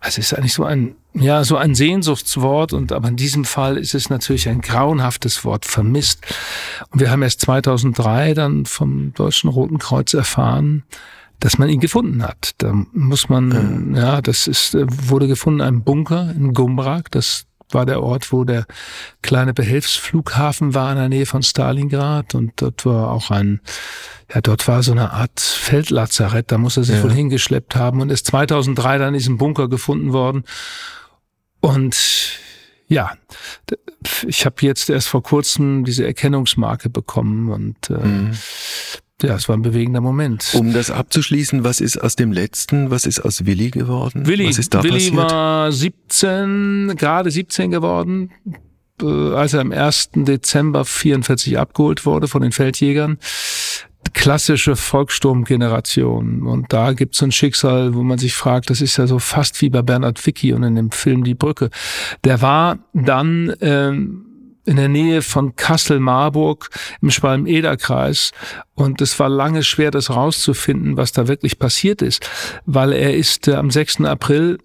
also 0.00 0.20
es 0.20 0.32
ist 0.32 0.38
eigentlich 0.38 0.54
so 0.54 0.64
ein, 0.64 0.94
ja, 1.12 1.44
so 1.44 1.58
ein 1.58 1.74
Sehnsuchtswort 1.74 2.72
und 2.72 2.92
aber 2.92 3.08
in 3.08 3.16
diesem 3.16 3.44
Fall 3.44 3.76
ist 3.76 3.94
es 3.94 4.08
natürlich 4.08 4.48
ein 4.48 4.62
grauenhaftes 4.62 5.44
Wort, 5.44 5.66
vermisst. 5.66 6.24
Und 6.88 7.00
wir 7.00 7.10
haben 7.10 7.20
erst 7.20 7.42
2003 7.42 8.32
dann 8.32 8.64
vom 8.64 9.12
Deutschen 9.12 9.50
Roten 9.50 9.76
Kreuz 9.76 10.14
erfahren, 10.14 10.84
dass 11.40 11.58
man 11.58 11.68
ihn 11.68 11.80
gefunden 11.80 12.22
hat. 12.22 12.52
Da 12.56 12.72
muss 12.92 13.28
man, 13.28 13.94
ja, 13.94 14.14
ja 14.14 14.22
das 14.22 14.46
ist, 14.46 14.74
wurde 14.74 15.28
gefunden, 15.28 15.60
ein 15.60 15.84
Bunker 15.84 16.32
in 16.34 16.54
Gumrak, 16.54 17.10
das 17.10 17.44
war 17.74 17.86
der 17.86 18.02
Ort, 18.02 18.32
wo 18.32 18.44
der 18.44 18.66
kleine 19.22 19.54
Behelfsflughafen 19.54 20.74
war 20.74 20.90
in 20.92 20.98
der 20.98 21.08
Nähe 21.08 21.26
von 21.26 21.42
Stalingrad 21.42 22.34
und 22.34 22.52
dort 22.56 22.84
war 22.86 23.10
auch 23.10 23.30
ein, 23.30 23.60
ja, 24.32 24.40
dort 24.40 24.66
war 24.68 24.82
so 24.82 24.92
eine 24.92 25.12
Art 25.12 25.40
Feldlazarett, 25.40 26.50
da 26.52 26.58
muss 26.58 26.76
er 26.76 26.84
sich 26.84 26.96
ja. 26.96 27.02
wohl 27.02 27.12
hingeschleppt 27.12 27.76
haben 27.76 28.00
und 28.00 28.10
ist 28.10 28.26
2003 28.26 28.98
dann 28.98 29.08
in 29.08 29.18
diesem 29.18 29.38
Bunker 29.38 29.68
gefunden 29.68 30.12
worden 30.12 30.44
und 31.60 32.40
ja, 32.88 33.12
ich 34.26 34.44
habe 34.44 34.56
jetzt 34.60 34.90
erst 34.90 35.08
vor 35.08 35.22
kurzem 35.22 35.84
diese 35.84 36.04
Erkennungsmarke 36.04 36.90
bekommen 36.90 37.50
und 37.50 37.88
äh, 37.88 37.94
mhm. 37.94 38.32
Ja, 39.22 39.36
es 39.36 39.48
war 39.48 39.56
ein 39.56 39.62
bewegender 39.62 40.00
Moment. 40.00 40.52
Um 40.54 40.72
das 40.72 40.90
abzuschließen, 40.90 41.64
was 41.64 41.80
ist 41.80 41.96
aus 41.96 42.16
dem 42.16 42.32
letzten, 42.32 42.90
was 42.90 43.06
ist 43.06 43.20
aus 43.20 43.46
Willi 43.46 43.70
geworden? 43.70 44.26
Willi, 44.26 44.48
was 44.48 44.58
ist 44.58 44.74
da 44.74 44.82
Willi 44.82 45.10
passiert? 45.10 45.16
war 45.16 45.72
17, 45.72 46.94
gerade 46.96 47.30
17 47.30 47.70
geworden, 47.70 48.30
äh, 49.00 49.06
als 49.06 49.54
er 49.54 49.60
am 49.60 49.72
1. 49.72 50.10
Dezember 50.14 50.84
44 50.84 51.58
abgeholt 51.58 52.04
wurde 52.04 52.28
von 52.28 52.42
den 52.42 52.52
Feldjägern. 52.52 53.18
Klassische 54.14 54.74
Volkssturmgeneration. 54.74 56.42
Und 56.42 56.72
da 56.72 56.92
gibt 56.92 57.14
es 57.14 57.22
ein 57.22 57.32
Schicksal, 57.32 57.94
wo 57.94 58.02
man 58.02 58.18
sich 58.18 58.34
fragt, 58.34 58.68
das 58.68 58.80
ist 58.80 58.96
ja 58.96 59.06
so 59.06 59.20
fast 59.20 59.60
wie 59.62 59.70
bei 59.70 59.82
Bernhard 59.82 60.24
Vicky 60.24 60.52
und 60.52 60.64
in 60.64 60.74
dem 60.74 60.90
Film 60.90 61.22
Die 61.22 61.34
Brücke. 61.34 61.70
Der 62.24 62.42
war 62.42 62.78
dann 62.92 63.54
ähm, 63.60 64.26
in 64.64 64.76
der 64.76 64.88
Nähe 64.88 65.22
von 65.22 65.56
Kassel-Marburg 65.56 66.70
im 67.00 67.10
Schwalm-Eder-Kreis. 67.10 68.32
Und 68.74 69.00
es 69.00 69.18
war 69.18 69.28
lange 69.28 69.62
schwer, 69.62 69.90
das 69.90 70.10
rauszufinden, 70.10 70.96
was 70.96 71.12
da 71.12 71.28
wirklich 71.28 71.58
passiert 71.58 72.02
ist, 72.02 72.28
weil 72.66 72.92
er 72.92 73.14
ist 73.14 73.48
äh, 73.48 73.54
am 73.54 73.70
6. 73.70 74.02
April 74.02 74.58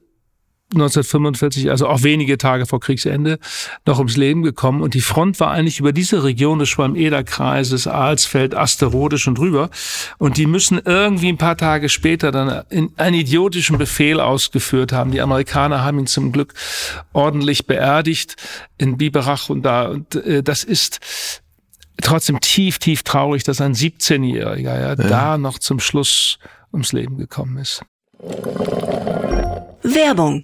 1945, 0.74 1.70
also 1.72 1.88
auch 1.88 2.04
wenige 2.04 2.38
Tage 2.38 2.66
vor 2.66 2.82
Kriegsende, 2.82 3.40
noch 3.86 4.00
ums 4.00 4.18
Leben 4.18 4.44
gekommen. 4.44 4.82
Und 4.82 4.96
die 4.96 5.02
Front 5.02 5.40
war 5.40 5.52
eigentlich 5.52 5.80
über 5.80 5.94
diese 5.94 6.26
Region 6.26 6.60
des 6.60 6.68
Schwalm-Eder-Kreises, 6.70 7.88
Alsfeld, 7.88 8.54
Asterode 8.54 9.18
schon 9.18 9.36
drüber. 9.36 9.70
Und 10.18 10.36
die 10.36 10.46
müssen 10.46 10.82
irgendwie 10.84 11.30
ein 11.30 11.38
paar 11.38 11.56
Tage 11.56 11.88
später 11.88 12.32
dann 12.32 12.64
einen 12.98 13.14
idiotischen 13.16 13.78
Befehl 13.78 14.20
ausgeführt 14.20 14.92
haben. 14.92 15.12
Die 15.12 15.22
Amerikaner 15.22 15.86
haben 15.86 16.00
ihn 16.00 16.08
zum 16.08 16.34
Glück 16.34 16.54
ordentlich 17.14 17.66
beerdigt 17.66 18.36
in 18.78 18.98
Biberach 18.98 19.50
und 19.50 19.62
da. 19.62 19.88
Und 19.88 20.16
äh, 20.16 20.44
das 20.44 20.66
ist 20.66 21.00
trotzdem 22.02 22.42
tief, 22.42 22.78
tief 22.78 23.04
traurig, 23.04 23.46
dass 23.46 23.62
ein 23.62 23.74
17-Jähriger 23.74 24.64
ja, 24.64 24.90
ja. 24.90 24.96
da 24.96 25.38
noch 25.38 25.60
zum 25.60 25.80
Schluss 25.80 26.40
ums 26.74 26.92
Leben 26.92 27.18
gekommen 27.18 27.58
ist. 27.58 27.84
Werbung 29.84 30.44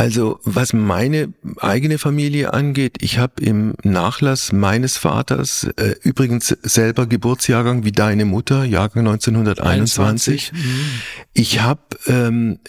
Also 0.00 0.40
was 0.44 0.72
meine 0.72 1.34
eigene 1.58 1.98
Familie 1.98 2.54
angeht, 2.54 2.96
ich 3.02 3.18
habe 3.18 3.42
im 3.42 3.74
Nachlass 3.82 4.50
meines 4.50 4.96
Vaters 4.96 5.64
äh, 5.76 5.94
übrigens 6.02 6.56
selber 6.62 7.06
Geburtsjahrgang 7.06 7.84
wie 7.84 7.92
deine 7.92 8.24
Mutter, 8.24 8.64
Jahrgang 8.64 9.06
1921. 9.06 10.52
21. 10.52 10.52
Ich 11.34 11.60
habe 11.60 11.82
ähm, 12.06 12.60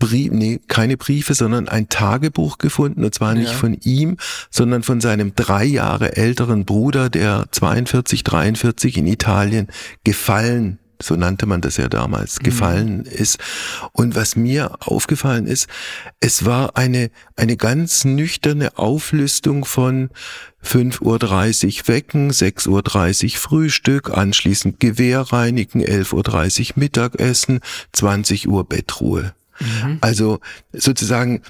Brief, 0.00 0.32
nee, 0.32 0.60
keine 0.66 0.96
Briefe, 0.96 1.34
sondern 1.34 1.68
ein 1.68 1.88
Tagebuch 1.90 2.58
gefunden 2.58 3.04
und 3.04 3.14
zwar 3.14 3.34
nicht 3.34 3.52
ja. 3.52 3.56
von 3.56 3.74
ihm, 3.74 4.16
sondern 4.50 4.82
von 4.82 5.00
seinem 5.00 5.36
drei 5.36 5.64
Jahre 5.64 6.16
älteren 6.16 6.64
Bruder, 6.64 7.08
der 7.08 7.46
42, 7.52 8.24
43 8.24 8.96
in 8.96 9.06
Italien 9.06 9.68
gefallen 10.02 10.80
so 11.02 11.16
nannte 11.16 11.46
man 11.46 11.60
das 11.60 11.76
ja 11.76 11.88
damals, 11.88 12.38
mhm. 12.38 12.44
gefallen 12.44 13.04
ist. 13.04 13.38
Und 13.92 14.14
was 14.14 14.36
mir 14.36 14.76
aufgefallen 14.80 15.46
ist, 15.46 15.68
es 16.20 16.44
war 16.44 16.76
eine, 16.76 17.10
eine 17.36 17.56
ganz 17.56 18.04
nüchterne 18.04 18.76
Auflistung 18.78 19.64
von 19.64 20.10
5.30 20.64 21.00
Uhr 21.82 21.88
wecken, 21.88 22.30
6.30 22.30 23.24
Uhr 23.24 23.38
Frühstück, 23.38 24.10
anschließend 24.10 24.80
Gewehr 24.80 25.20
reinigen, 25.20 25.82
11.30 25.82 26.70
Uhr 26.70 26.72
Mittagessen, 26.76 27.60
20 27.92 28.48
Uhr 28.48 28.64
Bettruhe. 28.64 29.34
Mhm. 29.60 29.98
Also 30.00 30.40
sozusagen 30.72 31.42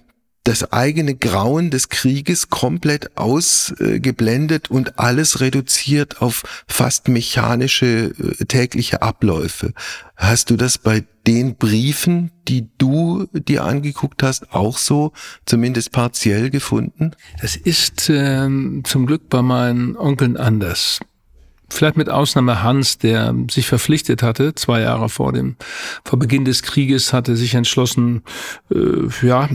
das 0.48 0.72
eigene 0.72 1.14
Grauen 1.14 1.70
des 1.70 1.90
Krieges 1.90 2.48
komplett 2.48 3.18
ausgeblendet 3.18 4.70
und 4.70 4.98
alles 4.98 5.40
reduziert 5.40 6.22
auf 6.22 6.42
fast 6.66 7.08
mechanische 7.08 8.14
äh, 8.18 8.44
tägliche 8.46 9.02
Abläufe. 9.02 9.74
Hast 10.16 10.48
du 10.48 10.56
das 10.56 10.78
bei 10.78 11.04
den 11.26 11.56
Briefen, 11.56 12.30
die 12.48 12.66
du 12.78 13.26
dir 13.34 13.64
angeguckt 13.64 14.22
hast, 14.22 14.50
auch 14.54 14.78
so 14.78 15.12
zumindest 15.44 15.92
partiell 15.92 16.48
gefunden? 16.48 17.10
Das 17.42 17.54
ist 17.54 18.08
ähm, 18.08 18.80
zum 18.84 19.04
Glück 19.04 19.28
bei 19.28 19.42
meinen 19.42 19.98
Onkeln 19.98 20.38
anders 20.38 20.98
vielleicht 21.70 21.98
mit 21.98 22.08
Ausnahme 22.08 22.62
Hans, 22.62 22.96
der 22.96 23.34
sich 23.50 23.66
verpflichtet 23.66 24.22
hatte, 24.22 24.54
zwei 24.54 24.80
Jahre 24.80 25.10
vor 25.10 25.34
dem, 25.34 25.56
vor 26.02 26.18
Beginn 26.18 26.46
des 26.46 26.62
Krieges, 26.62 27.12
hatte 27.12 27.36
sich 27.36 27.54
entschlossen, 27.54 28.22
äh, 28.70 29.26
ja, 29.26 29.50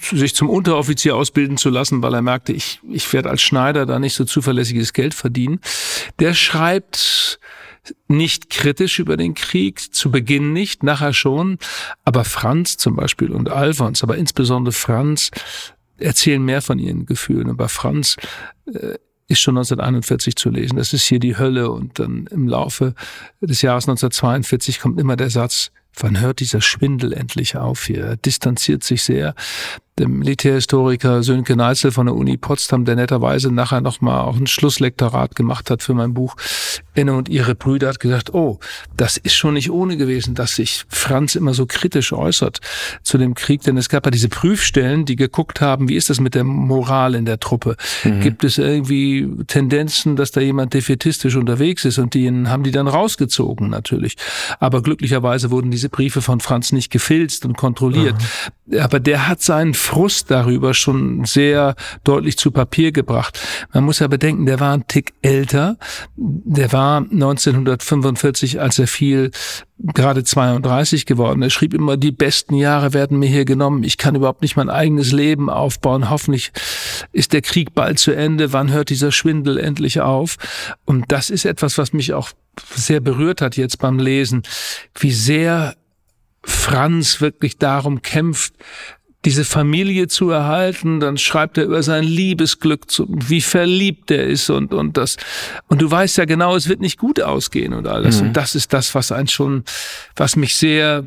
sich 0.00 0.34
zum 0.34 0.48
Unteroffizier 0.48 1.16
ausbilden 1.16 1.56
zu 1.56 1.70
lassen, 1.70 2.02
weil 2.02 2.14
er 2.14 2.22
merkte, 2.22 2.52
ich, 2.52 2.80
ich 2.90 3.12
werde 3.12 3.30
als 3.30 3.42
Schneider 3.42 3.86
da 3.86 3.98
nicht 3.98 4.14
so 4.14 4.24
zuverlässiges 4.24 4.92
Geld 4.92 5.14
verdienen. 5.14 5.60
Der 6.18 6.34
schreibt 6.34 7.38
nicht 8.08 8.50
kritisch 8.50 8.98
über 8.98 9.16
den 9.16 9.34
Krieg, 9.34 9.94
zu 9.94 10.10
Beginn 10.10 10.52
nicht, 10.52 10.82
nachher 10.82 11.12
schon. 11.12 11.58
Aber 12.04 12.24
Franz 12.24 12.76
zum 12.76 12.96
Beispiel 12.96 13.30
und 13.30 13.48
Alfons, 13.48 14.02
aber 14.02 14.16
insbesondere 14.16 14.72
Franz, 14.72 15.30
erzählen 15.98 16.42
mehr 16.42 16.62
von 16.62 16.78
ihren 16.78 17.06
Gefühlen. 17.06 17.56
Bei 17.56 17.68
Franz 17.68 18.16
äh, 18.66 18.96
ist 19.28 19.40
schon 19.40 19.56
1941 19.56 20.36
zu 20.36 20.50
lesen. 20.50 20.76
Das 20.76 20.92
ist 20.92 21.06
hier 21.06 21.18
die 21.18 21.36
Hölle. 21.36 21.70
Und 21.70 21.98
dann 21.98 22.26
im 22.30 22.48
Laufe 22.48 22.94
des 23.40 23.62
Jahres 23.62 23.84
1942 23.84 24.80
kommt 24.80 25.00
immer 25.00 25.16
der 25.16 25.30
Satz, 25.30 25.72
wann 25.96 26.20
hört 26.20 26.40
dieser 26.40 26.60
Schwindel 26.60 27.12
endlich 27.12 27.56
auf 27.56 27.84
hier? 27.84 28.04
Er 28.04 28.16
distanziert 28.16 28.84
sich 28.84 29.02
sehr 29.02 29.34
dem 29.98 30.18
Militärhistoriker 30.18 31.22
Sönke 31.22 31.56
Neitzel 31.56 31.90
von 31.90 32.06
der 32.06 32.14
Uni 32.14 32.36
Potsdam, 32.36 32.84
der 32.84 32.96
netterweise 32.96 33.50
nachher 33.50 33.80
nochmal 33.80 34.20
auch 34.20 34.36
ein 34.36 34.46
Schlusslektorat 34.46 35.34
gemacht 35.34 35.70
hat 35.70 35.82
für 35.82 35.94
mein 35.94 36.12
Buch. 36.12 36.36
Inne 36.94 37.14
und 37.14 37.28
ihre 37.28 37.54
Brüder 37.54 37.88
hat 37.88 38.00
gesagt, 38.00 38.34
oh, 38.34 38.58
das 38.96 39.16
ist 39.16 39.34
schon 39.34 39.54
nicht 39.54 39.70
ohne 39.70 39.96
gewesen, 39.96 40.34
dass 40.34 40.56
sich 40.56 40.84
Franz 40.88 41.34
immer 41.34 41.54
so 41.54 41.66
kritisch 41.66 42.12
äußert 42.12 42.60
zu 43.02 43.16
dem 43.16 43.34
Krieg, 43.34 43.62
denn 43.62 43.76
es 43.76 43.88
gab 43.88 44.04
ja 44.04 44.10
diese 44.10 44.28
Prüfstellen, 44.28 45.04
die 45.06 45.16
geguckt 45.16 45.60
haben, 45.60 45.88
wie 45.88 45.96
ist 45.96 46.10
das 46.10 46.20
mit 46.20 46.34
der 46.34 46.44
Moral 46.44 47.14
in 47.14 47.24
der 47.24 47.40
Truppe? 47.40 47.76
Mhm. 48.04 48.20
Gibt 48.20 48.44
es 48.44 48.58
irgendwie 48.58 49.28
Tendenzen, 49.46 50.16
dass 50.16 50.30
da 50.30 50.40
jemand 50.40 50.74
defetistisch 50.74 51.36
unterwegs 51.36 51.84
ist 51.84 51.98
und 51.98 52.14
die 52.14 52.26
haben 52.26 52.64
die 52.64 52.70
dann 52.70 52.88
rausgezogen 52.88 53.70
natürlich. 53.70 54.16
Aber 54.58 54.82
glücklicherweise 54.82 55.50
wurden 55.50 55.70
diese 55.70 55.88
Briefe 55.88 56.20
von 56.20 56.40
Franz 56.40 56.72
nicht 56.72 56.90
gefilzt 56.90 57.46
und 57.46 57.56
kontrolliert. 57.56 58.16
Mhm. 58.66 58.78
Aber 58.80 59.00
der 59.00 59.28
hat 59.28 59.42
seinen 59.42 59.74
Frust 59.86 60.32
darüber 60.32 60.74
schon 60.74 61.24
sehr 61.24 61.76
deutlich 62.02 62.36
zu 62.36 62.50
Papier 62.50 62.90
gebracht. 62.90 63.38
Man 63.72 63.84
muss 63.84 64.00
ja 64.00 64.08
bedenken, 64.08 64.44
der 64.44 64.58
war 64.58 64.74
ein 64.74 64.88
Tick 64.88 65.14
älter. 65.22 65.78
Der 66.16 66.72
war 66.72 66.98
1945, 66.98 68.60
als 68.60 68.80
er 68.80 68.88
fiel, 68.88 69.30
gerade 69.78 70.24
32 70.24 71.06
geworden. 71.06 71.40
Er 71.40 71.50
schrieb 71.50 71.72
immer, 71.72 71.96
die 71.96 72.10
besten 72.10 72.56
Jahre 72.56 72.94
werden 72.94 73.20
mir 73.20 73.28
hier 73.28 73.44
genommen. 73.44 73.84
Ich 73.84 73.96
kann 73.96 74.16
überhaupt 74.16 74.42
nicht 74.42 74.56
mein 74.56 74.70
eigenes 74.70 75.12
Leben 75.12 75.48
aufbauen. 75.48 76.10
Hoffentlich 76.10 76.50
ist 77.12 77.32
der 77.32 77.42
Krieg 77.42 77.72
bald 77.72 78.00
zu 78.00 78.10
Ende. 78.10 78.52
Wann 78.52 78.72
hört 78.72 78.90
dieser 78.90 79.12
Schwindel 79.12 79.56
endlich 79.56 80.00
auf? 80.00 80.36
Und 80.84 81.12
das 81.12 81.30
ist 81.30 81.44
etwas, 81.44 81.78
was 81.78 81.92
mich 81.92 82.12
auch 82.12 82.32
sehr 82.74 82.98
berührt 83.00 83.40
hat 83.40 83.56
jetzt 83.56 83.78
beim 83.78 84.00
Lesen, 84.00 84.42
wie 84.98 85.12
sehr 85.12 85.76
Franz 86.42 87.20
wirklich 87.20 87.58
darum 87.58 88.02
kämpft, 88.02 88.54
diese 89.26 89.44
Familie 89.44 90.06
zu 90.06 90.30
erhalten, 90.30 91.00
dann 91.00 91.18
schreibt 91.18 91.58
er 91.58 91.64
über 91.64 91.82
sein 91.82 92.04
Liebesglück, 92.04 92.88
zu, 92.88 93.06
wie 93.10 93.40
verliebt 93.40 94.12
er 94.12 94.24
ist 94.24 94.48
und, 94.50 94.72
und 94.72 94.96
das. 94.96 95.16
Und 95.66 95.82
du 95.82 95.90
weißt 95.90 96.16
ja 96.18 96.24
genau, 96.24 96.54
es 96.54 96.68
wird 96.68 96.80
nicht 96.80 96.96
gut 96.96 97.20
ausgehen 97.20 97.74
und 97.74 97.88
alles. 97.88 98.20
Mhm. 98.20 98.28
Und 98.28 98.36
das 98.36 98.54
ist 98.54 98.72
das, 98.72 98.94
was 98.94 99.10
einen 99.10 99.26
schon, 99.26 99.64
was 100.14 100.36
mich 100.36 100.54
sehr 100.54 101.04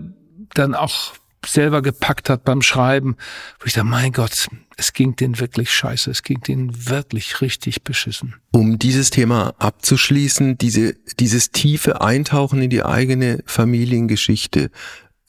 dann 0.54 0.76
auch 0.76 1.14
selber 1.46 1.82
gepackt 1.82 2.30
hat 2.30 2.44
beim 2.44 2.62
Schreiben, 2.62 3.16
wo 3.60 3.66
ich 3.68 3.74
dachte, 3.74 3.88
mein 3.88 4.12
Gott, 4.12 4.50
es 4.76 4.92
ging 4.92 5.16
denen 5.16 5.40
wirklich 5.40 5.72
scheiße, 5.72 6.12
es 6.12 6.22
ging 6.22 6.42
denen 6.42 6.90
wirklich 6.90 7.40
richtig 7.40 7.84
beschissen. 7.84 8.36
Um 8.52 8.80
dieses 8.80 9.12
Thema 9.12 9.54
abzuschließen, 9.60 10.58
diese, 10.58 10.96
dieses 11.22 11.52
tiefe 11.52 12.02
Eintauchen 12.02 12.62
in 12.62 12.70
die 12.70 12.84
eigene 12.84 13.42
Familiengeschichte, 13.46 14.72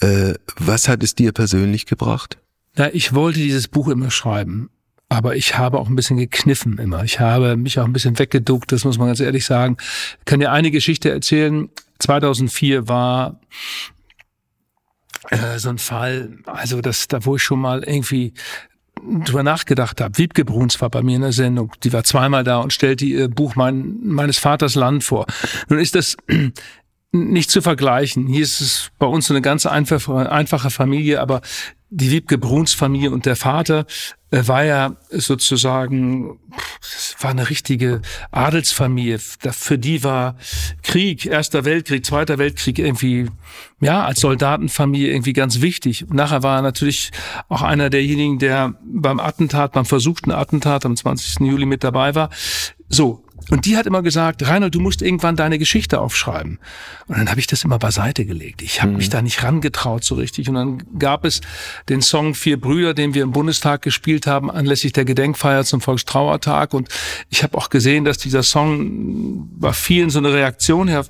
äh, 0.00 0.34
was 0.56 0.88
hat 0.88 1.04
es 1.04 1.14
dir 1.14 1.30
persönlich 1.30 1.86
gebracht? 1.86 2.38
Ja, 2.76 2.88
ich 2.92 3.14
wollte 3.14 3.38
dieses 3.38 3.68
Buch 3.68 3.88
immer 3.88 4.10
schreiben. 4.10 4.70
Aber 5.12 5.34
ich 5.34 5.58
habe 5.58 5.78
auch 5.80 5.88
ein 5.88 5.96
bisschen 5.96 6.18
gekniffen 6.18 6.78
immer. 6.78 7.02
Ich 7.02 7.18
habe 7.18 7.56
mich 7.56 7.80
auch 7.80 7.84
ein 7.84 7.92
bisschen 7.92 8.16
weggeduckt, 8.18 8.70
das 8.70 8.84
muss 8.84 8.96
man 8.96 9.08
ganz 9.08 9.18
ehrlich 9.18 9.44
sagen. 9.44 9.76
Ich 10.20 10.24
kann 10.24 10.38
dir 10.38 10.52
eine 10.52 10.70
Geschichte 10.70 11.10
erzählen. 11.10 11.68
2004 11.98 12.86
war 12.86 13.40
äh, 15.30 15.58
so 15.58 15.68
ein 15.68 15.78
Fall, 15.78 16.38
also 16.46 16.80
das, 16.80 17.08
da 17.08 17.24
wo 17.24 17.36
ich 17.36 17.42
schon 17.42 17.60
mal 17.60 17.82
irgendwie 17.82 18.34
drüber 19.24 19.42
nachgedacht 19.42 20.00
habe. 20.00 20.16
Wiebke 20.16 20.44
Bruns 20.44 20.80
war 20.80 20.90
bei 20.90 21.02
mir 21.02 21.16
in 21.16 21.22
der 21.22 21.32
Sendung. 21.32 21.72
Die 21.82 21.92
war 21.92 22.04
zweimal 22.04 22.44
da 22.44 22.58
und 22.58 22.72
stellte 22.72 23.04
ihr 23.04 23.28
Buch 23.28 23.56
mein, 23.56 23.98
meines 24.02 24.38
Vaters 24.38 24.76
Land 24.76 25.02
vor. 25.02 25.26
Nun 25.68 25.80
ist 25.80 25.96
das 25.96 26.16
nicht 27.12 27.50
zu 27.50 27.62
vergleichen. 27.62 28.28
Hier 28.28 28.42
ist 28.42 28.60
es 28.60 28.90
bei 28.98 29.06
uns 29.06 29.26
so 29.26 29.34
eine 29.34 29.42
ganz 29.42 29.66
einfache, 29.66 30.30
einfache 30.30 30.70
Familie, 30.70 31.20
aber 31.20 31.40
die 31.90 32.10
Wiebke 32.10 32.38
Bruns 32.38 32.72
Familie 32.72 33.10
und 33.10 33.26
der 33.26 33.36
Vater 33.36 33.84
äh, 34.30 34.46
war 34.46 34.64
ja 34.64 34.96
sozusagen, 35.10 36.38
das 36.80 37.16
war 37.20 37.30
eine 37.30 37.50
richtige 37.50 38.00
Adelsfamilie. 38.30 39.18
Für 39.18 39.78
die 39.78 40.04
war 40.04 40.36
Krieg, 40.82 41.26
Erster 41.26 41.64
Weltkrieg, 41.64 42.06
Zweiter 42.06 42.38
Weltkrieg 42.38 42.78
irgendwie, 42.78 43.26
ja, 43.80 44.04
als 44.04 44.20
Soldatenfamilie 44.20 45.10
irgendwie 45.10 45.32
ganz 45.32 45.60
wichtig. 45.60 46.06
nachher 46.10 46.44
war 46.44 46.58
er 46.58 46.62
natürlich 46.62 47.10
auch 47.48 47.62
einer 47.62 47.90
derjenigen, 47.90 48.38
der 48.38 48.74
beim 48.84 49.18
Attentat, 49.18 49.72
beim 49.72 49.84
versuchten 49.84 50.30
Attentat 50.30 50.86
am 50.86 50.96
20. 50.96 51.40
Juli 51.40 51.66
mit 51.66 51.82
dabei 51.82 52.14
war. 52.14 52.30
So, 52.88 53.24
und 53.50 53.66
die 53.66 53.76
hat 53.76 53.86
immer 53.86 54.02
gesagt, 54.02 54.46
Reinhold, 54.46 54.74
du 54.74 54.80
musst 54.80 55.02
irgendwann 55.02 55.34
deine 55.36 55.58
Geschichte 55.58 56.00
aufschreiben. 56.00 56.58
Und 57.08 57.18
dann 57.18 57.28
habe 57.28 57.40
ich 57.40 57.48
das 57.48 57.64
immer 57.64 57.78
beiseite 57.78 58.24
gelegt. 58.24 58.62
Ich 58.62 58.80
habe 58.80 58.92
mhm. 58.92 58.98
mich 58.98 59.08
da 59.08 59.22
nicht 59.22 59.42
rangetraut 59.42 60.04
so 60.04 60.14
richtig. 60.14 60.48
Und 60.48 60.54
dann 60.54 60.82
gab 60.98 61.24
es 61.24 61.40
den 61.88 62.02
Song 62.02 62.34
Vier 62.34 62.60
Brüder, 62.60 62.94
den 62.94 63.14
wir 63.14 63.24
im 63.24 63.32
Bundestag 63.32 63.82
gespielt 63.82 64.28
haben, 64.28 64.50
anlässlich 64.50 64.92
der 64.92 65.04
Gedenkfeier 65.04 65.64
zum 65.64 65.80
Volkstrauertag. 65.80 66.74
Und 66.74 66.88
ich 67.28 67.42
habe 67.42 67.58
auch 67.58 67.70
gesehen, 67.70 68.04
dass 68.04 68.18
dieser 68.18 68.44
Song 68.44 69.48
bei 69.58 69.72
vielen 69.72 70.10
so 70.10 70.20
eine 70.20 70.32
Reaktion 70.32 70.86
her 70.86 71.04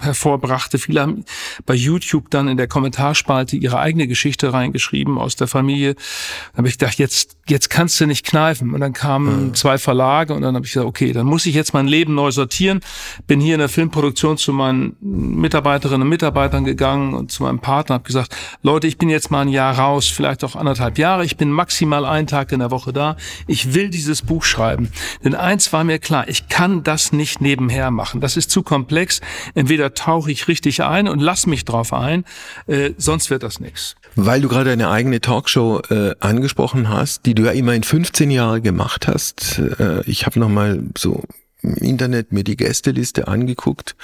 hervorbrachte. 0.00 0.78
Viele 0.78 1.00
haben 1.00 1.24
bei 1.66 1.74
YouTube 1.74 2.30
dann 2.30 2.46
in 2.46 2.56
der 2.56 2.68
Kommentarspalte 2.68 3.56
ihre 3.56 3.80
eigene 3.80 4.06
Geschichte 4.06 4.52
reingeschrieben 4.52 5.18
aus 5.18 5.34
der 5.34 5.48
Familie. 5.48 5.94
Dann 5.94 6.58
habe 6.58 6.68
ich 6.68 6.78
gedacht, 6.78 6.98
jetzt, 6.98 7.36
jetzt 7.48 7.68
kannst 7.68 8.00
du 8.00 8.06
nicht 8.06 8.24
kneifen. 8.24 8.72
Und 8.72 8.80
dann 8.80 8.92
kamen 8.92 9.48
mhm. 9.48 9.54
zwei 9.54 9.78
Verlage 9.78 10.34
und 10.34 10.42
dann 10.42 10.54
habe 10.54 10.64
ich 10.64 10.72
gesagt, 10.72 10.86
okay, 10.86 11.12
dann 11.12 11.26
muss 11.26 11.46
ich 11.46 11.54
jetzt 11.54 11.63
mein 11.72 11.86
Leben 11.86 12.14
neu 12.14 12.30
sortieren. 12.30 12.80
Bin 13.26 13.40
hier 13.40 13.54
in 13.54 13.60
der 13.60 13.68
Filmproduktion 13.68 14.36
zu 14.36 14.52
meinen 14.52 14.96
Mitarbeiterinnen 15.00 16.02
und 16.02 16.08
Mitarbeitern 16.08 16.64
gegangen 16.64 17.14
und 17.14 17.32
zu 17.32 17.42
meinem 17.42 17.60
Partner, 17.60 17.94
habe 17.94 18.04
gesagt, 18.04 18.36
Leute, 18.62 18.86
ich 18.86 18.98
bin 18.98 19.08
jetzt 19.08 19.30
mal 19.30 19.42
ein 19.42 19.48
Jahr 19.48 19.78
raus, 19.78 20.08
vielleicht 20.08 20.44
auch 20.44 20.56
anderthalb 20.56 20.98
Jahre. 20.98 21.24
Ich 21.24 21.36
bin 21.36 21.50
maximal 21.50 22.04
einen 22.04 22.26
Tag 22.26 22.52
in 22.52 22.60
der 22.60 22.70
Woche 22.70 22.92
da. 22.92 23.16
Ich 23.46 23.74
will 23.74 23.88
dieses 23.88 24.22
Buch 24.22 24.44
schreiben. 24.44 24.90
Denn 25.24 25.34
eins 25.34 25.72
war 25.72 25.84
mir 25.84 25.98
klar, 25.98 26.28
ich 26.28 26.48
kann 26.48 26.82
das 26.82 27.12
nicht 27.12 27.40
nebenher 27.40 27.90
machen. 27.90 28.20
Das 28.20 28.36
ist 28.36 28.50
zu 28.50 28.62
komplex. 28.62 29.20
Entweder 29.54 29.94
tauche 29.94 30.30
ich 30.30 30.48
richtig 30.48 30.82
ein 30.82 31.08
und 31.08 31.20
lass 31.20 31.46
mich 31.46 31.64
drauf 31.64 31.92
ein, 31.92 32.24
äh, 32.66 32.92
sonst 32.98 33.30
wird 33.30 33.42
das 33.42 33.60
nichts. 33.60 33.96
Weil 34.16 34.40
du 34.40 34.48
gerade 34.48 34.70
eine 34.70 34.90
eigene 34.90 35.20
Talkshow 35.20 35.80
äh, 35.90 36.14
angesprochen 36.20 36.88
hast, 36.88 37.26
die 37.26 37.34
du 37.34 37.44
ja 37.44 37.52
immerhin 37.52 37.82
15 37.82 38.30
Jahre 38.30 38.60
gemacht 38.60 39.08
hast. 39.08 39.58
Äh, 39.58 40.02
ich 40.06 40.26
habe 40.26 40.38
noch 40.38 40.48
mal 40.48 40.82
so 40.96 41.24
im 41.64 41.74
Internet 41.74 42.32
mir 42.32 42.44
die 42.44 42.56
Gästeliste 42.56 43.26
angeguckt. 43.26 43.96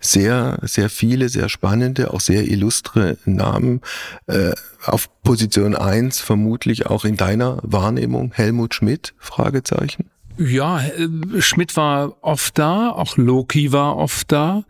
Sehr, 0.00 0.58
sehr 0.62 0.88
viele, 0.88 1.28
sehr 1.28 1.48
spannende, 1.48 2.12
auch 2.14 2.20
sehr 2.20 2.46
illustre 2.48 3.18
Namen. 3.24 3.80
Äh, 4.26 4.52
auf 4.84 5.08
Position 5.22 5.74
eins 5.74 6.20
vermutlich 6.20 6.86
auch 6.86 7.04
in 7.04 7.16
deiner 7.16 7.58
Wahrnehmung 7.62 8.32
Helmut 8.32 8.74
Schmidt? 8.74 9.14
Fragezeichen. 9.18 10.08
Ja, 10.38 10.80
äh, 10.80 11.42
Schmidt 11.42 11.76
war 11.76 12.16
oft 12.20 12.58
da, 12.58 12.90
auch 12.90 13.16
Loki 13.16 13.72
war 13.72 13.96
oft 13.96 14.30
da. 14.30 14.62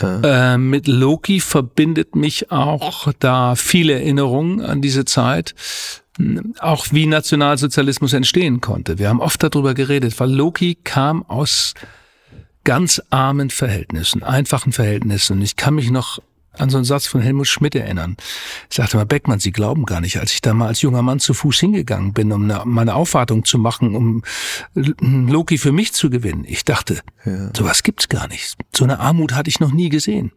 Ja. 0.00 0.54
Äh, 0.54 0.58
mit 0.58 0.86
Loki 0.86 1.40
verbindet 1.40 2.16
mich 2.16 2.50
auch 2.50 3.12
da 3.18 3.54
viele 3.54 3.92
Erinnerungen 3.92 4.62
an 4.62 4.80
diese 4.80 5.04
Zeit 5.04 5.54
auch 6.58 6.86
wie 6.90 7.06
Nationalsozialismus 7.06 8.12
entstehen 8.12 8.60
konnte. 8.60 8.98
Wir 8.98 9.08
haben 9.08 9.20
oft 9.20 9.42
darüber 9.42 9.74
geredet, 9.74 10.18
weil 10.20 10.30
Loki 10.30 10.74
kam 10.74 11.22
aus 11.24 11.74
ganz 12.64 13.02
armen 13.10 13.50
Verhältnissen, 13.50 14.22
einfachen 14.22 14.72
Verhältnissen. 14.72 15.40
Ich 15.42 15.56
kann 15.56 15.74
mich 15.74 15.90
noch 15.90 16.20
an 16.58 16.70
so 16.70 16.76
einen 16.76 16.84
Satz 16.84 17.06
von 17.06 17.20
Helmut 17.20 17.46
Schmidt 17.46 17.74
erinnern. 17.74 18.16
Ich 18.68 18.76
sagte 18.76 18.96
mal, 18.96 19.06
Beckmann, 19.06 19.40
Sie 19.40 19.52
glauben 19.52 19.86
gar 19.86 20.00
nicht, 20.00 20.18
als 20.18 20.32
ich 20.32 20.42
da 20.42 20.52
mal 20.52 20.68
als 20.68 20.82
junger 20.82 21.02
Mann 21.02 21.18
zu 21.18 21.34
Fuß 21.34 21.58
hingegangen 21.60 22.12
bin, 22.12 22.32
um 22.32 22.44
eine, 22.44 22.62
meine 22.64 22.94
Aufwartung 22.94 23.44
zu 23.44 23.58
machen, 23.58 23.94
um 23.94 24.22
Loki 24.74 25.58
für 25.58 25.72
mich 25.72 25.92
zu 25.92 26.10
gewinnen. 26.10 26.44
Ich 26.46 26.64
dachte, 26.64 27.00
ja. 27.24 27.50
sowas 27.56 27.82
gibt's 27.82 28.08
gar 28.08 28.28
nicht. 28.28 28.56
So 28.74 28.84
eine 28.84 29.00
Armut 29.00 29.34
hatte 29.34 29.48
ich 29.48 29.60
noch 29.60 29.72
nie 29.72 29.88
gesehen. 29.88 30.32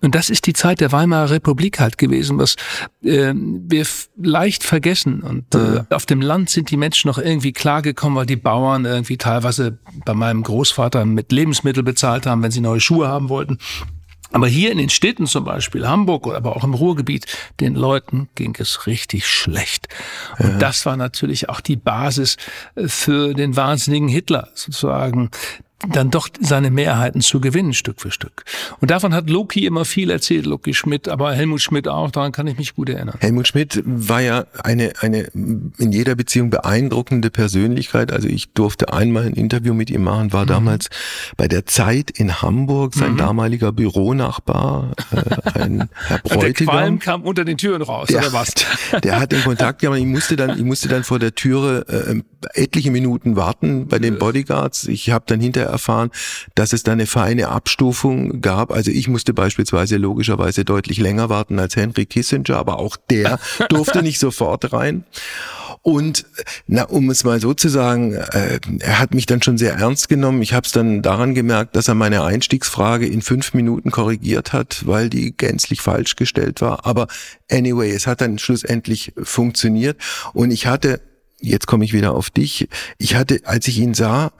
Und 0.00 0.14
das 0.14 0.30
ist 0.30 0.46
die 0.46 0.52
Zeit 0.52 0.80
der 0.80 0.92
Weimarer 0.92 1.30
Republik 1.30 1.80
halt 1.80 1.98
gewesen, 1.98 2.38
was 2.38 2.56
äh, 3.02 3.32
wir 3.34 3.86
leicht 4.16 4.64
vergessen. 4.64 5.20
Und 5.20 5.54
äh, 5.54 5.84
auf 5.90 6.06
dem 6.06 6.20
Land 6.20 6.50
sind 6.50 6.70
die 6.70 6.76
Menschen 6.76 7.08
noch 7.08 7.18
irgendwie 7.18 7.52
klargekommen, 7.52 8.16
weil 8.16 8.26
die 8.26 8.36
Bauern 8.36 8.84
irgendwie 8.84 9.18
teilweise 9.18 9.78
bei 10.04 10.14
meinem 10.14 10.42
Großvater 10.42 11.04
mit 11.04 11.32
Lebensmittel 11.32 11.82
bezahlt 11.82 12.26
haben, 12.26 12.42
wenn 12.42 12.50
sie 12.50 12.60
neue 12.60 12.80
Schuhe 12.80 13.08
haben 13.08 13.28
wollten. 13.28 13.58
Aber 14.32 14.46
hier 14.46 14.70
in 14.70 14.78
den 14.78 14.90
Städten 14.90 15.26
zum 15.26 15.44
Beispiel, 15.44 15.86
Hamburg 15.86 16.26
oder 16.26 16.36
aber 16.36 16.56
auch 16.56 16.64
im 16.64 16.74
Ruhrgebiet, 16.74 17.26
den 17.58 17.74
Leuten 17.74 18.28
ging 18.34 18.56
es 18.58 18.86
richtig 18.86 19.26
schlecht. 19.26 19.88
Und 20.38 20.52
ja. 20.52 20.58
das 20.58 20.86
war 20.86 20.96
natürlich 20.96 21.48
auch 21.48 21.60
die 21.60 21.76
Basis 21.76 22.36
äh, 22.74 22.88
für 22.88 23.34
den 23.34 23.56
wahnsinnigen 23.56 24.08
Hitler 24.08 24.48
sozusagen, 24.54 25.30
dann 25.88 26.10
doch 26.10 26.28
seine 26.40 26.70
Mehrheiten 26.70 27.20
zu 27.22 27.40
gewinnen, 27.40 27.72
Stück 27.72 28.00
für 28.00 28.10
Stück. 28.10 28.44
Und 28.80 28.90
davon 28.90 29.14
hat 29.14 29.30
Loki 29.30 29.64
immer 29.64 29.84
viel 29.84 30.10
erzählt, 30.10 30.44
Loki 30.44 30.74
Schmidt, 30.74 31.08
aber 31.08 31.32
Helmut 31.32 31.62
Schmidt 31.62 31.88
auch, 31.88 32.10
daran 32.10 32.32
kann 32.32 32.46
ich 32.46 32.58
mich 32.58 32.74
gut 32.74 32.90
erinnern. 32.90 33.16
Helmut 33.20 33.48
Schmidt 33.48 33.82
war 33.86 34.20
ja 34.20 34.44
eine, 34.62 34.92
eine 35.00 35.22
in 35.32 35.92
jeder 35.92 36.14
Beziehung 36.14 36.50
beeindruckende 36.50 37.30
Persönlichkeit. 37.30 38.12
Also 38.12 38.28
ich 38.28 38.52
durfte 38.52 38.92
einmal 38.92 39.24
ein 39.24 39.32
Interview 39.32 39.72
mit 39.72 39.90
ihm 39.90 40.02
machen, 40.02 40.32
war 40.32 40.44
mhm. 40.44 40.48
damals 40.48 40.90
bei 41.36 41.48
der 41.48 41.64
Zeit 41.64 42.10
in 42.10 42.42
Hamburg, 42.42 42.94
sein 42.94 43.12
mhm. 43.12 43.18
damaliger 43.18 43.72
Büronachbar, 43.72 44.92
äh, 45.12 45.60
ein 45.60 45.88
Herr 46.06 46.18
Bräutigam. 46.18 46.42
Der 46.42 46.52
Qualm 46.66 46.98
kam 46.98 47.22
unter 47.22 47.44
den 47.44 47.56
Türen 47.56 47.80
raus, 47.80 48.08
der, 48.08 48.18
oder 48.18 48.32
was? 48.34 48.52
Der 49.02 49.18
hat 49.18 49.32
den 49.32 49.42
Kontakt, 49.42 49.82
ja, 49.82 49.94
ich 49.94 50.04
musste 50.04 50.36
dann, 50.36 50.58
ich 50.58 50.64
musste 50.64 50.88
dann 50.88 51.04
vor 51.04 51.18
der 51.18 51.34
Türe 51.34 51.86
äh, 51.88 52.22
etliche 52.54 52.90
Minuten 52.90 53.36
warten 53.36 53.88
bei 53.88 53.98
den 53.98 54.18
Bodyguards. 54.18 54.88
Ich 54.88 55.10
habe 55.10 55.24
dann 55.26 55.40
hinterher 55.40 55.69
erfahren, 55.70 56.10
dass 56.54 56.72
es 56.72 56.82
da 56.82 56.92
eine 56.92 57.06
feine 57.06 57.48
Abstufung 57.48 58.40
gab. 58.40 58.72
Also 58.72 58.90
ich 58.90 59.08
musste 59.08 59.32
beispielsweise 59.32 59.96
logischerweise 59.96 60.64
deutlich 60.64 60.98
länger 60.98 61.28
warten 61.28 61.58
als 61.58 61.76
Henry 61.76 62.06
Kissinger, 62.06 62.56
aber 62.56 62.78
auch 62.78 62.96
der 63.10 63.38
durfte 63.68 64.02
nicht 64.02 64.18
sofort 64.18 64.72
rein. 64.72 65.04
Und 65.82 66.26
na, 66.66 66.84
um 66.84 67.08
es 67.08 67.24
mal 67.24 67.40
so 67.40 67.54
zu 67.54 67.70
sagen, 67.70 68.12
äh, 68.12 68.60
er 68.80 68.98
hat 68.98 69.14
mich 69.14 69.24
dann 69.24 69.40
schon 69.40 69.56
sehr 69.56 69.74
ernst 69.74 70.10
genommen. 70.10 70.42
Ich 70.42 70.52
habe 70.52 70.66
es 70.66 70.72
dann 70.72 71.00
daran 71.00 71.34
gemerkt, 71.34 71.74
dass 71.74 71.88
er 71.88 71.94
meine 71.94 72.22
Einstiegsfrage 72.22 73.06
in 73.06 73.22
fünf 73.22 73.54
Minuten 73.54 73.90
korrigiert 73.90 74.52
hat, 74.52 74.86
weil 74.86 75.08
die 75.08 75.34
gänzlich 75.34 75.80
falsch 75.80 76.16
gestellt 76.16 76.60
war. 76.60 76.84
Aber 76.84 77.06
anyway, 77.50 77.90
es 77.90 78.06
hat 78.06 78.20
dann 78.20 78.38
schlussendlich 78.38 79.14
funktioniert. 79.22 79.98
Und 80.34 80.50
ich 80.50 80.66
hatte, 80.66 81.00
jetzt 81.40 81.66
komme 81.66 81.86
ich 81.86 81.94
wieder 81.94 82.12
auf 82.12 82.28
dich, 82.28 82.68
ich 82.98 83.14
hatte, 83.14 83.40
als 83.44 83.66
ich 83.66 83.78
ihn 83.78 83.94
sah, 83.94 84.32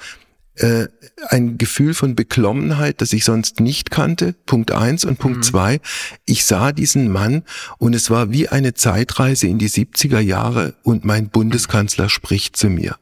äh, 0.61 0.89
ein 1.29 1.59
Gefühl 1.59 1.95
von 1.95 2.15
Beklommenheit, 2.15 3.01
das 3.01 3.13
ich 3.13 3.25
sonst 3.25 3.61
nicht 3.61 3.91
kannte. 3.91 4.35
Punkt 4.47 4.71
eins 4.71 5.05
und 5.05 5.19
Punkt 5.19 5.39
mhm. 5.39 5.43
zwei. 5.43 5.81
Ich 6.27 6.45
sah 6.45 6.73
diesen 6.73 7.11
Mann 7.11 7.43
und 7.79 7.95
es 7.95 8.11
war 8.11 8.31
wie 8.31 8.49
eine 8.49 8.75
Zeitreise 8.75 9.47
in 9.47 9.59
die 9.59 9.69
70er 9.69 10.21
Jahre 10.21 10.75
und 10.83 11.05
mein 11.05 11.29
Bundeskanzler 11.29 12.09
spricht 12.09 12.57
zu 12.57 12.69
mir. 12.69 12.97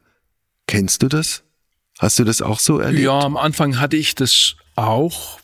Kennst 0.67 1.03
du 1.03 1.07
das? 1.07 1.43
Hast 1.97 2.19
du 2.19 2.23
das 2.23 2.41
auch 2.41 2.59
so 2.59 2.79
erlebt? 2.79 3.03
Ja, 3.03 3.19
am 3.19 3.35
Anfang 3.35 3.79
hatte 3.79 3.97
ich 3.97 4.15
das 4.15 4.55
auch, 4.75 5.38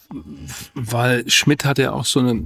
weil 0.74 1.30
Schmidt 1.30 1.66
hat 1.66 1.78
ja 1.78 1.92
auch 1.92 2.06
so 2.06 2.20
eine 2.20 2.46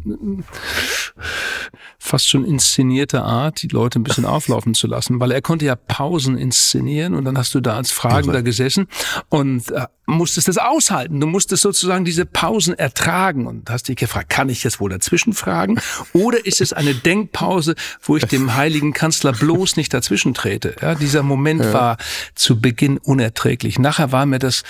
fast 1.97 2.29
schon 2.29 2.45
inszenierte 2.45 3.21
Art, 3.21 3.61
die 3.61 3.67
Leute 3.67 3.99
ein 3.99 4.03
bisschen 4.03 4.25
auflaufen 4.25 4.73
zu 4.73 4.87
lassen, 4.87 5.19
weil 5.19 5.31
er 5.31 5.41
konnte 5.41 5.65
ja 5.65 5.75
Pausen 5.75 6.37
inszenieren 6.37 7.13
und 7.13 7.25
dann 7.25 7.37
hast 7.37 7.53
du 7.53 7.59
da 7.59 7.75
als 7.75 7.91
Fragender 7.91 8.41
gesessen 8.41 8.87
und 9.27 9.69
äh, 9.71 9.85
musstest 10.05 10.47
das 10.47 10.57
aushalten. 10.57 11.19
Du 11.19 11.27
musstest 11.27 11.61
sozusagen 11.61 12.05
diese 12.05 12.25
Pausen 12.25 12.73
ertragen 12.73 13.45
und 13.47 13.69
hast 13.69 13.89
dich 13.89 13.97
gefragt, 13.97 14.29
kann 14.29 14.49
ich 14.49 14.63
jetzt 14.63 14.79
wohl 14.79 14.89
dazwischen 14.89 15.33
fragen 15.33 15.79
oder 16.13 16.45
ist 16.45 16.61
es 16.61 16.73
eine 16.73 16.95
Denkpause, 16.95 17.75
wo 18.01 18.17
ich 18.17 18.25
dem 18.25 18.55
heiligen 18.55 18.93
Kanzler 18.93 19.33
bloß 19.33 19.75
nicht 19.75 19.93
dazwischen 19.93 20.33
trete? 20.33 20.75
Ja, 20.81 20.95
dieser 20.95 21.21
Moment 21.21 21.63
ja. 21.63 21.73
war 21.73 21.97
zu 22.33 22.59
Beginn 22.59 22.97
unerträglich. 22.97 23.77
Nachher 23.77 24.11
war 24.11 24.25
mir 24.25 24.39
das 24.39 24.63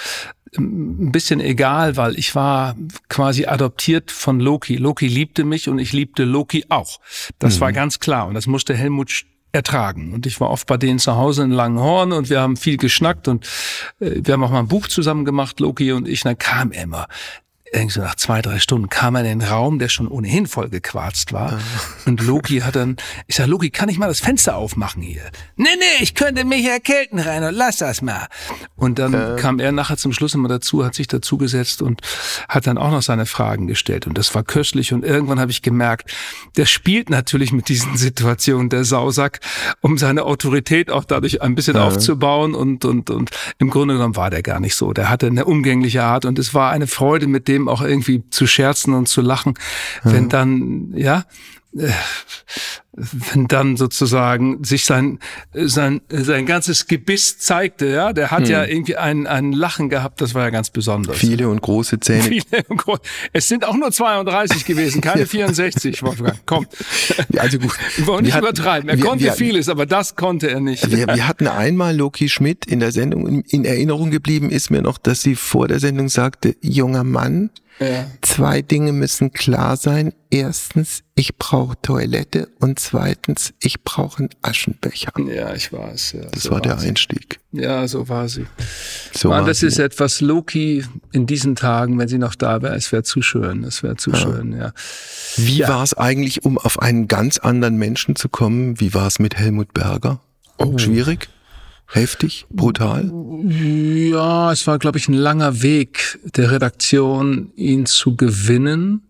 ein 0.58 1.12
bisschen 1.12 1.40
egal, 1.40 1.98
weil 1.98 2.18
ich 2.18 2.36
war 2.36 2.76
quasi 3.08 3.46
adoptiert 3.46 4.12
von 4.12 4.40
Loki. 4.40 4.78
Loki 4.78 5.08
liebte 5.08 5.44
mich 5.44 5.70
und 5.70 5.80
ich 5.80 5.94
liebte 5.94 6.24
Loki 6.24 6.66
auch. 6.70 7.00
Das 7.40 7.58
mhm. 7.58 7.62
war 7.62 7.74
ganz 7.74 8.00
klar 8.00 8.28
und 8.28 8.34
das 8.34 8.48
musste 8.48 8.76
Helmut 8.76 9.26
ertragen. 9.52 10.14
Und 10.14 10.26
ich 10.26 10.40
war 10.40 10.50
oft 10.50 10.68
bei 10.68 10.78
denen 10.78 11.00
zu 11.00 11.16
Hause 11.16 11.44
in 11.44 11.52
Langenhorn 11.52 12.12
und 12.12 12.30
wir 12.30 12.40
haben 12.40 12.58
viel 12.58 12.78
geschnackt 12.78 13.28
und 13.28 13.46
äh, 14.00 14.22
wir 14.24 14.34
haben 14.34 14.44
auch 14.44 14.52
mal 14.52 14.60
ein 14.60 14.68
Buch 14.68 14.88
zusammen 14.88 15.26
gemacht, 15.26 15.60
Loki 15.60 15.92
und 15.92 16.08
ich. 16.08 16.24
Und 16.24 16.30
dann 16.30 16.38
kam 16.38 16.72
er 16.72 16.84
immer 16.84 17.08
irgendwie 17.72 17.94
so 17.94 18.02
nach 18.02 18.16
zwei, 18.16 18.42
drei 18.42 18.60
Stunden 18.60 18.90
kam 18.90 19.16
er 19.16 19.22
in 19.22 19.40
den 19.40 19.48
Raum, 19.48 19.80
der 19.80 19.90
schon 19.90 20.08
ohnehin 20.08 20.48
voll 20.48 20.70
gequarzt 20.70 21.34
war. 21.34 21.54
Ah. 21.54 21.60
Und 22.06 22.22
Loki 22.26 22.60
hat 22.60 22.76
dann, 22.76 22.98
ich 23.28 23.36
sag, 23.36 23.48
Loki, 23.48 23.70
kann 23.70 23.90
ich 23.90 23.98
mal 23.98 24.08
das 24.08 24.20
Fenster 24.20 24.56
aufmachen 24.56 25.02
hier? 25.02 25.22
Nee, 25.56 25.68
nee, 25.78 26.04
ich 26.04 26.16
könnte 26.16 26.46
mich 26.46 26.66
erkälten, 26.66 27.20
Rainer, 27.20 27.52
lass 27.52 27.78
das 27.78 28.02
mal. 28.02 28.28
Und 28.76 29.00
dann 29.00 29.14
äh. 29.14 29.36
kam 29.40 29.60
er 29.60 29.72
nachher 29.72 29.98
zum 29.98 30.14
Schluss 30.14 30.34
immer 30.34 30.48
dazu, 30.48 30.84
hat 30.86 30.96
sich 30.96 31.08
dazugesetzt 31.08 31.82
und 31.82 32.02
hat 32.48 32.68
dann 32.68 32.78
auch 32.78 32.92
noch 32.92 33.02
seine 33.02 33.26
Fragen 33.26 33.68
gestellt. 33.68 34.08
Und 34.08 34.18
das 34.18 34.34
war 34.34 34.44
köstlich. 34.44 34.94
Und 34.94 35.04
irgendwann 35.04 35.40
habe 35.40 35.52
ich 35.52 35.62
gemerkt, 35.62 36.12
der 36.58 36.66
spielt 36.66 37.10
natürlich 37.10 37.52
mit 37.52 37.70
diesen 37.70 37.98
Situationen, 37.98 38.70
der 38.70 38.84
Sausack, 38.84 39.40
um 39.82 39.98
seine 39.98 40.24
Autorität 40.24 40.90
auch 40.90 41.04
dadurch 41.04 41.42
ein 41.42 41.56
bisschen 41.56 41.76
äh. 41.76 41.80
aufzubauen. 41.80 42.56
Und, 42.56 42.86
und, 42.86 43.10
und 43.10 43.32
im 43.60 43.70
Grunde 43.70 43.96
genommen 43.96 44.16
war 44.16 44.30
der 44.30 44.42
gar 44.42 44.60
nicht 44.60 44.76
so. 44.76 44.94
Der 44.94 45.10
hatte 45.10 45.28
eine 45.28 45.46
umgängliche 45.46 46.04
Art 46.04 46.26
und 46.26 46.40
es 46.40 46.54
war 46.54 46.72
eine 46.72 46.88
Freude, 46.88 47.28
mit 47.28 47.48
dem 47.48 47.59
dem 47.60 47.68
auch 47.68 47.82
irgendwie 47.82 48.24
zu 48.30 48.48
scherzen 48.48 48.94
und 48.94 49.08
zu 49.08 49.22
lachen, 49.22 49.54
wenn 50.04 50.30
dann, 50.30 50.94
ja, 50.96 51.26
äh, 51.78 51.92
wenn 52.94 53.48
dann 53.48 53.78
sozusagen 53.78 54.64
sich 54.64 54.86
sein 54.86 55.20
sein 55.54 56.02
sein 56.10 56.46
ganzes 56.46 56.88
Gebiss 56.88 57.38
zeigte, 57.38 57.88
ja, 57.88 58.14
der 58.14 58.32
hat 58.32 58.44
hm. 58.44 58.52
ja 58.52 58.66
irgendwie 58.66 58.98
ein 58.98 59.28
ein 59.28 59.52
Lachen 59.52 59.90
gehabt, 59.90 60.22
das 60.22 60.34
war 60.34 60.44
ja 60.44 60.50
ganz 60.50 60.72
besonders. 60.72 61.18
Viele 61.18 61.50
und 61.50 61.62
große 61.62 62.00
Zähne. 62.00 62.24
Viele 62.30 62.64
und 62.68 62.78
gro 62.78 62.98
es 63.32 63.48
sind 63.48 63.64
auch 63.64 63.76
nur 63.76 63.92
32 63.92 64.66
gewesen, 64.66 65.02
keine 65.02 65.26
64, 65.28 66.02
Wolfgang. 66.04 66.40
Komm. 66.46 66.66
Also 67.38 67.60
gut. 67.60 67.72
Wir 67.96 68.08
wollen 68.08 68.26
nicht 68.26 68.34
wir 68.34 68.42
übertreiben. 68.42 68.90
Er 68.90 68.98
wir, 68.98 69.06
konnte 69.06 69.24
wir, 69.24 69.34
vieles, 69.34 69.70
aber 69.70 69.86
das 69.86 70.16
konnte 70.16 70.50
er 70.50 70.60
nicht. 70.60 70.90
Wir, 70.92 71.08
wir 71.08 71.28
hatten 71.28 71.48
einmal 71.48 71.96
Loki 71.96 72.28
Schmidt 72.28 72.66
in 72.66 72.80
der 72.80 72.92
Sendung 72.92 73.28
in, 73.28 73.42
in 73.42 73.66
Erinnerung 73.66 74.10
geblieben 74.10 74.50
ist 74.50 74.70
mir 74.70 74.82
noch, 74.82 74.98
dass 74.98 75.22
sie 75.22 75.36
vor 75.36 75.68
der 75.68 75.80
Sendung 75.80 76.10
sagte, 76.10 76.56
junger 76.62 77.04
Mann, 77.04 77.52
ja. 77.80 78.08
Zwei 78.22 78.62
Dinge 78.62 78.92
müssen 78.92 79.32
klar 79.32 79.78
sein. 79.78 80.14
Erstens, 80.30 81.04
ich 81.16 81.38
brauche 81.38 81.82
Toilette 81.82 82.50
und 82.60 82.79
zweitens, 82.84 83.54
ich 83.60 83.84
brauche 83.84 84.20
einen 84.20 84.30
Aschenbecher. 84.42 85.12
Ja, 85.28 85.54
ich 85.54 85.72
weiß. 85.72 86.14
Ja, 86.14 86.26
das 86.32 86.44
so 86.44 86.52
war 86.52 86.62
der 86.62 86.78
sie. 86.78 86.90
Einstieg. 86.90 87.40
Ja, 87.52 87.88
so 87.88 88.10
war 88.10 88.30
sie. 88.30 88.46
So 89.14 89.30
Mann, 89.30 89.46
das 89.46 89.60
sie. 89.60 89.68
ist 89.68 89.80
etwas 89.80 90.22
Loki 90.22 90.86
in 91.12 91.26
diesen 91.26 91.56
Tagen, 91.56 91.98
wenn 91.98 92.08
sie 92.08 92.18
noch 92.18 92.36
da 92.36 92.62
wäre, 92.62 92.76
es 92.76 92.92
wäre 92.92 93.04
zu 93.04 93.22
schön. 93.22 93.64
Es 93.64 93.84
wäre 93.84 93.96
zu 93.96 94.12
ja. 94.12 94.18
schön, 94.18 94.54
ja. 94.54 94.74
Wie 95.38 95.58
ja. 95.58 95.70
war 95.70 95.84
es 95.84 95.94
eigentlich, 95.94 96.46
um 96.46 96.58
auf 96.58 96.80
einen 96.80 97.08
ganz 97.08 97.38
anderen 97.38 97.78
Menschen 97.78 98.16
zu 98.16 98.30
kommen? 98.30 98.80
Wie 98.80 98.94
war 98.94 99.08
es 99.08 99.20
mit 99.20 99.36
Helmut 99.36 99.74
Berger? 99.74 100.20
Oh. 100.58 100.78
Schwierig? 100.78 101.30
Heftig, 101.92 102.46
brutal? 102.52 103.12
Ja, 103.46 104.52
es 104.52 104.68
war, 104.68 104.78
glaube 104.78 105.00
ich, 105.00 105.08
ein 105.08 105.16
langer 105.16 105.64
Weg 105.64 106.20
der 106.24 106.52
Redaktion, 106.52 107.52
ihn 107.56 107.88
zu 107.88 108.16
gewinnen. 108.16 109.10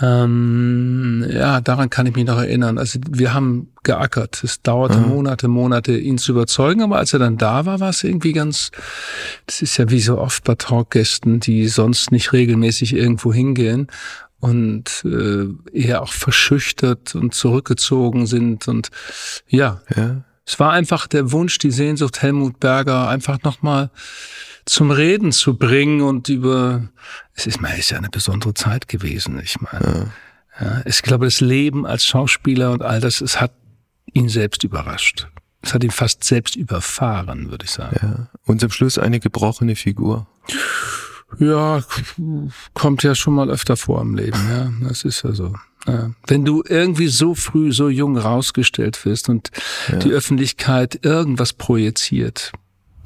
Ähm, 0.00 1.26
ja, 1.30 1.60
daran 1.60 1.90
kann 1.90 2.06
ich 2.06 2.14
mich 2.14 2.24
noch 2.24 2.38
erinnern. 2.38 2.78
Also 2.78 2.98
wir 3.08 3.34
haben 3.34 3.72
geackert. 3.82 4.42
Es 4.44 4.62
dauerte 4.62 4.98
mhm. 4.98 5.08
Monate, 5.08 5.48
Monate, 5.48 5.96
ihn 5.96 6.18
zu 6.18 6.32
überzeugen. 6.32 6.82
Aber 6.82 6.98
als 6.98 7.12
er 7.12 7.18
dann 7.18 7.36
da 7.36 7.66
war, 7.66 7.80
war 7.80 7.90
es 7.90 8.02
irgendwie 8.02 8.32
ganz, 8.32 8.70
das 9.46 9.62
ist 9.62 9.76
ja 9.76 9.90
wie 9.90 10.00
so 10.00 10.18
oft 10.18 10.44
bei 10.44 10.54
Talkgästen, 10.54 11.40
die 11.40 11.68
sonst 11.68 12.12
nicht 12.12 12.32
regelmäßig 12.32 12.94
irgendwo 12.94 13.32
hingehen 13.32 13.88
und 14.40 15.04
äh, 15.04 15.48
eher 15.72 16.02
auch 16.02 16.12
verschüchtert 16.12 17.14
und 17.14 17.34
zurückgezogen 17.34 18.26
sind. 18.26 18.68
Und 18.68 18.88
ja. 19.48 19.82
ja. 19.94 20.22
Es 20.46 20.58
war 20.58 20.72
einfach 20.72 21.06
der 21.06 21.30
Wunsch, 21.30 21.58
die 21.58 21.70
Sehnsucht 21.70 22.22
Helmut 22.22 22.58
Berger 22.58 23.08
einfach 23.08 23.42
nochmal 23.42 23.90
zum 24.70 24.92
Reden 24.92 25.32
zu 25.32 25.56
bringen 25.56 26.00
und 26.00 26.28
über, 26.28 26.88
es 27.34 27.46
ist, 27.46 27.60
man 27.60 27.76
ist 27.76 27.90
ja 27.90 27.98
eine 27.98 28.08
besondere 28.08 28.54
Zeit 28.54 28.86
gewesen, 28.86 29.40
ich 29.42 29.60
meine. 29.60 30.12
Ja. 30.60 30.64
Ja, 30.64 30.82
ich 30.84 31.02
glaube, 31.02 31.24
das 31.24 31.40
Leben 31.40 31.86
als 31.86 32.04
Schauspieler 32.04 32.70
und 32.72 32.82
all 32.82 33.00
das, 33.00 33.20
es 33.20 33.40
hat 33.40 33.52
ihn 34.12 34.28
selbst 34.28 34.62
überrascht. 34.62 35.28
Es 35.62 35.74
hat 35.74 35.82
ihn 35.82 35.90
fast 35.90 36.22
selbst 36.22 36.54
überfahren, 36.54 37.50
würde 37.50 37.64
ich 37.64 37.70
sagen. 37.70 37.98
Ja. 38.00 38.38
Und 38.44 38.60
zum 38.60 38.70
Schluss 38.70 38.98
eine 38.98 39.20
gebrochene 39.20 39.74
Figur. 39.74 40.26
Ja, 41.38 41.82
kommt 42.74 43.02
ja 43.02 43.14
schon 43.14 43.34
mal 43.34 43.50
öfter 43.50 43.76
vor 43.76 44.00
im 44.02 44.14
Leben, 44.14 44.38
ja. 44.50 44.70
Das 44.86 45.04
ist 45.04 45.22
ja 45.22 45.32
so. 45.32 45.54
Ja. 45.86 46.10
Wenn 46.26 46.44
du 46.44 46.62
irgendwie 46.66 47.08
so 47.08 47.34
früh, 47.34 47.72
so 47.72 47.88
jung 47.88 48.18
rausgestellt 48.18 49.04
wirst 49.04 49.28
und 49.28 49.50
ja. 49.88 49.96
die 49.98 50.10
Öffentlichkeit 50.10 51.04
irgendwas 51.04 51.54
projiziert, 51.54 52.52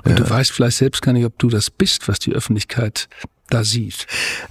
und 0.04 0.12
ja. 0.12 0.16
du 0.16 0.28
weißt 0.28 0.52
vielleicht 0.52 0.76
selbst 0.76 1.02
gar 1.02 1.12
nicht, 1.12 1.24
ob 1.24 1.38
du 1.38 1.48
das 1.48 1.70
bist, 1.70 2.08
was 2.08 2.18
die 2.18 2.32
Öffentlichkeit 2.32 3.08
da 3.50 3.64
sieht. 3.64 4.06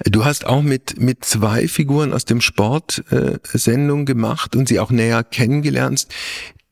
Du 0.05 0.25
hast 0.25 0.45
auch 0.45 0.61
mit, 0.61 0.99
mit 0.99 1.25
zwei 1.25 1.67
Figuren 1.67 2.13
aus 2.13 2.25
dem 2.25 2.41
Sport 2.41 3.03
äh, 3.11 3.39
Sendung 3.43 4.05
gemacht 4.05 4.55
und 4.55 4.67
sie 4.67 4.79
auch 4.79 4.91
näher 4.91 5.23
kennengelernt, 5.23 6.07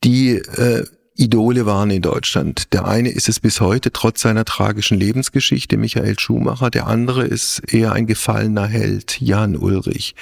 die 0.04 0.36
äh, 0.36 0.84
Idole 1.14 1.66
waren 1.66 1.90
in 1.90 2.02
Deutschland. 2.02 2.72
Der 2.72 2.86
eine 2.86 3.10
ist 3.10 3.28
es 3.28 3.38
bis 3.38 3.60
heute, 3.60 3.92
trotz 3.92 4.22
seiner 4.22 4.44
tragischen 4.44 4.98
Lebensgeschichte, 4.98 5.76
Michael 5.76 6.18
Schumacher. 6.18 6.70
Der 6.70 6.86
andere 6.86 7.24
ist 7.24 7.60
eher 7.72 7.92
ein 7.92 8.06
gefallener 8.06 8.66
Held, 8.66 9.20
Jan 9.20 9.56
Ulrich. 9.56 10.14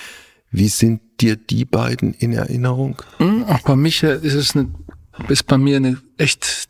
Wie 0.50 0.68
sind 0.68 1.00
dir 1.20 1.36
die 1.36 1.64
beiden 1.64 2.12
in 2.14 2.32
Erinnerung? 2.32 3.02
Hm, 3.18 3.44
auch 3.44 3.60
bei 3.60 3.76
Michael 3.76 4.18
ist 4.22 4.34
es 4.34 4.56
eine, 4.56 4.68
ist 5.28 5.46
bei 5.46 5.58
mir 5.58 5.76
eine 5.76 5.98
echt 6.18 6.69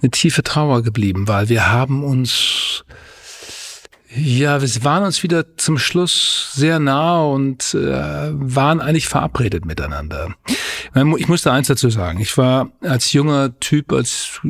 eine 0.00 0.10
tiefe 0.10 0.42
Trauer 0.42 0.82
geblieben, 0.82 1.28
weil 1.28 1.48
wir 1.48 1.70
haben 1.70 2.04
uns 2.04 2.84
ja, 4.14 4.60
wir 4.60 4.84
waren 4.84 5.04
uns 5.04 5.22
wieder 5.22 5.56
zum 5.56 5.78
Schluss 5.78 6.50
sehr 6.54 6.78
nah 6.78 7.22
und 7.22 7.72
äh, 7.72 7.78
waren 7.78 8.80
eigentlich 8.80 9.08
verabredet 9.08 9.64
miteinander. 9.64 10.34
Ich 11.16 11.28
musste 11.28 11.50
eins 11.50 11.68
dazu 11.68 11.88
sagen. 11.88 12.20
Ich 12.20 12.36
war 12.36 12.72
als 12.82 13.12
junger 13.14 13.58
Typ, 13.58 13.90
als, 13.90 14.40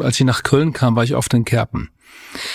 als 0.00 0.18
ich 0.18 0.26
nach 0.26 0.42
Köln 0.42 0.72
kam, 0.72 0.96
war 0.96 1.04
ich 1.04 1.14
oft 1.14 1.32
in 1.32 1.44
Kerpen. 1.44 1.90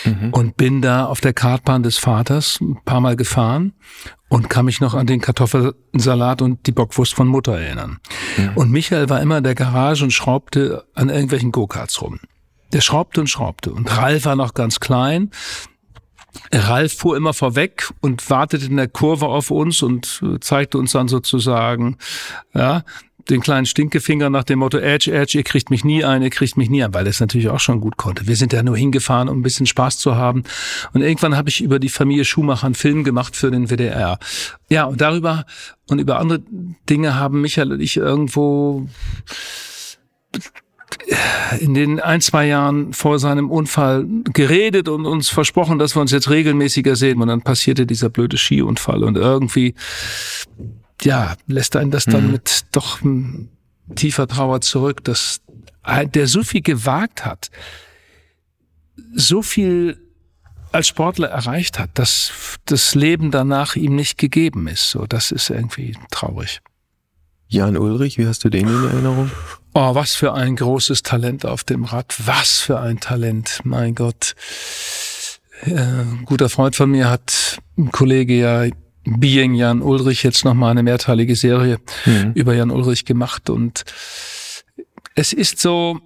Mhm. 0.04 0.32
Und 0.32 0.58
bin 0.58 0.82
da 0.82 1.06
auf 1.06 1.22
der 1.22 1.34
Kartbahn 1.34 1.84
des 1.84 1.98
Vaters 1.98 2.60
ein 2.60 2.80
paar 2.84 3.00
Mal 3.00 3.15
gefahren 3.15 3.74
und 4.28 4.50
kann 4.50 4.65
mich 4.65 4.82
noch 4.82 4.93
an 4.93 5.08
den 5.08 5.22
Kartoffelsalat 5.22 6.41
und 6.41 6.67
die 6.67 6.72
Bockwurst 6.72 7.13
von 7.13 7.28
Mutter 7.28 7.58
erinnern. 7.58 8.00
Mhm. 8.38 8.52
Und 8.56 8.72
Michael 8.72 9.10
war 9.10 9.22
immer 9.22 9.38
in 9.38 9.43
der 9.43 9.56
Garage 9.56 10.04
und 10.04 10.12
schraubte 10.12 10.86
an 10.93 11.10
irgendwelchen 11.10 11.52
Go-Karts 11.52 12.02
rum. 12.02 12.19
Der 12.74 12.82
schraubte 12.82 13.22
und 13.22 13.28
schraubte. 13.28 13.72
Und 13.72 13.95
Ralf 13.98 14.26
war 14.26 14.36
noch 14.36 14.54
ganz 14.54 14.80
klein. 14.80 15.32
Ralf 16.52 16.93
fuhr 16.93 17.17
immer 17.17 17.34
vorweg 17.34 17.89
und 18.02 18.30
wartete 18.30 18.65
in 18.65 18.78
der 18.78 18.88
Kurve 18.88 19.28
auf 19.28 19.50
uns 19.50 19.82
und 19.82 20.22
äh, 20.24 20.39
zeigte 20.39 20.78
uns 20.78 20.91
dann 20.91 21.08
sozusagen, 21.08 21.98
ja, 22.54 22.84
den 23.29 23.41
kleinen 23.41 23.65
Stinkefinger 23.65 24.29
nach 24.29 24.43
dem 24.43 24.60
Motto, 24.60 24.77
Edge, 24.77 25.12
Edge, 25.12 25.38
ihr 25.38 25.43
kriegt 25.43 25.69
mich 25.69 25.84
nie 25.84 26.03
ein, 26.03 26.21
ihr 26.21 26.29
kriegt 26.29 26.58
mich 26.58 26.69
nie 26.69 26.84
ein, 26.84 26.93
weil 26.93 27.08
es 27.08 27.19
natürlich 27.19 27.49
auch 27.49 27.60
schon 27.60 27.82
gut 27.82 27.97
konnte. 27.97 28.27
Wir 28.27 28.36
sind 28.36 28.53
ja 28.53 28.63
nur 28.63 28.77
hingefahren, 28.77 29.29
um 29.29 29.39
ein 29.39 29.43
bisschen 29.43 29.65
Spaß 29.65 29.97
zu 29.97 30.15
haben. 30.15 30.43
Und 30.93 31.01
irgendwann 31.01 31.36
habe 31.36 31.49
ich 31.49 31.62
über 31.62 31.79
die 31.79 31.89
Familie 31.89 32.25
Schumacher 32.25 32.65
einen 32.65 32.75
Film 32.75 33.03
gemacht 33.03 33.36
für 33.36 33.51
den 33.51 33.69
WDR. 33.69 34.19
Ja, 34.69 34.86
und 34.86 35.01
darüber 35.01 35.45
und 35.89 35.99
über 35.99 36.19
andere 36.19 36.41
Dinge 36.89 37.15
haben 37.15 37.41
Michael 37.41 37.73
und 37.73 37.82
ich 37.82 37.97
irgendwo 37.97 38.88
in 41.60 41.73
den 41.73 41.99
ein, 41.99 42.21
zwei 42.21 42.47
Jahren 42.47 42.93
vor 42.93 43.19
seinem 43.19 43.49
Unfall 43.49 44.05
geredet 44.34 44.88
und 44.89 45.05
uns 45.05 45.29
versprochen, 45.29 45.79
dass 45.79 45.95
wir 45.95 46.01
uns 46.01 46.12
jetzt 46.12 46.29
regelmäßiger 46.29 46.95
sehen. 46.95 47.21
Und 47.21 47.27
dann 47.27 47.41
passierte 47.41 47.86
dieser 47.86 48.10
blöde 48.10 48.38
Skiunfall 48.38 49.03
und 49.03 49.17
irgendwie, 49.17 49.75
ja, 51.01 51.35
lässt 51.47 51.75
einen 51.75 51.91
das 51.91 52.05
dann 52.05 52.27
mhm. 52.27 52.31
mit 52.31 52.65
doch 52.71 52.99
tiefer 53.95 54.27
Trauer 54.27 54.62
zurück, 54.62 55.03
dass 55.03 55.41
der 56.13 56.27
so 56.27 56.43
viel 56.43 56.62
gewagt 56.62 57.25
hat, 57.25 57.49
so 59.15 59.41
viel 59.41 59.97
als 60.71 60.88
Sportler 60.88 61.29
erreicht 61.29 61.79
hat, 61.79 61.91
dass 61.95 62.31
das 62.65 62.93
Leben 62.93 63.31
danach 63.31 63.75
ihm 63.75 63.95
nicht 63.95 64.17
gegeben 64.17 64.67
ist. 64.67 64.91
So, 64.91 65.08
das 65.08 65.31
ist 65.31 65.50
irgendwie 65.50 65.97
traurig. 66.12 66.62
Jan 67.47 67.77
Ulrich, 67.77 68.19
wie 68.19 68.27
hast 68.27 68.43
du 68.43 68.50
den 68.50 68.67
in 68.67 68.83
Erinnerung? 68.85 69.31
Oh, 69.73 69.95
was 69.95 70.13
für 70.13 70.33
ein 70.33 70.56
großes 70.56 71.02
Talent 71.02 71.45
auf 71.45 71.63
dem 71.63 71.83
Rad. 71.83 72.15
Was 72.25 72.60
für 72.60 72.79
ein 72.79 73.00
Talent. 73.00 73.62
Mein 73.63 73.95
Gott. 73.95 74.35
Äh, 75.63 75.73
ein 75.73 76.23
guter 76.25 76.50
Freund 76.50 76.75
von 76.75 76.91
mir 76.91 77.10
hat 77.10 77.60
ein 77.77 77.91
Kollege 77.91 78.35
ja 78.35 78.65
Being 79.17 79.53
Jan 79.53 79.81
Ulrich 79.81 80.23
jetzt 80.23 80.45
nochmal 80.45 80.71
eine 80.71 80.83
mehrteilige 80.83 81.35
Serie 81.35 81.79
mhm. 82.05 82.33
über 82.35 82.53
Jan 82.53 82.71
Ulrich 82.71 83.05
gemacht 83.05 83.49
und 83.49 83.83
es 85.15 85.33
ist 85.33 85.60
so, 85.60 85.99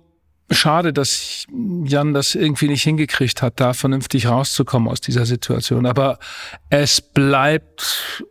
schade, 0.51 0.93
dass 0.93 1.45
Jan 1.83 2.13
das 2.13 2.35
irgendwie 2.35 2.67
nicht 2.67 2.83
hingekriegt 2.83 3.41
hat, 3.41 3.59
da 3.59 3.73
vernünftig 3.73 4.27
rauszukommen 4.27 4.89
aus 4.89 5.01
dieser 5.01 5.25
Situation. 5.25 5.85
Aber 5.85 6.19
es 6.69 7.01
bleibt 7.01 8.23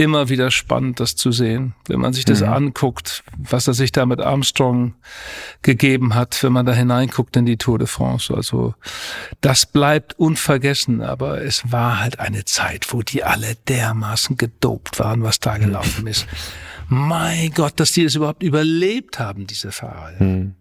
immer 0.00 0.30
wieder 0.30 0.50
spannend, 0.50 0.98
das 0.98 1.14
zu 1.14 1.30
sehen. 1.30 1.74
Wenn 1.86 2.00
man 2.00 2.14
sich 2.14 2.24
das 2.24 2.40
mhm. 2.40 2.48
anguckt, 2.48 3.22
was 3.36 3.68
er 3.68 3.74
sich 3.74 3.92
da 3.92 4.06
mit 4.06 4.18
Armstrong 4.18 4.94
gegeben 5.60 6.14
hat, 6.14 6.42
wenn 6.42 6.54
man 6.54 6.64
da 6.64 6.72
hineinguckt 6.72 7.36
in 7.36 7.44
die 7.44 7.58
Tour 7.58 7.78
de 7.78 7.86
France. 7.86 8.32
Also 8.34 8.74
das 9.42 9.66
bleibt 9.66 10.18
unvergessen, 10.18 11.02
aber 11.02 11.42
es 11.42 11.70
war 11.70 12.00
halt 12.00 12.18
eine 12.18 12.46
Zeit, 12.46 12.94
wo 12.94 13.02
die 13.02 13.24
alle 13.24 13.56
dermaßen 13.68 14.38
gedopt 14.38 14.98
waren, 14.98 15.22
was 15.22 15.38
da 15.38 15.58
gelaufen 15.58 16.06
ist. 16.06 16.26
Mein 16.88 17.50
Gott, 17.52 17.78
dass 17.78 17.92
die 17.92 18.04
es 18.04 18.14
überhaupt 18.14 18.42
überlebt 18.42 19.18
haben, 19.18 19.46
diese 19.46 19.70
Fahrer. 19.70 20.12
Mhm. 20.18 20.54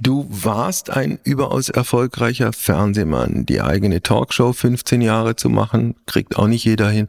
Du 0.00 0.26
warst 0.30 0.90
ein 0.90 1.18
überaus 1.24 1.68
erfolgreicher 1.68 2.52
Fernsehmann. 2.52 3.44
Die 3.46 3.60
eigene 3.60 4.00
Talkshow 4.00 4.52
15 4.52 5.00
Jahre 5.00 5.34
zu 5.34 5.48
machen, 5.48 5.96
kriegt 6.06 6.36
auch 6.36 6.46
nicht 6.46 6.64
jeder 6.64 6.88
hin. 6.88 7.08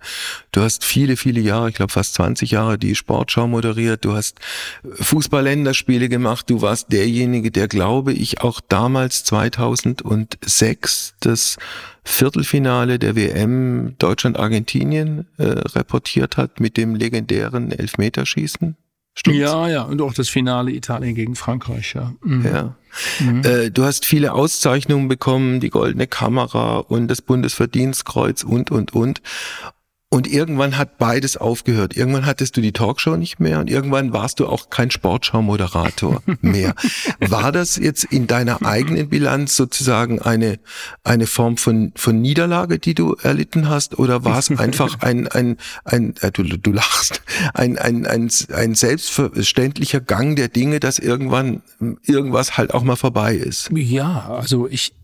Du 0.51 0.61
hast 0.61 0.83
viele, 0.83 1.15
viele 1.15 1.39
Jahre, 1.41 1.69
ich 1.69 1.75
glaube 1.75 1.91
fast 1.91 2.15
20 2.15 2.49
Jahre, 2.51 2.79
die 2.79 2.95
Sportschau 2.95 3.47
moderiert. 3.47 4.03
Du 4.05 4.13
hast 4.13 4.39
Fußballländerspiele 4.83 6.09
gemacht. 6.09 6.49
Du 6.49 6.61
warst 6.61 6.91
derjenige, 6.91 7.51
der, 7.51 7.67
glaube 7.67 8.13
ich, 8.13 8.41
auch 8.41 8.59
damals 8.67 9.23
2006 9.25 11.13
das 11.19 11.57
Viertelfinale 12.03 12.97
der 12.97 13.15
WM 13.15 13.95
Deutschland-Argentinien 13.99 15.27
äh, 15.37 15.43
reportiert 15.43 16.37
hat 16.37 16.59
mit 16.59 16.77
dem 16.77 16.95
legendären 16.95 17.71
Elfmeterschießen. 17.71 18.75
Stimmt's? 19.15 19.39
Ja, 19.39 19.67
ja, 19.67 19.81
und 19.83 20.01
auch 20.01 20.13
das 20.13 20.29
Finale 20.29 20.71
Italien 20.71 21.15
gegen 21.15 21.35
Frankreich, 21.35 21.93
ja. 21.93 22.13
Mhm. 22.23 22.45
Ja. 22.45 22.75
Mhm. 23.19 23.43
Äh, 23.43 23.69
du 23.69 23.83
hast 23.83 24.05
viele 24.05 24.33
Auszeichnungen 24.33 25.07
bekommen, 25.07 25.59
die 25.59 25.69
Goldene 25.69 26.07
Kamera 26.07 26.77
und 26.77 27.07
das 27.07 27.21
Bundesverdienstkreuz 27.21 28.43
und, 28.43 28.71
und, 28.71 28.93
und. 28.93 29.21
Und 30.11 30.25
irgendwann 30.25 30.75
hat 30.75 30.97
beides 30.97 31.37
aufgehört. 31.37 31.95
Irgendwann 31.95 32.25
hattest 32.25 32.57
du 32.57 32.61
die 32.61 32.71
Talkshow 32.71 33.15
nicht 33.15 33.39
mehr 33.39 33.59
und 33.59 33.69
irgendwann 33.69 34.11
warst 34.11 34.39
du 34.39 34.47
auch 34.47 34.71
kein 34.71 34.89
Sportschau-Moderator 34.89 36.23
mehr. 36.41 36.73
War 37.19 37.51
das 37.51 37.75
jetzt 37.75 38.05
in 38.05 38.25
deiner 38.25 38.65
eigenen 38.65 39.09
Bilanz 39.09 39.55
sozusagen 39.55 40.19
eine, 40.19 40.57
eine 41.03 41.27
Form 41.27 41.57
von, 41.57 41.91
von 41.95 42.19
Niederlage, 42.21 42.79
die 42.79 42.95
du 42.95 43.17
erlitten 43.21 43.69
hast? 43.69 43.99
Oder 43.99 44.25
war 44.25 44.39
es 44.39 44.49
einfach 44.57 44.99
ein, 45.01 45.27
ein, 45.27 45.57
ein, 45.85 46.15
äh, 46.21 46.31
du, 46.31 46.41
du 46.41 46.71
lachst, 46.71 47.21
ein, 47.53 47.77
ein, 47.77 48.07
ein, 48.07 48.31
ein 48.51 48.73
selbstverständlicher 48.73 49.99
Gang 50.01 50.35
der 50.35 50.47
Dinge, 50.47 50.79
dass 50.79 50.97
irgendwann 50.97 51.61
irgendwas 52.03 52.57
halt 52.57 52.73
auch 52.73 52.81
mal 52.81 52.95
vorbei 52.95 53.35
ist? 53.35 53.69
Ja, 53.75 54.27
also 54.27 54.67
ich, 54.67 54.95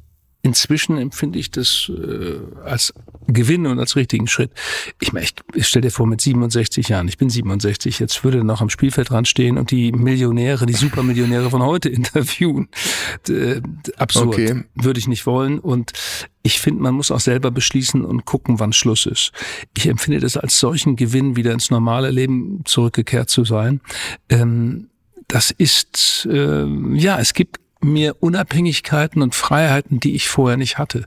Inzwischen 0.46 1.00
empfinde 1.00 1.40
ich 1.40 1.50
das 1.50 1.90
äh, 1.90 2.38
als 2.64 2.94
Gewinn 3.26 3.66
und 3.66 3.80
als 3.80 3.96
richtigen 3.96 4.28
Schritt. 4.28 4.52
Ich 5.02 5.12
meine, 5.12 5.26
ich, 5.26 5.34
ich 5.56 5.68
stell 5.68 5.82
dir 5.82 5.90
vor, 5.90 6.06
mit 6.06 6.22
67 6.22 6.88
Jahren, 6.88 7.08
ich 7.08 7.18
bin 7.18 7.32
67, 7.32 7.98
jetzt 7.98 8.24
würde 8.24 8.44
noch 8.44 8.62
am 8.62 8.70
Spielfeldrand 8.70 9.28
stehen 9.28 9.58
und 9.58 9.72
die 9.72 9.92
Millionäre, 9.92 10.68
die 10.68 10.74
Supermillionäre 10.74 11.50
von 11.50 11.64
heute 11.64 11.90
interviewen. 12.00 12.70
D 13.28 13.60
absurd. 13.98 14.28
Okay. 14.28 14.64
Würde 14.76 15.00
ich 15.00 15.08
nicht 15.08 15.26
wollen. 15.26 15.58
Und 15.58 15.94
ich 16.44 16.60
finde, 16.60 16.84
man 16.84 16.94
muss 16.94 17.10
auch 17.10 17.20
selber 17.20 17.50
beschließen 17.50 18.06
und 18.06 18.26
gucken, 18.26 18.60
wann 18.60 18.72
Schluss 18.72 19.08
ist. 19.08 19.32
Ich 19.76 19.88
empfinde 19.88 20.20
das 20.20 20.38
als 20.38 20.60
solchen 20.60 20.96
Gewinn, 20.96 21.36
wieder 21.36 21.54
ins 21.54 21.72
normale 21.72 22.12
Leben 22.12 22.62
zurückgekehrt 22.66 23.32
zu 23.32 23.46
sein. 23.46 23.82
Ähm, 24.30 24.90
das 25.28 25.50
ist, 25.50 26.28
äh, 26.32 26.68
ja, 26.94 27.18
es 27.18 27.34
gibt 27.34 27.65
mir 27.82 28.16
Unabhängigkeiten 28.20 29.22
und 29.22 29.36
Freiheiten, 29.36 30.00
die 30.00 30.16
ich 30.16 30.28
vorher 30.28 30.58
nicht 30.58 30.78
hatte. 30.78 31.06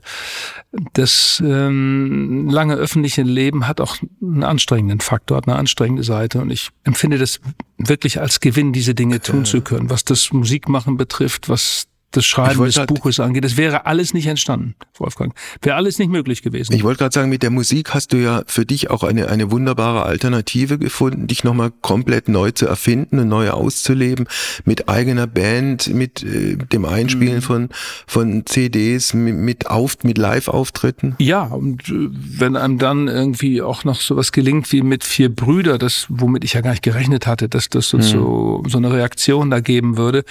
Das 0.93 1.41
ähm, 1.45 2.47
lange 2.49 2.75
öffentliche 2.75 3.23
Leben 3.23 3.67
hat 3.67 3.81
auch 3.81 3.97
einen 4.21 4.43
anstrengenden 4.43 5.01
Faktor, 5.01 5.37
hat 5.37 5.47
eine 5.47 5.57
anstrengende 5.57 6.03
Seite 6.03 6.41
und 6.41 6.49
ich 6.51 6.69
empfinde 6.83 7.17
das 7.17 7.41
wirklich 7.77 8.21
als 8.21 8.39
Gewinn, 8.39 8.71
diese 8.71 8.95
Dinge 8.95 9.21
tun 9.21 9.45
zu 9.45 9.61
können, 9.61 9.89
was 9.89 10.05
das 10.05 10.31
Musikmachen 10.31 10.95
betrifft, 10.95 11.49
was 11.49 11.88
das 12.11 12.25
Schreiben 12.25 12.63
des 12.65 12.79
Buches 12.87 13.19
angeht. 13.19 13.43
Das 13.43 13.57
wäre 13.57 13.85
alles 13.85 14.13
nicht 14.13 14.25
entstanden, 14.25 14.75
Wolfgang. 14.97 15.33
Wäre 15.61 15.75
alles 15.75 15.99
nicht 15.99 16.09
möglich 16.09 16.41
gewesen. 16.41 16.73
Ich 16.73 16.83
wollte 16.83 16.99
gerade 16.99 17.13
sagen, 17.13 17.29
mit 17.29 17.43
der 17.43 17.51
Musik 17.51 17.93
hast 17.93 18.13
du 18.13 18.17
ja 18.17 18.43
für 18.47 18.65
dich 18.65 18.89
auch 18.89 19.03
eine, 19.03 19.27
eine 19.27 19.51
wunderbare 19.51 20.03
Alternative 20.03 20.79
gefunden, 20.79 21.27
dich 21.27 21.43
nochmal 21.43 21.71
komplett 21.81 22.27
neu 22.27 22.51
zu 22.51 22.65
erfinden 22.65 23.19
und 23.19 23.27
neu 23.27 23.51
auszuleben, 23.51 24.27
mit 24.65 24.89
eigener 24.89 25.27
Band, 25.27 25.93
mit 25.93 26.23
äh, 26.23 26.55
dem 26.55 26.85
Einspielen 26.85 27.37
mhm. 27.37 27.41
von, 27.41 27.69
von 28.07 28.45
CDs, 28.45 29.13
mit, 29.13 29.35
mit, 29.35 29.67
auf, 29.67 29.97
mit 30.03 30.17
Live-Auftritten. 30.17 31.15
Ja, 31.19 31.43
und 31.43 31.89
äh, 31.89 32.09
wenn 32.11 32.55
einem 32.55 32.79
dann 32.79 33.07
irgendwie 33.07 33.61
auch 33.61 33.83
noch 33.83 34.01
sowas 34.01 34.31
gelingt 34.31 34.71
wie 34.71 34.81
mit 34.81 35.03
vier 35.03 35.33
Brüder, 35.33 35.77
das, 35.77 36.07
womit 36.09 36.43
ich 36.43 36.53
ja 36.53 36.61
gar 36.61 36.71
nicht 36.71 36.83
gerechnet 36.83 37.27
hatte, 37.27 37.49
dass 37.49 37.69
das 37.69 37.89
so, 37.89 37.97
mhm. 37.97 38.01
so, 38.01 38.63
so 38.67 38.77
eine 38.77 38.91
Reaktion 38.91 39.51
da 39.51 39.59
geben 39.59 39.97
würde, 39.97 40.23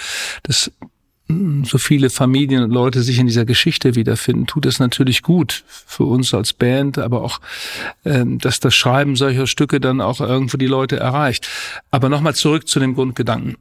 das 0.42 0.72
so 1.64 1.76
viele 1.76 2.08
Familien 2.08 2.62
und 2.62 2.70
Leute 2.70 3.02
sich 3.02 3.18
in 3.18 3.26
dieser 3.26 3.44
Geschichte 3.44 3.94
wiederfinden, 3.94 4.46
tut 4.46 4.64
es 4.64 4.78
natürlich 4.78 5.22
gut 5.22 5.62
für 5.66 6.04
uns 6.04 6.32
als 6.32 6.54
Band, 6.54 6.98
aber 6.98 7.22
auch, 7.22 7.40
ähm, 8.04 8.38
dass 8.38 8.60
das 8.60 8.74
Schreiben 8.74 9.14
solcher 9.14 9.46
Stücke 9.46 9.78
dann 9.78 10.00
auch 10.00 10.20
irgendwo 10.20 10.56
die 10.56 10.66
Leute 10.66 10.98
erreicht. 10.98 11.46
Aber 11.90 12.08
nochmal 12.08 12.34
zurück 12.34 12.66
zu 12.66 12.80
dem 12.80 12.94
Grundgedanken 12.94 13.56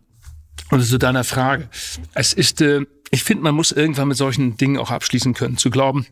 und 0.71 0.81
zu 0.81 0.97
deiner 0.97 1.25
Frage. 1.25 1.69
Es 2.13 2.31
ist, 2.31 2.61
äh, 2.61 2.85
ich 3.11 3.23
finde, 3.23 3.43
man 3.43 3.55
muss 3.55 3.73
irgendwann 3.73 4.07
mit 4.07 4.17
solchen 4.17 4.55
Dingen 4.55 4.77
auch 4.77 4.91
abschließen 4.91 5.33
können. 5.33 5.57
Zu 5.57 5.69
glauben, 5.69 6.05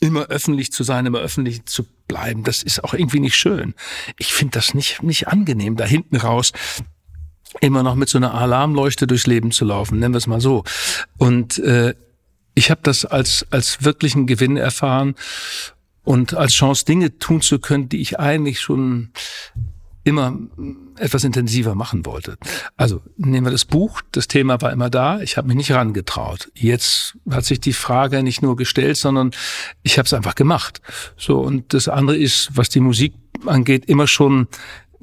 immer 0.00 0.26
öffentlich 0.26 0.72
zu 0.72 0.82
sein, 0.82 1.06
immer 1.06 1.20
öffentlich 1.20 1.64
zu 1.66 1.86
bleiben, 2.08 2.42
das 2.42 2.64
ist 2.64 2.82
auch 2.82 2.92
irgendwie 2.92 3.20
nicht 3.20 3.36
schön. 3.36 3.74
Ich 4.18 4.32
finde 4.32 4.54
das 4.54 4.74
nicht, 4.74 5.02
nicht 5.04 5.28
angenehm, 5.28 5.76
da 5.76 5.84
hinten 5.84 6.16
raus 6.16 6.52
immer 7.60 7.82
noch 7.82 7.94
mit 7.94 8.08
so 8.08 8.18
einer 8.18 8.34
Alarmleuchte 8.34 9.06
durchs 9.06 9.26
Leben 9.26 9.50
zu 9.50 9.64
laufen, 9.64 9.98
nennen 9.98 10.14
wir 10.14 10.18
es 10.18 10.26
mal 10.26 10.40
so. 10.40 10.64
Und 11.18 11.58
äh, 11.58 11.94
ich 12.54 12.70
habe 12.70 12.80
das 12.82 13.04
als, 13.04 13.46
als 13.50 13.84
wirklichen 13.84 14.26
Gewinn 14.26 14.56
erfahren 14.56 15.14
und 16.04 16.34
als 16.34 16.52
Chance, 16.52 16.84
Dinge 16.84 17.18
tun 17.18 17.40
zu 17.40 17.58
können, 17.58 17.88
die 17.88 18.00
ich 18.00 18.18
eigentlich 18.18 18.60
schon 18.60 19.10
immer 20.04 20.36
etwas 20.96 21.22
intensiver 21.22 21.74
machen 21.76 22.04
wollte. 22.04 22.36
Also 22.76 23.02
nehmen 23.16 23.46
wir 23.46 23.52
das 23.52 23.64
Buch, 23.64 24.02
das 24.10 24.26
Thema 24.26 24.60
war 24.60 24.72
immer 24.72 24.90
da, 24.90 25.20
ich 25.20 25.36
habe 25.36 25.46
mich 25.46 25.56
nicht 25.56 25.70
rangetraut. 25.70 26.50
Jetzt 26.54 27.16
hat 27.30 27.44
sich 27.44 27.60
die 27.60 27.72
Frage 27.72 28.22
nicht 28.22 28.42
nur 28.42 28.56
gestellt, 28.56 28.96
sondern 28.96 29.30
ich 29.84 29.98
habe 29.98 30.06
es 30.06 30.12
einfach 30.12 30.34
gemacht. 30.34 30.80
So 31.16 31.38
und 31.40 31.72
das 31.72 31.88
andere 31.88 32.16
ist, 32.16 32.50
was 32.54 32.68
die 32.68 32.80
Musik 32.80 33.14
angeht, 33.46 33.84
immer 33.86 34.08
schon 34.08 34.48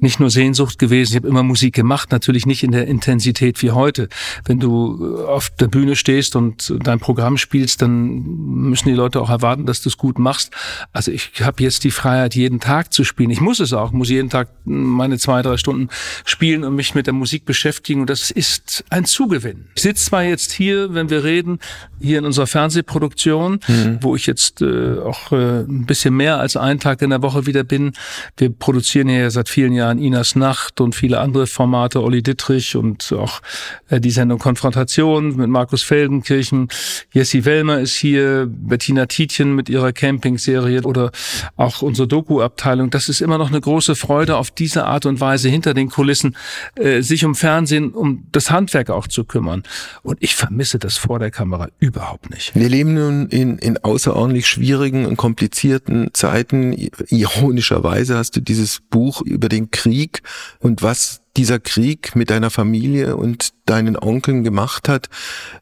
nicht 0.02 0.20
nur 0.20 0.30
Sehnsucht 0.30 0.78
gewesen. 0.78 1.12
Ich 1.12 1.16
habe 1.16 1.28
immer 1.28 1.42
Musik 1.42 1.74
gemacht, 1.74 2.10
natürlich 2.10 2.46
nicht 2.46 2.62
in 2.62 2.72
der 2.72 2.86
Intensität 2.86 3.62
wie 3.62 3.70
heute. 3.70 4.08
Wenn 4.44 4.60
du 4.60 5.16
äh, 5.18 5.26
auf 5.26 5.50
der 5.50 5.68
Bühne 5.68 5.96
stehst 5.96 6.36
und 6.36 6.74
dein 6.82 7.00
Programm 7.00 7.36
spielst, 7.36 7.82
dann 7.82 8.22
müssen 8.22 8.88
die 8.88 8.94
Leute 8.94 9.20
auch 9.20 9.30
erwarten, 9.30 9.66
dass 9.66 9.82
du 9.82 9.88
es 9.88 9.96
gut 9.96 10.18
machst. 10.18 10.52
Also 10.92 11.10
ich 11.10 11.32
habe 11.40 11.62
jetzt 11.62 11.84
die 11.84 11.90
Freiheit, 11.90 12.34
jeden 12.34 12.60
Tag 12.60 12.92
zu 12.92 13.04
spielen. 13.04 13.30
Ich 13.30 13.40
muss 13.40 13.60
es 13.60 13.72
auch, 13.72 13.92
muss 13.92 14.08
jeden 14.08 14.30
Tag 14.30 14.48
meine 14.64 15.18
zwei, 15.18 15.42
drei 15.42 15.56
Stunden 15.56 15.88
spielen 16.24 16.64
und 16.64 16.74
mich 16.74 16.94
mit 16.94 17.06
der 17.06 17.14
Musik 17.14 17.44
beschäftigen. 17.44 18.02
Und 18.02 18.10
das 18.10 18.30
ist 18.30 18.84
ein 18.90 19.04
Zugewinn. 19.04 19.66
Ich 19.74 19.82
sitze 19.82 20.06
zwar 20.06 20.22
jetzt 20.22 20.52
hier, 20.52 20.94
wenn 20.94 21.10
wir 21.10 21.24
reden, 21.24 21.58
hier 22.00 22.18
in 22.18 22.24
unserer 22.24 22.46
Fernsehproduktion, 22.46 23.60
mhm. 23.66 23.98
wo 24.00 24.16
ich 24.16 24.26
jetzt 24.26 24.62
äh, 24.62 24.98
auch 24.98 25.32
äh, 25.32 25.60
ein 25.60 25.86
bisschen 25.86 26.16
mehr 26.16 26.38
als 26.38 26.56
einen 26.56 26.80
Tag 26.80 27.02
in 27.02 27.10
der 27.10 27.22
Woche 27.22 27.46
wieder 27.46 27.64
bin. 27.64 27.92
Wir 28.36 28.50
produzieren 28.50 29.08
hier 29.08 29.30
seit 29.30 29.48
vielen 29.48 29.72
Jahren 29.72 29.89
Jahren 29.90 29.98
Inas 29.98 30.36
Nacht 30.36 30.80
und 30.80 30.94
viele 30.94 31.18
andere 31.18 31.46
Formate, 31.46 32.02
Olli 32.02 32.22
Dittrich 32.22 32.76
und 32.76 33.12
auch 33.12 33.40
äh, 33.88 34.00
die 34.00 34.10
Sendung 34.10 34.38
Konfrontation 34.38 35.36
mit 35.36 35.48
Markus 35.48 35.82
Feldenkirchen. 35.82 36.68
Jessie 37.12 37.44
Wellmer 37.44 37.80
ist 37.80 37.94
hier, 37.94 38.46
Bettina 38.48 39.06
Tietjen 39.06 39.54
mit 39.54 39.68
ihrer 39.68 39.92
Camping-Serie 39.92 40.82
oder 40.82 41.10
auch 41.56 41.82
unsere 41.82 42.06
Doku-Abteilung. 42.06 42.90
Das 42.90 43.08
ist 43.08 43.20
immer 43.20 43.38
noch 43.38 43.48
eine 43.48 43.60
große 43.60 43.96
Freude, 43.96 44.36
auf 44.36 44.50
diese 44.50 44.86
Art 44.86 45.06
und 45.06 45.20
Weise 45.20 45.48
hinter 45.48 45.74
den 45.74 45.90
Kulissen 45.90 46.36
äh, 46.76 47.02
sich 47.02 47.24
um 47.24 47.34
Fernsehen, 47.34 47.90
um 47.90 48.26
das 48.32 48.50
Handwerk 48.50 48.90
auch 48.90 49.08
zu 49.08 49.24
kümmern. 49.24 49.64
Und 50.02 50.18
ich 50.20 50.36
vermisse 50.36 50.78
das 50.78 50.96
vor 50.96 51.18
der 51.18 51.30
Kamera 51.30 51.68
überhaupt 51.80 52.30
nicht. 52.30 52.54
Wir 52.54 52.68
leben 52.68 52.94
nun 52.94 53.28
in, 53.28 53.58
in 53.58 53.78
außerordentlich 53.78 54.46
schwierigen 54.46 55.06
und 55.06 55.16
komplizierten 55.16 56.10
Zeiten. 56.12 56.72
Ironischerweise 57.08 58.16
hast 58.16 58.36
du 58.36 58.40
dieses 58.40 58.80
Buch 58.90 59.22
über 59.22 59.48
den 59.48 59.70
Krieg 59.80 60.22
und 60.58 60.82
was 60.82 61.22
dieser 61.36 61.58
Krieg 61.58 62.14
mit 62.16 62.28
deiner 62.28 62.50
Familie 62.50 63.16
und 63.16 63.54
deinen 63.64 63.96
Onkeln 63.96 64.44
gemacht 64.44 64.88
hat, 64.88 65.08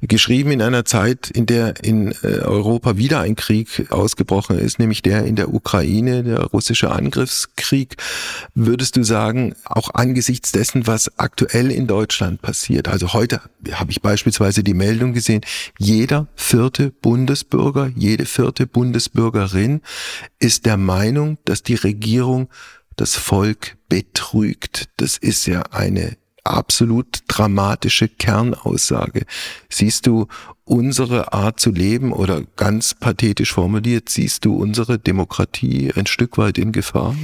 geschrieben 0.00 0.50
in 0.50 0.60
einer 0.60 0.84
Zeit, 0.84 1.30
in 1.30 1.46
der 1.46 1.84
in 1.84 2.12
äh, 2.22 2.40
Europa 2.40 2.96
wieder 2.96 3.20
ein 3.20 3.36
Krieg 3.36 3.86
ausgebrochen 3.90 4.58
ist, 4.58 4.80
nämlich 4.80 5.02
der 5.02 5.24
in 5.24 5.36
der 5.36 5.54
Ukraine, 5.54 6.24
der 6.24 6.40
russische 6.46 6.90
Angriffskrieg. 6.90 7.96
Würdest 8.54 8.96
du 8.96 9.04
sagen, 9.04 9.54
auch 9.66 9.90
angesichts 9.94 10.50
dessen, 10.50 10.88
was 10.88 11.16
aktuell 11.18 11.70
in 11.70 11.86
Deutschland 11.86 12.42
passiert, 12.42 12.88
also 12.88 13.12
heute 13.12 13.40
habe 13.70 13.90
ich 13.92 14.00
beispielsweise 14.00 14.64
die 14.64 14.74
Meldung 14.74 15.12
gesehen, 15.12 15.42
jeder 15.78 16.26
vierte 16.34 16.90
Bundesbürger, 16.90 17.92
jede 17.94 18.24
vierte 18.24 18.66
Bundesbürgerin 18.66 19.82
ist 20.38 20.66
der 20.66 20.76
Meinung, 20.78 21.38
dass 21.44 21.62
die 21.62 21.74
Regierung 21.74 22.48
das 22.98 23.16
Volk 23.16 23.76
betrügt. 23.88 24.88
Das 24.96 25.16
ist 25.16 25.46
ja 25.46 25.62
eine 25.70 26.16
absolut 26.44 27.20
dramatische 27.28 28.08
Kernaussage. 28.08 29.24
Siehst 29.68 30.06
du 30.06 30.26
unsere 30.64 31.32
Art 31.32 31.60
zu 31.60 31.70
leben 31.70 32.12
oder 32.12 32.42
ganz 32.56 32.94
pathetisch 32.94 33.52
formuliert, 33.52 34.08
siehst 34.08 34.44
du 34.44 34.56
unsere 34.56 34.98
Demokratie 34.98 35.92
ein 35.94 36.06
Stück 36.06 36.38
weit 36.38 36.58
in 36.58 36.72
Gefahr? 36.72 37.14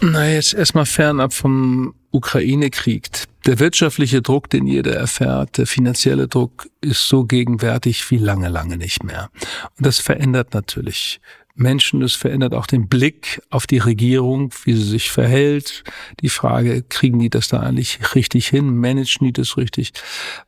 Na, 0.00 0.28
jetzt 0.28 0.54
erstmal 0.54 0.86
fernab 0.86 1.32
vom 1.32 1.94
Ukraine-Krieg. 2.10 3.08
Der 3.46 3.58
wirtschaftliche 3.58 4.20
Druck, 4.20 4.50
den 4.50 4.66
jeder 4.66 4.94
erfährt, 4.94 5.56
der 5.58 5.66
finanzielle 5.66 6.28
Druck 6.28 6.68
ist 6.80 7.08
so 7.08 7.24
gegenwärtig 7.24 8.10
wie 8.10 8.18
lange, 8.18 8.48
lange 8.48 8.76
nicht 8.76 9.02
mehr. 9.04 9.30
Und 9.76 9.86
das 9.86 9.98
verändert 9.98 10.52
natürlich 10.52 11.20
Menschen. 11.58 12.02
Es 12.02 12.14
verändert 12.14 12.54
auch 12.54 12.66
den 12.66 12.88
Blick 12.88 13.42
auf 13.50 13.66
die 13.66 13.78
Regierung, 13.78 14.52
wie 14.64 14.74
sie 14.74 14.84
sich 14.84 15.10
verhält. 15.10 15.84
Die 16.20 16.28
Frage, 16.28 16.82
kriegen 16.82 17.18
die 17.18 17.30
das 17.30 17.48
da 17.48 17.60
eigentlich 17.60 18.14
richtig 18.14 18.48
hin? 18.48 18.76
Managen 18.76 19.26
die 19.26 19.32
das 19.32 19.56
richtig? 19.56 19.92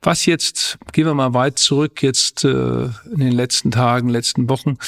Was 0.03 0.27
jetzt, 0.27 0.79
gehen 0.93 1.07
wir 1.07 1.15
mal 1.15 1.35
weit 1.35 1.59
zurück, 1.59 2.03
jetzt 2.03 2.45
äh, 2.45 2.85
in 2.85 3.19
den 3.19 3.33
letzten 3.33 3.71
Tagen, 3.71 4.09
letzten 4.09 4.49
Wochen. 4.49 4.79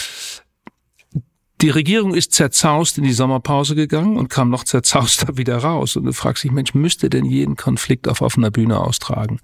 Die 1.61 1.70
Regierung 1.70 2.12
ist 2.14 2.33
zerzaust 2.33 2.99
in 2.99 3.05
die 3.05 3.12
Sommerpause 3.12 3.77
gegangen 3.77 4.16
und 4.16 4.29
kam 4.29 4.51
noch 4.51 4.64
zerzauster 4.64 5.37
wieder 5.37 5.59
raus. 5.59 5.97
Und 5.97 6.05
du 6.05 6.12
fragst 6.12 6.43
dich, 6.43 6.51
Mensch, 6.51 6.75
müsste 6.75 7.09
denn 7.09 7.25
jeden 7.25 7.57
Konflikt 7.57 8.09
auf 8.09 8.20
offener 8.20 8.51
Bühne 8.51 8.81
austragen? 8.81 9.41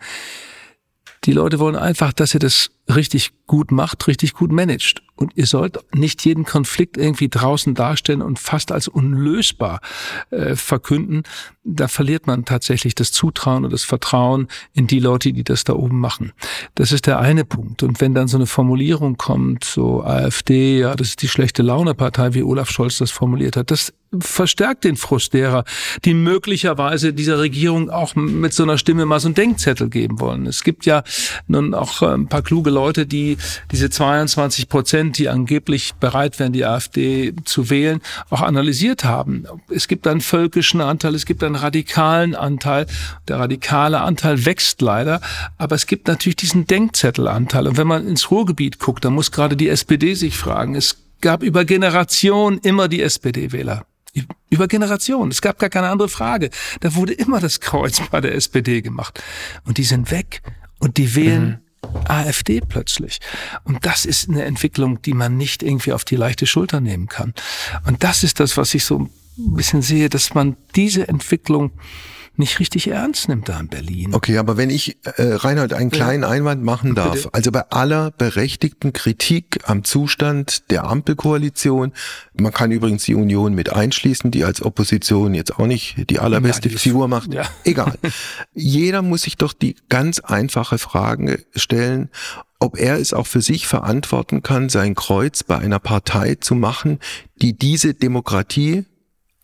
Die 1.25 1.33
Leute 1.33 1.59
wollen 1.59 1.77
einfach, 1.77 2.13
dass 2.13 2.35
ihr 2.35 2.41
das 2.41 2.71
richtig 2.89 3.31
gut 3.47 3.71
macht, 3.71 4.07
richtig 4.09 4.35
gut 4.35 4.51
managt. 4.51 5.03
Und 5.19 5.33
ihr 5.37 5.47
sollt 5.47 5.79
nicht 5.93 6.25
jeden 6.25 6.45
Konflikt 6.45 6.97
irgendwie 6.97 7.29
draußen 7.29 7.75
darstellen 7.75 8.23
und 8.23 8.39
fast 8.39 8.71
als 8.71 8.87
unlösbar 8.87 9.81
äh, 10.31 10.55
verkünden. 10.55 11.25
Da 11.65 11.89
verliert 11.89 12.29
man 12.29 12.45
tatsächlich 12.45 12.95
das 12.95 13.11
Zutrauen 13.11 13.65
und 13.65 13.73
das 13.73 13.83
Vertrauen 13.83 14.47
in 14.75 14.87
die 14.87 15.01
Leute, 15.01 15.33
die 15.33 15.43
das 15.43 15.65
da 15.65 15.73
oben 15.73 15.99
machen. 15.99 16.33
Das 16.77 16.93
ist 16.93 17.07
der 17.07 17.19
eine 17.19 17.45
Punkt. 17.45 17.83
Und 17.83 18.01
wenn 18.01 18.15
dann 18.15 18.29
so 18.29 18.39
eine 18.39 18.47
Formulierung 18.47 19.17
kommt, 19.17 19.65
so 19.65 20.05
AfD, 20.05 20.79
ja, 20.79 20.95
das 20.95 21.09
ist 21.09 21.23
die 21.23 21.29
schlechte 21.29 21.63
Laune-Partei, 21.63 22.35
wie 22.35 22.45
Olaf 22.45 22.71
Scholz 22.71 22.99
das 22.99 23.11
formuliert 23.11 23.57
hat, 23.57 23.73
das 23.73 23.93
verstärkt 24.19 24.85
den 24.85 24.97
Frust 24.97 25.35
derer, 25.35 25.65
die 26.05 26.15
möglicherweise 26.15 27.13
dieser 27.13 27.39
Regierung 27.39 27.91
auch 27.91 28.15
mit 28.15 28.53
so 28.55 28.63
einer 28.63 28.79
Stimme 28.79 29.05
mal 29.05 29.21
so 29.21 29.29
einen 29.29 29.35
Denkzettel 29.35 29.91
geben 29.91 30.21
wollen. 30.21 30.47
Es 30.47 30.65
gibt 30.65 30.87
ja 30.87 31.03
nun 31.47 31.75
auch 31.75 32.03
äh, 32.03 32.07
ein 32.07 32.29
paar 32.29 32.43
kluge 32.43 32.71
Leute, 32.71 33.07
die 33.07 33.37
diese 33.71 33.91
22 33.91 34.69
Prozent, 34.69 35.08
die 35.13 35.29
angeblich 35.29 35.95
bereit 35.95 36.39
wären, 36.39 36.53
die 36.53 36.65
AfD 36.65 37.35
zu 37.45 37.71
wählen, 37.71 38.01
auch 38.31 38.43
analysiert 38.43 39.05
haben. 39.05 39.45
Es 39.73 39.89
gibt 39.89 40.07
einen 40.07 40.21
völkischen 40.21 40.81
Anteil, 40.81 41.15
es 41.15 41.27
gibt 41.27 41.43
einen 41.43 41.57
radikalen 41.57 42.35
Anteil. 42.35 42.87
Der 43.29 43.39
radikale 43.39 44.01
Anteil 44.01 44.45
wächst 44.45 44.81
leider, 44.83 45.21
aber 45.57 45.75
es 45.75 45.87
gibt 45.87 46.09
natürlich 46.09 46.37
diesen 46.37 46.67
Denkzettelanteil. 46.67 47.67
Und 47.67 47.77
wenn 47.77 47.87
man 47.87 48.07
ins 48.07 48.31
Ruhrgebiet 48.31 48.79
guckt, 48.79 49.05
dann 49.05 49.15
muss 49.15 49.33
gerade 49.33 49.57
die 49.57 49.69
SPD 49.69 50.15
sich 50.15 50.37
fragen, 50.37 50.75
es 50.75 50.97
gab 51.21 51.43
über 51.43 51.65
Generationen 51.65 52.59
immer 52.59 52.89
die 52.89 53.03
SPD-Wähler. 53.03 53.85
Über 54.51 54.67
Generationen. 54.67 55.31
Es 55.31 55.43
gab 55.43 55.59
gar 55.59 55.71
keine 55.71 55.89
andere 55.89 56.09
Frage. 56.09 56.51
Da 56.81 56.95
wurde 56.95 57.13
immer 57.13 57.41
das 57.41 57.61
Kreuz 57.61 58.01
bei 58.11 58.21
der 58.21 58.35
SPD 58.35 58.83
gemacht. 58.83 59.23
Und 59.65 59.79
die 59.79 59.85
sind 59.85 60.11
weg. 60.11 60.43
Und 60.79 60.97
die 60.97 61.15
wählen 61.15 61.49
mhm. 61.49 61.68
AfD 62.05 62.61
plötzlich. 62.61 63.21
Und 63.65 63.85
das 63.87 64.05
ist 64.05 64.29
eine 64.29 64.45
Entwicklung, 64.45 65.01
die 65.03 65.15
man 65.15 65.37
nicht 65.37 65.63
irgendwie 65.63 65.93
auf 65.93 66.05
die 66.05 66.17
leichte 66.17 66.47
Schulter 66.47 66.81
nehmen 66.81 67.07
kann. 67.07 67.35
Und 67.87 68.03
das 68.05 68.25
ist 68.25 68.41
das, 68.41 68.57
was 68.57 68.75
ich 68.75 68.85
so 68.85 68.99
ein 68.99 69.11
bisschen 69.55 69.83
sehe, 69.83 70.09
dass 70.09 70.35
man 70.35 70.57
diese 70.75 71.07
Entwicklung 71.09 71.71
nicht 72.39 72.61
richtig 72.61 72.89
ernst 72.89 73.29
nimmt 73.29 73.49
da 73.49 73.59
in 73.59 73.69
Berlin. 73.69 74.15
Okay, 74.15 74.39
aber 74.39 74.57
wenn 74.57 74.71
ich, 74.71 74.99
äh, 75.05 75.35
Reinhold, 75.35 75.73
einen 75.73 75.91
kleinen 75.91 76.23
ja. 76.23 76.29
Einwand 76.29 76.63
machen 76.63 76.95
darf. 76.95 77.15
Bitte. 77.15 77.35
Also 77.35 77.53
bei 77.53 77.69
aller 77.71 78.11
berechtigten 78.13 78.93
Kritik 78.93 79.61
am 79.65 79.85
Zustand 79.85 80.71
der 80.71 80.85
Ampelkoalition, 80.85 81.93
man 82.39 82.53
kann 82.53 82.71
übrigens 82.71 83.05
die 83.05 83.15
Union 83.15 83.55
mit 83.55 83.73
einschließen, 83.73 84.31
die 84.31 84.45
als 84.45 84.63
Opposition 84.63 85.35
jetzt 85.35 85.59
auch 85.59 85.67
nicht 85.67 86.11
die 86.11 86.19
allerbeste 86.19 86.69
ja, 86.69 86.79
Figur 86.79 87.09
macht. 87.09 87.33
Ja. 87.35 87.45
Egal. 87.65 87.99
Jeder 88.55 89.03
muss 89.03 89.23
sich 89.23 89.37
doch 89.37 89.53
die 89.53 89.77
ganz 89.89 90.21
einfache 90.21 90.79
Frage 90.79 91.45
stellen, 91.55 92.11
ob 92.61 92.79
er 92.79 92.99
es 92.99 93.13
auch 93.13 93.27
für 93.27 93.43
sich 93.43 93.67
verantworten 93.67 94.43
kann, 94.43 94.69
sein 94.69 94.95
Kreuz 94.95 95.43
bei 95.43 95.59
einer 95.59 95.79
Partei 95.79 96.37
zu 96.37 96.55
machen, 96.55 96.99
die 97.41 97.57
diese 97.57 97.95
Demokratie 97.95 98.85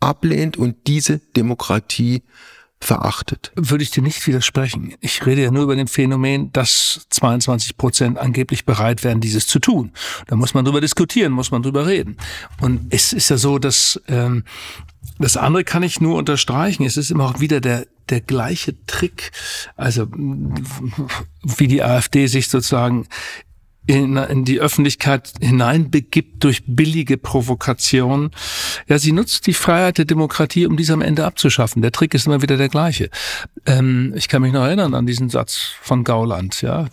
ablehnt 0.01 0.57
und 0.57 0.87
diese 0.87 1.19
Demokratie 1.19 2.23
verachtet. 2.85 3.53
Würde 3.57 3.83
ich 3.83 3.91
dir 3.91 4.03
nicht 4.03 4.27
widersprechen. 4.27 4.95
Ich 5.01 5.25
rede 5.27 5.43
ja 5.43 5.51
nur 5.51 5.65
über 5.65 5.77
den 5.77 5.89
Phänomen, 5.89 6.53
dass 6.53 7.07
22 7.11 7.77
Prozent 7.77 8.19
angeblich 8.19 8.65
bereit 8.65 9.05
wären, 9.05 9.21
dieses 9.21 9.47
zu 9.47 9.59
tun. 9.59 9.93
Da 10.27 10.37
muss 10.37 10.55
man 10.55 10.65
drüber 10.65 10.81
diskutieren, 10.81 11.33
muss 11.33 11.51
man 11.51 11.63
drüber 11.63 11.87
reden. 11.87 12.17
Und 12.61 12.87
es 12.91 13.13
ist 13.13 13.29
ja 13.31 13.37
so, 13.37 13.59
dass 13.59 14.01
ähm, 14.09 14.45
das 15.19 15.37
andere 15.37 15.65
kann 15.65 15.83
ich 15.83 16.01
nur 16.01 16.17
unterstreichen. 16.17 16.85
Es 16.85 16.97
ist 16.97 17.11
immer 17.11 17.27
auch 17.27 17.41
wieder 17.41 17.61
der 17.61 17.87
der 18.11 18.21
gleiche 18.21 18.75
Trick, 18.87 19.33
also 19.77 20.07
wie 20.13 21.69
die 21.69 21.83
AfD 21.83 22.27
sich 22.27 22.49
sozusagen 22.49 23.07
in, 23.87 24.17
in 24.17 24.45
die 24.45 24.61
Öffentlichkeit 24.61 25.33
hineinbegibt 25.41 26.43
durch 26.43 26.63
billige 26.67 27.17
Provokation. 27.19 28.31
Ja, 28.89 28.99
sie 28.99 29.13
nutzt 29.13 29.47
die 29.47 29.55
Freiheit 29.55 29.99
der 29.99 30.05
Demokratie, 30.05 30.67
um 30.67 30.77
diese 30.77 30.95
am 30.95 31.03
Ende 31.03 31.25
abzuschaffen. 31.25 31.83
Der 31.83 31.93
Trick 31.93 32.15
ist 32.15 32.27
immer 32.27 32.43
wieder 32.43 32.57
der 32.57 32.69
gleiche. 32.69 33.11
Ähm, 33.67 34.13
ich 34.17 34.29
kann 34.29 34.43
mich 34.43 34.53
noch 34.53 34.65
erinnern 34.65 34.95
an 34.95 35.07
diesen 35.07 35.29
Satz 35.29 35.73
von 35.83 36.05
Gauland, 36.05 36.63
ja. 36.63 36.87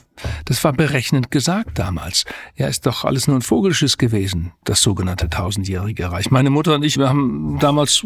Das 0.45 0.63
war 0.63 0.74
berechnend 0.74 1.32
gesagt 1.32 1.80
damals. 1.80 2.26
Ja, 2.55 2.67
ist 2.67 2.86
doch 2.86 3.05
alles 3.05 3.28
nur 3.28 3.38
ein 3.38 3.41
Vogelschiss 3.41 3.97
gewesen, 3.97 4.53
das 4.63 4.82
sogenannte 4.82 5.30
tausendjährige 5.30 6.11
Reich. 6.11 6.32
Meine 6.32 6.49
Mutter 6.49 6.76
und 6.76 6.84
ich, 6.84 6.97
wir 6.97 7.09
haben 7.09 7.57
damals, 7.59 8.05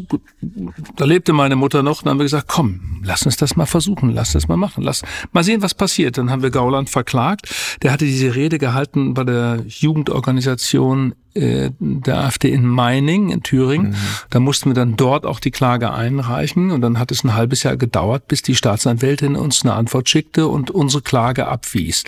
da 0.96 1.06
lebte 1.06 1.34
meine 1.34 1.56
Mutter 1.56 1.84
noch, 1.84 2.04
dann 2.04 2.12
haben 2.12 2.20
wir 2.20 2.26
gesagt, 2.26 2.48
komm, 2.48 3.02
lass 3.04 3.24
uns 3.24 3.38
das 3.38 3.56
mal 3.56 3.66
versuchen, 3.66 4.10
lass 4.12 4.34
das 4.34 4.48
mal 4.48 4.58
machen, 4.58 4.84
lass 4.84 5.02
mal 5.32 5.44
sehen, 5.44 5.62
was 5.62 5.74
passiert. 5.74 6.18
Dann 6.18 6.30
haben 6.30 6.44
wir 6.44 6.52
Gauland 6.52 6.90
verklagt. 6.90 7.50
Der 7.82 7.92
hatte 7.92 8.06
diese 8.06 8.36
Rede 8.36 8.58
gehalten 8.58 9.14
bei 9.14 9.24
der 9.24 9.64
Jugendorganisation 9.68 11.16
äh, 11.36 11.72
der 11.80 12.18
AfD 12.18 12.50
in 12.50 12.66
Meining 12.66 13.30
in 13.30 13.44
Thüringen. 13.44 13.92
Mhm. 13.92 13.96
Da 14.30 14.40
mussten 14.40 14.70
wir 14.70 14.74
dann 14.74 14.96
dort 14.96 15.26
auch 15.26 15.40
die 15.40 15.52
Klage 15.52 15.92
einreichen 15.92 16.72
und 16.72 16.82
dann 16.82 16.98
hat 16.98 17.12
es 17.12 17.24
ein 17.24 17.36
halbes 17.36 17.64
Jahr 17.64 17.76
gedauert, 17.76 18.28
bis 18.28 18.42
die 18.42 18.56
Staatsanwältin 18.56 19.36
uns 19.36 19.64
eine 19.64 19.74
Antwort 19.74 20.10
schickte 20.10 20.48
und 20.48 20.72
unsere 20.72 21.04
Klage 21.04 21.48
abwies. 21.48 22.06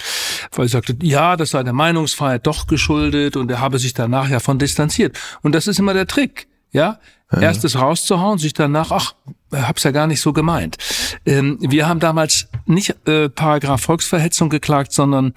Weil 0.54 0.68
sie 0.68 0.72
sagte, 0.72 0.96
ja, 1.02 1.36
das 1.36 1.50
sei 1.52 1.64
der 1.64 1.74
Meinungsfreiheit 1.74 2.48
doch 2.48 2.68
geschuldet 2.68 3.36
und 3.36 3.52
er 3.52 3.60
habe 3.60 3.80
sich 3.80 3.94
danach 3.94 4.30
ja 4.30 4.40
von 4.40 4.60
distanziert. 4.60 5.20
Und 5.42 5.54
das 5.54 5.68
ist 5.68 5.80
immer 5.80 5.94
der 5.94 6.08
Trick. 6.08 6.48
Ja, 6.72 7.00
ja. 7.32 7.40
erst 7.40 7.66
es 7.66 7.80
rauszuhauen, 7.80 8.40
sich 8.40 8.54
danach, 8.54 8.92
ach, 8.92 9.14
hab's 9.52 9.84
ja 9.84 9.92
gar 9.92 10.08
nicht 10.08 10.22
so 10.22 10.34
gemeint. 10.34 10.78
Ähm, 11.26 11.58
wir 11.62 11.88
haben 11.88 12.00
damals 12.00 12.48
nicht 12.66 12.96
äh, 13.08 13.30
Paragraph 13.30 13.82
Volksverhetzung 13.82 14.50
geklagt, 14.50 14.94
sondern 14.94 15.34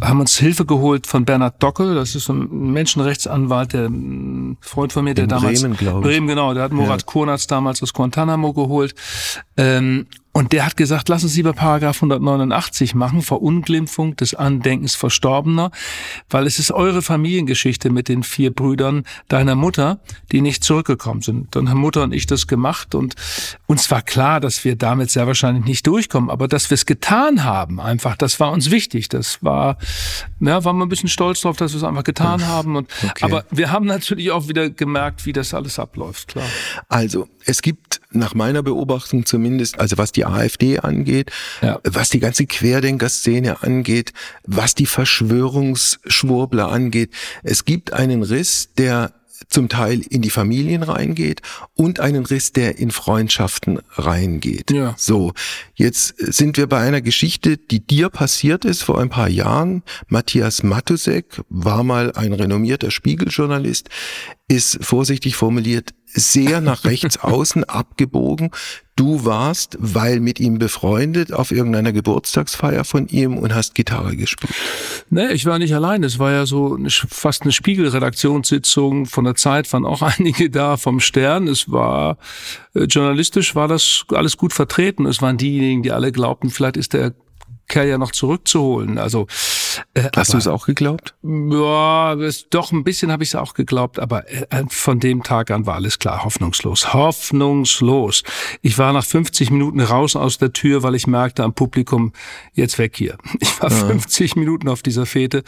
haben 0.00 0.20
uns 0.20 0.36
Hilfe 0.38 0.64
geholt 0.64 1.06
von 1.06 1.24
Bernhard 1.24 1.62
Dockel, 1.62 1.94
das 1.94 2.14
ist 2.14 2.28
ein 2.28 2.72
Menschenrechtsanwalt, 2.72 3.72
der 3.72 3.86
ein 3.86 4.56
Freund 4.60 4.92
von 4.92 5.04
mir, 5.04 5.14
der 5.14 5.24
In 5.24 5.30
damals 5.30 5.60
Bremen, 5.60 5.76
glaube 5.76 6.00
ich. 6.00 6.04
Bremen 6.04 6.28
genau, 6.28 6.54
der 6.54 6.64
hat 6.64 6.72
Murat 6.72 7.02
Ja. 7.02 7.06
Kurnatz 7.06 7.46
damals 7.46 7.82
aus 7.82 7.92
Guantanamo 7.92 8.52
geholt. 8.52 8.94
Ähm, 9.58 10.06
und 10.38 10.52
der 10.52 10.64
hat 10.64 10.76
gesagt, 10.76 11.08
lass 11.08 11.24
uns 11.24 11.34
lieber 11.34 11.52
Paragraph 11.52 11.96
189 11.96 12.94
machen, 12.94 13.22
Verunglimpfung 13.22 14.14
des 14.14 14.34
Andenkens 14.34 14.94
Verstorbener, 14.94 15.72
weil 16.30 16.46
es 16.46 16.60
ist 16.60 16.70
eure 16.70 17.02
Familiengeschichte 17.02 17.90
mit 17.90 18.08
den 18.08 18.22
vier 18.22 18.52
Brüdern 18.52 19.02
deiner 19.26 19.56
Mutter, 19.56 19.98
die 20.30 20.40
nicht 20.40 20.62
zurückgekommen 20.62 21.22
sind. 21.22 21.56
Dann 21.56 21.68
haben 21.68 21.80
Mutter 21.80 22.04
und 22.04 22.14
ich 22.14 22.26
das 22.26 22.46
gemacht 22.46 22.94
und 22.94 23.16
uns 23.66 23.90
war 23.90 24.00
klar, 24.00 24.38
dass 24.38 24.64
wir 24.64 24.76
damit 24.76 25.10
sehr 25.10 25.26
wahrscheinlich 25.26 25.64
nicht 25.64 25.84
durchkommen, 25.88 26.30
aber 26.30 26.46
dass 26.46 26.70
wir 26.70 26.76
es 26.76 26.86
getan 26.86 27.42
haben, 27.42 27.80
einfach, 27.80 28.16
das 28.16 28.38
war 28.38 28.52
uns 28.52 28.70
wichtig. 28.70 29.08
Das 29.08 29.42
war, 29.42 29.76
ja, 30.38 30.62
waren 30.64 30.76
wir 30.76 30.86
ein 30.86 30.88
bisschen 30.88 31.08
stolz 31.08 31.40
drauf, 31.40 31.56
dass 31.56 31.72
wir 31.72 31.78
es 31.78 31.84
einfach 31.84 32.04
getan 32.04 32.46
haben. 32.46 32.76
Und, 32.76 32.88
Okay. 33.02 33.24
Aber 33.24 33.44
wir 33.50 33.70
haben 33.70 33.86
natürlich 33.86 34.30
auch 34.30 34.48
wieder 34.48 34.70
gemerkt, 34.70 35.24
wie 35.24 35.32
das 35.32 35.54
alles 35.54 35.78
abläuft, 35.78 36.28
klar. 36.28 36.46
Also, 36.88 37.28
es 37.44 37.62
gibt 37.62 38.00
nach 38.10 38.34
meiner 38.34 38.62
Beobachtung 38.62 39.26
zumindest, 39.26 39.78
also 39.78 39.98
was 39.98 40.12
die 40.12 40.24
AfD 40.24 40.78
angeht, 40.78 41.30
Ja. 41.60 41.78
was 41.84 42.08
die 42.08 42.20
ganze 42.20 42.46
Querdenker-Szene 42.46 43.62
angeht, 43.62 44.12
was 44.46 44.74
die 44.74 44.86
Verschwörungsschwurbler 44.86 46.70
angeht, 46.70 47.12
es 47.42 47.64
gibt 47.64 47.92
einen 47.92 48.22
Riss, 48.22 48.70
der 48.76 49.12
zum 49.48 49.68
Teil 49.68 50.00
in 50.00 50.20
die 50.20 50.30
Familien 50.30 50.82
reingeht 50.82 51.42
und 51.74 52.00
einen 52.00 52.26
Riss, 52.26 52.52
der 52.52 52.78
in 52.78 52.90
Freundschaften 52.90 53.78
reingeht. 53.92 54.70
Ja. 54.72 54.94
So, 54.98 55.32
jetzt 55.74 56.14
sind 56.18 56.56
wir 56.56 56.66
bei 56.66 56.80
einer 56.80 57.00
Geschichte, 57.00 57.56
die 57.56 57.78
dir 57.86 58.08
passiert 58.08 58.64
ist 58.64 58.82
vor 58.82 59.00
ein 59.00 59.10
paar 59.10 59.28
Jahren. 59.28 59.84
Matthias 60.08 60.62
Matusek 60.64 61.40
war 61.48 61.84
mal 61.84 62.12
ein 62.12 62.32
renommierter 62.32 62.90
Spiegeljournalist, 62.90 63.88
ist 64.48 64.78
vorsichtig 64.84 65.36
formuliert 65.36 65.94
sehr 66.12 66.60
nach 66.60 66.84
rechts 66.84 67.16
außen 67.22 67.64
abgebogen. 67.64 68.50
Du 68.96 69.24
warst, 69.24 69.76
weil 69.78 70.18
mit 70.18 70.40
ihm 70.40 70.58
befreundet, 70.58 71.32
auf 71.32 71.52
irgendeiner 71.52 71.92
Geburtstagsfeier 71.92 72.84
von 72.84 73.06
ihm 73.06 73.38
und 73.38 73.54
hast 73.54 73.76
Gitarre 73.76 74.16
gespielt. 74.16 74.52
Nee, 75.08 75.28
ich 75.28 75.46
war 75.46 75.60
nicht 75.60 75.72
allein. 75.72 76.02
Es 76.02 76.18
war 76.18 76.32
ja 76.32 76.46
so 76.46 76.74
eine, 76.74 76.90
fast 76.90 77.42
eine 77.42 77.52
Spiegelredaktionssitzung 77.52 79.06
von 79.06 79.24
der 79.24 79.36
Zeit, 79.36 79.72
waren 79.72 79.86
auch 79.86 80.02
einige 80.18 80.50
da 80.50 80.76
vom 80.76 80.98
Stern. 80.98 81.46
Es 81.46 81.70
war 81.70 82.18
äh, 82.74 82.84
journalistisch 82.84 83.54
war 83.54 83.68
das 83.68 84.04
alles 84.08 84.36
gut 84.36 84.52
vertreten. 84.52 85.06
Es 85.06 85.22
waren 85.22 85.36
diejenigen, 85.36 85.84
die 85.84 85.92
alle 85.92 86.10
glaubten, 86.10 86.50
vielleicht 86.50 86.76
ist 86.76 86.92
der 86.92 87.14
Kerl 87.68 87.88
ja 87.88 87.98
noch 87.98 88.12
zurückzuholen. 88.12 88.98
Also 88.98 89.26
äh, 89.94 90.04
Hast 90.16 90.32
du 90.32 90.38
es 90.38 90.46
auch 90.46 90.66
geglaubt? 90.66 91.14
Ja, 91.22 92.14
das, 92.16 92.46
doch 92.50 92.72
ein 92.72 92.84
bisschen 92.84 93.12
habe 93.12 93.22
ich 93.22 93.30
es 93.30 93.34
auch 93.34 93.54
geglaubt, 93.54 93.98
aber 93.98 94.28
äh, 94.30 94.64
von 94.68 95.00
dem 95.00 95.22
Tag 95.22 95.50
an 95.50 95.66
war 95.66 95.76
alles 95.76 95.98
klar, 95.98 96.24
hoffnungslos, 96.24 96.94
hoffnungslos. 96.94 98.22
Ich 98.62 98.78
war 98.78 98.92
nach 98.92 99.04
50 99.04 99.50
Minuten 99.50 99.80
raus 99.80 100.16
aus 100.16 100.38
der 100.38 100.52
Tür, 100.52 100.82
weil 100.82 100.94
ich 100.94 101.06
merkte 101.06 101.44
am 101.44 101.54
Publikum, 101.54 102.12
jetzt 102.52 102.78
weg 102.78 102.96
hier. 102.96 103.16
Ich 103.40 103.62
war 103.62 103.70
50 103.70 104.36
Minuten 104.36 104.68
auf 104.68 104.82
dieser 104.82 105.06
Fete. 105.06 105.42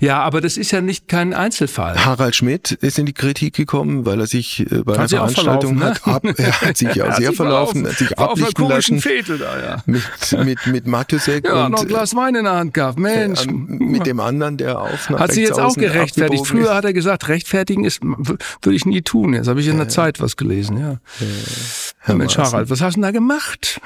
Ja, 0.00 0.22
aber 0.22 0.40
das 0.40 0.56
ist 0.56 0.70
ja 0.70 0.80
nicht 0.80 1.08
kein 1.08 1.34
Einzelfall. 1.34 2.04
Harald 2.04 2.34
Schmidt 2.36 2.72
ist 2.72 2.98
in 2.98 3.06
die 3.06 3.12
Kritik 3.12 3.54
gekommen, 3.54 4.06
weil 4.06 4.20
er 4.20 4.26
sich 4.26 4.60
äh, 4.60 4.82
bei 4.82 4.94
einer 4.94 5.02
Hat 5.04 5.14
auch 5.14 5.30
Veranstaltung 5.30 5.82
hat 5.82 6.06
ab, 6.06 6.24
er 6.24 6.60
hat 6.60 6.76
sich 6.76 6.94
ja 6.94 7.12
sehr 7.14 7.32
verlaufen, 7.32 7.86
hat 7.86 7.96
sich 7.96 8.10
War 8.16 8.30
auf 8.30 8.38
einer 8.38 8.46
ablichten 8.46 8.68
komischen 8.68 8.96
lassen 8.96 9.08
Fete 9.08 9.38
da, 9.38 9.60
ja. 9.60 9.82
mit, 9.86 10.02
mit, 10.44 10.66
mit 10.66 10.86
Matusek 10.86 11.51
Ja, 11.56 11.66
und 11.66 11.72
noch 11.72 11.82
ein 11.82 11.88
Glas 11.88 12.14
Wein 12.14 12.34
in 12.34 12.44
der 12.44 12.54
Hand 12.54 12.74
gehabt, 12.74 12.98
Mensch. 12.98 13.46
mit 13.46 14.06
dem 14.06 14.20
anderen, 14.20 14.56
der 14.56 14.80
auch 14.80 15.10
nach 15.10 15.20
Hat 15.20 15.32
sie 15.32 15.42
jetzt 15.42 15.60
auch 15.60 15.74
gerechtfertigt. 15.74 16.46
Früher 16.46 16.70
ist. 16.70 16.74
hat 16.74 16.84
er 16.84 16.92
gesagt, 16.92 17.28
rechtfertigen 17.28 17.84
ist, 17.84 18.02
würde 18.02 18.74
ich 18.74 18.84
nie 18.86 19.02
tun. 19.02 19.34
Jetzt 19.34 19.48
habe 19.48 19.60
ich 19.60 19.68
in 19.68 19.76
der 19.76 19.88
Zeit 19.88 20.20
was 20.20 20.36
gelesen, 20.36 20.78
ja. 20.78 20.98
Herr 22.00 22.14
Mensch. 22.16 22.36
Harald, 22.36 22.70
was 22.70 22.80
hast 22.80 22.94
du 22.94 23.00
denn 23.00 23.02
da 23.02 23.10
gemacht? 23.10 23.80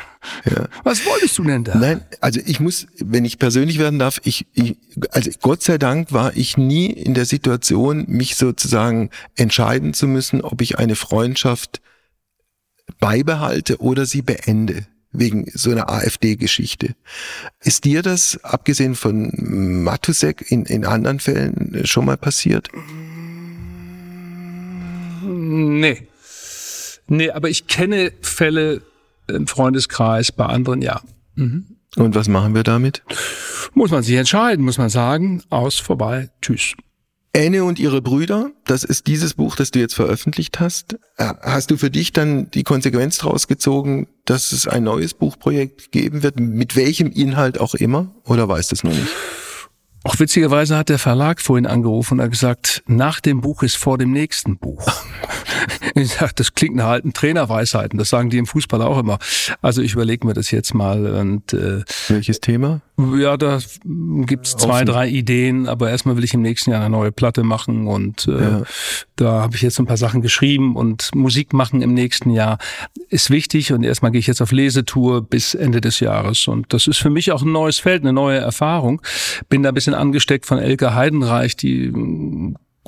Ja. 0.44 0.66
Was 0.84 1.04
wolltest 1.06 1.36
du 1.38 1.44
denn 1.44 1.64
da? 1.64 1.76
Nein, 1.76 2.02
also 2.20 2.40
ich 2.44 2.60
muss, 2.60 2.86
wenn 2.98 3.24
ich 3.24 3.38
persönlich 3.38 3.78
werden 3.78 3.98
darf, 3.98 4.20
ich, 4.24 4.46
ich, 4.54 4.76
also 5.10 5.30
Gott 5.42 5.62
sei 5.62 5.78
Dank 5.78 6.12
war 6.12 6.36
ich 6.36 6.56
nie 6.56 6.86
in 6.86 7.14
der 7.14 7.26
Situation, 7.26 8.04
mich 8.08 8.36
sozusagen 8.36 9.10
entscheiden 9.34 9.94
zu 9.94 10.06
müssen, 10.06 10.40
ob 10.40 10.60
ich 10.60 10.78
eine 10.78 10.96
Freundschaft 10.96 11.80
beibehalte 13.00 13.78
oder 13.80 14.06
sie 14.06 14.22
beende. 14.22 14.86
Wegen 15.18 15.50
so 15.54 15.70
einer 15.70 15.90
AfD-Geschichte. 15.90 16.94
Ist 17.62 17.84
dir 17.84 18.02
das, 18.02 18.38
abgesehen 18.42 18.94
von 18.94 19.32
Matusek, 19.36 20.50
in, 20.50 20.64
in 20.64 20.84
anderen 20.84 21.20
Fällen 21.20 21.82
schon 21.84 22.04
mal 22.04 22.16
passiert? 22.16 22.68
Nee. 25.22 26.08
Nee, 27.08 27.30
aber 27.30 27.48
ich 27.48 27.66
kenne 27.66 28.12
Fälle 28.20 28.82
im 29.28 29.46
Freundeskreis, 29.46 30.32
bei 30.32 30.46
anderen 30.46 30.82
ja. 30.82 31.00
Und 31.96 32.14
was 32.14 32.28
machen 32.28 32.54
wir 32.54 32.62
damit? 32.62 33.02
Muss 33.74 33.90
man 33.90 34.02
sich 34.02 34.16
entscheiden, 34.16 34.64
muss 34.64 34.78
man 34.78 34.88
sagen, 34.88 35.42
aus, 35.50 35.78
vorbei, 35.78 36.30
tschüss. 36.42 36.74
Anne 37.36 37.64
und 37.64 37.78
ihre 37.78 38.00
Brüder, 38.00 38.50
das 38.64 38.82
ist 38.82 39.06
dieses 39.06 39.34
Buch, 39.34 39.56
das 39.56 39.70
du 39.70 39.78
jetzt 39.78 39.94
veröffentlicht 39.94 40.58
hast. 40.58 40.94
Äh, 41.18 41.34
Hast 41.42 41.70
du 41.70 41.76
für 41.76 41.90
dich 41.90 42.14
dann 42.14 42.50
die 42.50 42.62
Konsequenz 42.62 43.18
daraus 43.18 43.46
gezogen, 43.46 44.08
dass 44.24 44.52
es 44.52 44.66
ein 44.66 44.84
neues 44.84 45.12
Buchprojekt 45.12 45.92
geben 45.92 46.22
wird, 46.22 46.40
mit 46.40 46.76
welchem 46.76 47.12
Inhalt 47.12 47.60
auch 47.60 47.74
immer? 47.74 48.14
Oder 48.24 48.48
weißt 48.48 48.70
du 48.70 48.74
es 48.76 48.84
noch 48.84 48.92
nicht? 48.92 49.08
Auch 50.04 50.18
witzigerweise 50.18 50.78
hat 50.78 50.88
der 50.88 50.98
Verlag 50.98 51.42
vorhin 51.42 51.66
angerufen 51.66 52.14
und 52.14 52.24
hat 52.24 52.30
gesagt, 52.30 52.82
nach 52.86 53.20
dem 53.20 53.42
Buch 53.42 53.62
ist 53.62 53.76
vor 53.76 53.98
dem 53.98 54.12
nächsten 54.12 54.56
Buch. 54.58 54.86
Ich 55.94 56.12
sag, 56.12 56.36
das 56.36 56.54
klingt 56.54 56.76
nach 56.76 56.88
alten 56.88 57.14
Trainerweisheiten, 57.14 57.98
das 57.98 58.10
sagen 58.10 58.28
die 58.28 58.36
im 58.36 58.46
Fußball 58.46 58.82
auch 58.82 58.98
immer. 58.98 59.18
Also 59.62 59.80
ich 59.80 59.94
überlege 59.94 60.26
mir 60.26 60.34
das 60.34 60.50
jetzt 60.50 60.74
mal 60.74 61.06
und 61.06 61.54
äh, 61.54 61.82
Welches 62.08 62.40
Thema? 62.40 62.82
Ja, 62.98 63.36
da 63.36 63.58
gibt's 63.84 64.56
zwei, 64.56 64.84
drei 64.84 65.08
Ideen, 65.08 65.68
aber 65.68 65.90
erstmal 65.90 66.16
will 66.16 66.24
ich 66.24 66.32
im 66.34 66.40
nächsten 66.42 66.70
Jahr 66.70 66.80
eine 66.80 66.90
neue 66.90 67.12
Platte 67.12 67.42
machen 67.42 67.86
und 67.88 68.26
äh, 68.26 68.40
Ja. 68.40 68.62
da 69.16 69.42
habe 69.42 69.54
ich 69.56 69.62
jetzt 69.62 69.78
ein 69.78 69.86
paar 69.86 69.96
Sachen 69.96 70.22
geschrieben 70.22 70.76
und 70.76 71.14
Musik 71.14 71.52
machen 71.52 71.82
im 71.82 71.92
nächsten 71.94 72.30
Jahr 72.30 72.58
ist 73.08 73.30
wichtig 73.30 73.72
und 73.72 73.82
erstmal 73.84 74.12
gehe 74.12 74.18
ich 74.18 74.26
jetzt 74.26 74.40
auf 74.40 74.50
Lesetour 74.52 75.22
bis 75.22 75.54
Ende 75.54 75.80
des 75.80 76.00
Jahres 76.00 76.48
und 76.48 76.72
das 76.72 76.86
ist 76.86 76.98
für 76.98 77.10
mich 77.10 77.32
auch 77.32 77.42
ein 77.42 77.52
neues 77.52 77.78
Feld, 77.78 78.02
eine 78.02 78.12
neue 78.12 78.38
Erfahrung. 78.38 79.02
Bin 79.48 79.62
da 79.62 79.68
ein 79.70 79.74
bisschen 79.74 79.94
angesteckt 79.94 80.46
von 80.46 80.58
Elke 80.58 80.94
Heidenreich, 80.94 81.56
die 81.56 81.92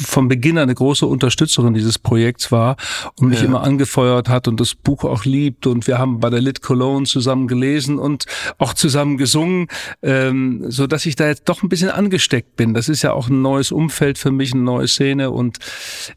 vom 0.01 0.29
Beginn 0.29 0.59
eine 0.59 0.75
große 0.75 1.07
Unterstützerin 1.07 1.75
dieses 1.75 1.99
Projekts 1.99 2.51
war 2.53 2.77
und 3.21 3.29
mich 3.29 3.41
Ja. 3.41 3.47
immer 3.47 3.63
angefeuert 3.63 4.29
hat 4.29 4.49
und 4.49 4.61
das 4.61 4.75
Buch 4.75 5.05
auch 5.05 5.25
liebt 5.25 5.67
und 5.67 5.87
wir 5.87 5.99
haben 5.99 6.21
bei 6.21 6.31
der 6.31 6.41
Lit 6.41 6.63
Cologne 6.63 7.07
zusammen 7.07 7.49
gelesen 7.49 7.99
und 7.99 8.25
auch 8.59 8.75
zusammen 8.75 9.17
gesungen, 9.17 9.69
ähm, 10.03 10.65
so 10.69 10.87
dass 10.87 11.07
ich 11.07 11.17
da 11.17 11.27
jetzt 11.27 11.49
doch 11.49 11.63
ein 11.63 11.69
bisschen 11.69 11.91
angesteckt 11.91 12.57
bin. 12.57 12.75
Das 12.75 12.89
ist 12.89 13.03
ja 13.03 13.13
auch 13.13 13.29
ein 13.29 13.43
neues 13.43 13.73
Umfeld 13.73 14.19
für 14.19 14.31
mich, 14.31 14.53
eine 14.53 14.63
neue 14.63 14.89
Szene 14.89 15.31
und 15.31 15.59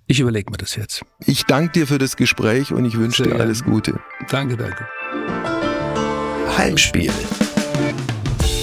ich 0.08 0.20
überlege 0.20 0.52
mir 0.52 0.58
das 0.58 0.76
jetzt. 0.76 1.04
Ich 1.26 1.46
danke 1.46 1.72
dir 1.74 1.88
für 1.88 1.98
das 1.98 2.18
Gespräch 2.18 2.72
und 2.72 2.86
ich 2.86 2.98
wünsche 2.98 3.24
Sehr 3.24 3.34
dir 3.34 3.40
alles 3.40 3.64
Gute. 3.64 4.00
Danke, 4.30 4.58
danke. 4.58 4.88
Heimspiel. 6.58 7.12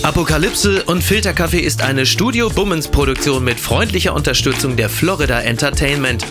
Apokalypse 0.09 0.84
und 0.84 1.04
Filterkaffee 1.04 1.61
ist 1.61 1.82
eine 1.82 2.06
Studio 2.06 2.48
Bummens 2.48 2.88
Produktion 2.88 3.44
mit 3.44 3.61
freundlicher 3.61 4.14
Unterstützung 4.14 4.74
der 4.74 4.88
Florida 4.88 5.42
Entertainment. 5.42 6.24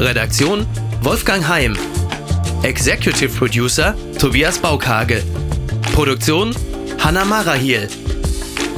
Redaktion 0.00 0.66
Wolfgang 1.02 1.46
Heim. 1.46 1.76
Executive 2.64 3.28
Producer 3.28 3.94
Tobias 4.18 4.58
Baukage. 4.58 5.22
Produktion 5.94 6.52
Hanna 6.98 7.24
Marahiel. 7.24 7.86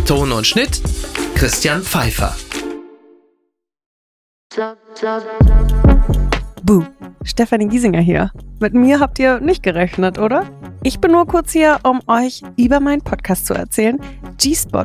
Ton 0.06 0.30
und 0.30 0.46
Schnitt 0.46 0.78
Christian 1.36 1.80
Pfeiffer. 1.80 2.36
Buh, 6.62 6.84
Stefanie 7.22 7.68
Giesinger 7.68 8.00
hier. 8.02 8.30
Mit 8.60 8.74
mir 8.74 9.00
habt 9.00 9.18
ihr 9.18 9.40
nicht 9.40 9.62
gerechnet, 9.62 10.18
oder? 10.18 10.46
Ich 10.86 11.00
bin 11.00 11.12
nur 11.12 11.26
kurz 11.26 11.52
hier, 11.52 11.78
um 11.82 12.02
euch 12.08 12.42
über 12.58 12.78
meinen 12.78 13.00
Podcast 13.00 13.46
zu 13.46 13.54
erzählen, 13.54 13.98
G-Spot. 14.36 14.84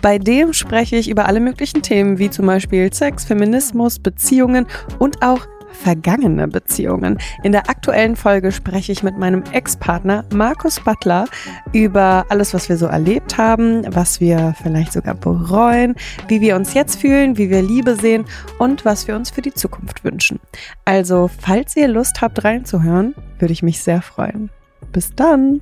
Bei 0.00 0.16
dem 0.16 0.54
spreche 0.54 0.96
ich 0.96 1.10
über 1.10 1.26
alle 1.26 1.38
möglichen 1.38 1.82
Themen, 1.82 2.18
wie 2.18 2.30
zum 2.30 2.46
Beispiel 2.46 2.90
Sex, 2.90 3.26
Feminismus, 3.26 3.98
Beziehungen 3.98 4.66
und 4.98 5.22
auch 5.22 5.46
vergangene 5.70 6.48
Beziehungen. 6.48 7.18
In 7.42 7.52
der 7.52 7.68
aktuellen 7.68 8.16
Folge 8.16 8.52
spreche 8.52 8.90
ich 8.90 9.02
mit 9.02 9.18
meinem 9.18 9.44
Ex-Partner 9.52 10.24
Markus 10.32 10.80
Butler 10.80 11.26
über 11.74 12.24
alles, 12.30 12.54
was 12.54 12.70
wir 12.70 12.78
so 12.78 12.86
erlebt 12.86 13.36
haben, 13.36 13.84
was 13.94 14.22
wir 14.22 14.54
vielleicht 14.62 14.94
sogar 14.94 15.14
bereuen, 15.14 15.94
wie 16.26 16.40
wir 16.40 16.56
uns 16.56 16.72
jetzt 16.72 16.98
fühlen, 17.02 17.36
wie 17.36 17.50
wir 17.50 17.60
Liebe 17.60 17.96
sehen 17.96 18.24
und 18.58 18.86
was 18.86 19.06
wir 19.06 19.14
uns 19.14 19.28
für 19.28 19.42
die 19.42 19.52
Zukunft 19.52 20.04
wünschen. 20.04 20.40
Also, 20.86 21.28
falls 21.38 21.76
ihr 21.76 21.88
Lust 21.88 22.22
habt 22.22 22.44
reinzuhören, 22.44 23.14
würde 23.38 23.52
ich 23.52 23.62
mich 23.62 23.82
sehr 23.82 24.00
freuen. 24.00 24.48
Bis 24.92 25.14
dann! 25.14 25.60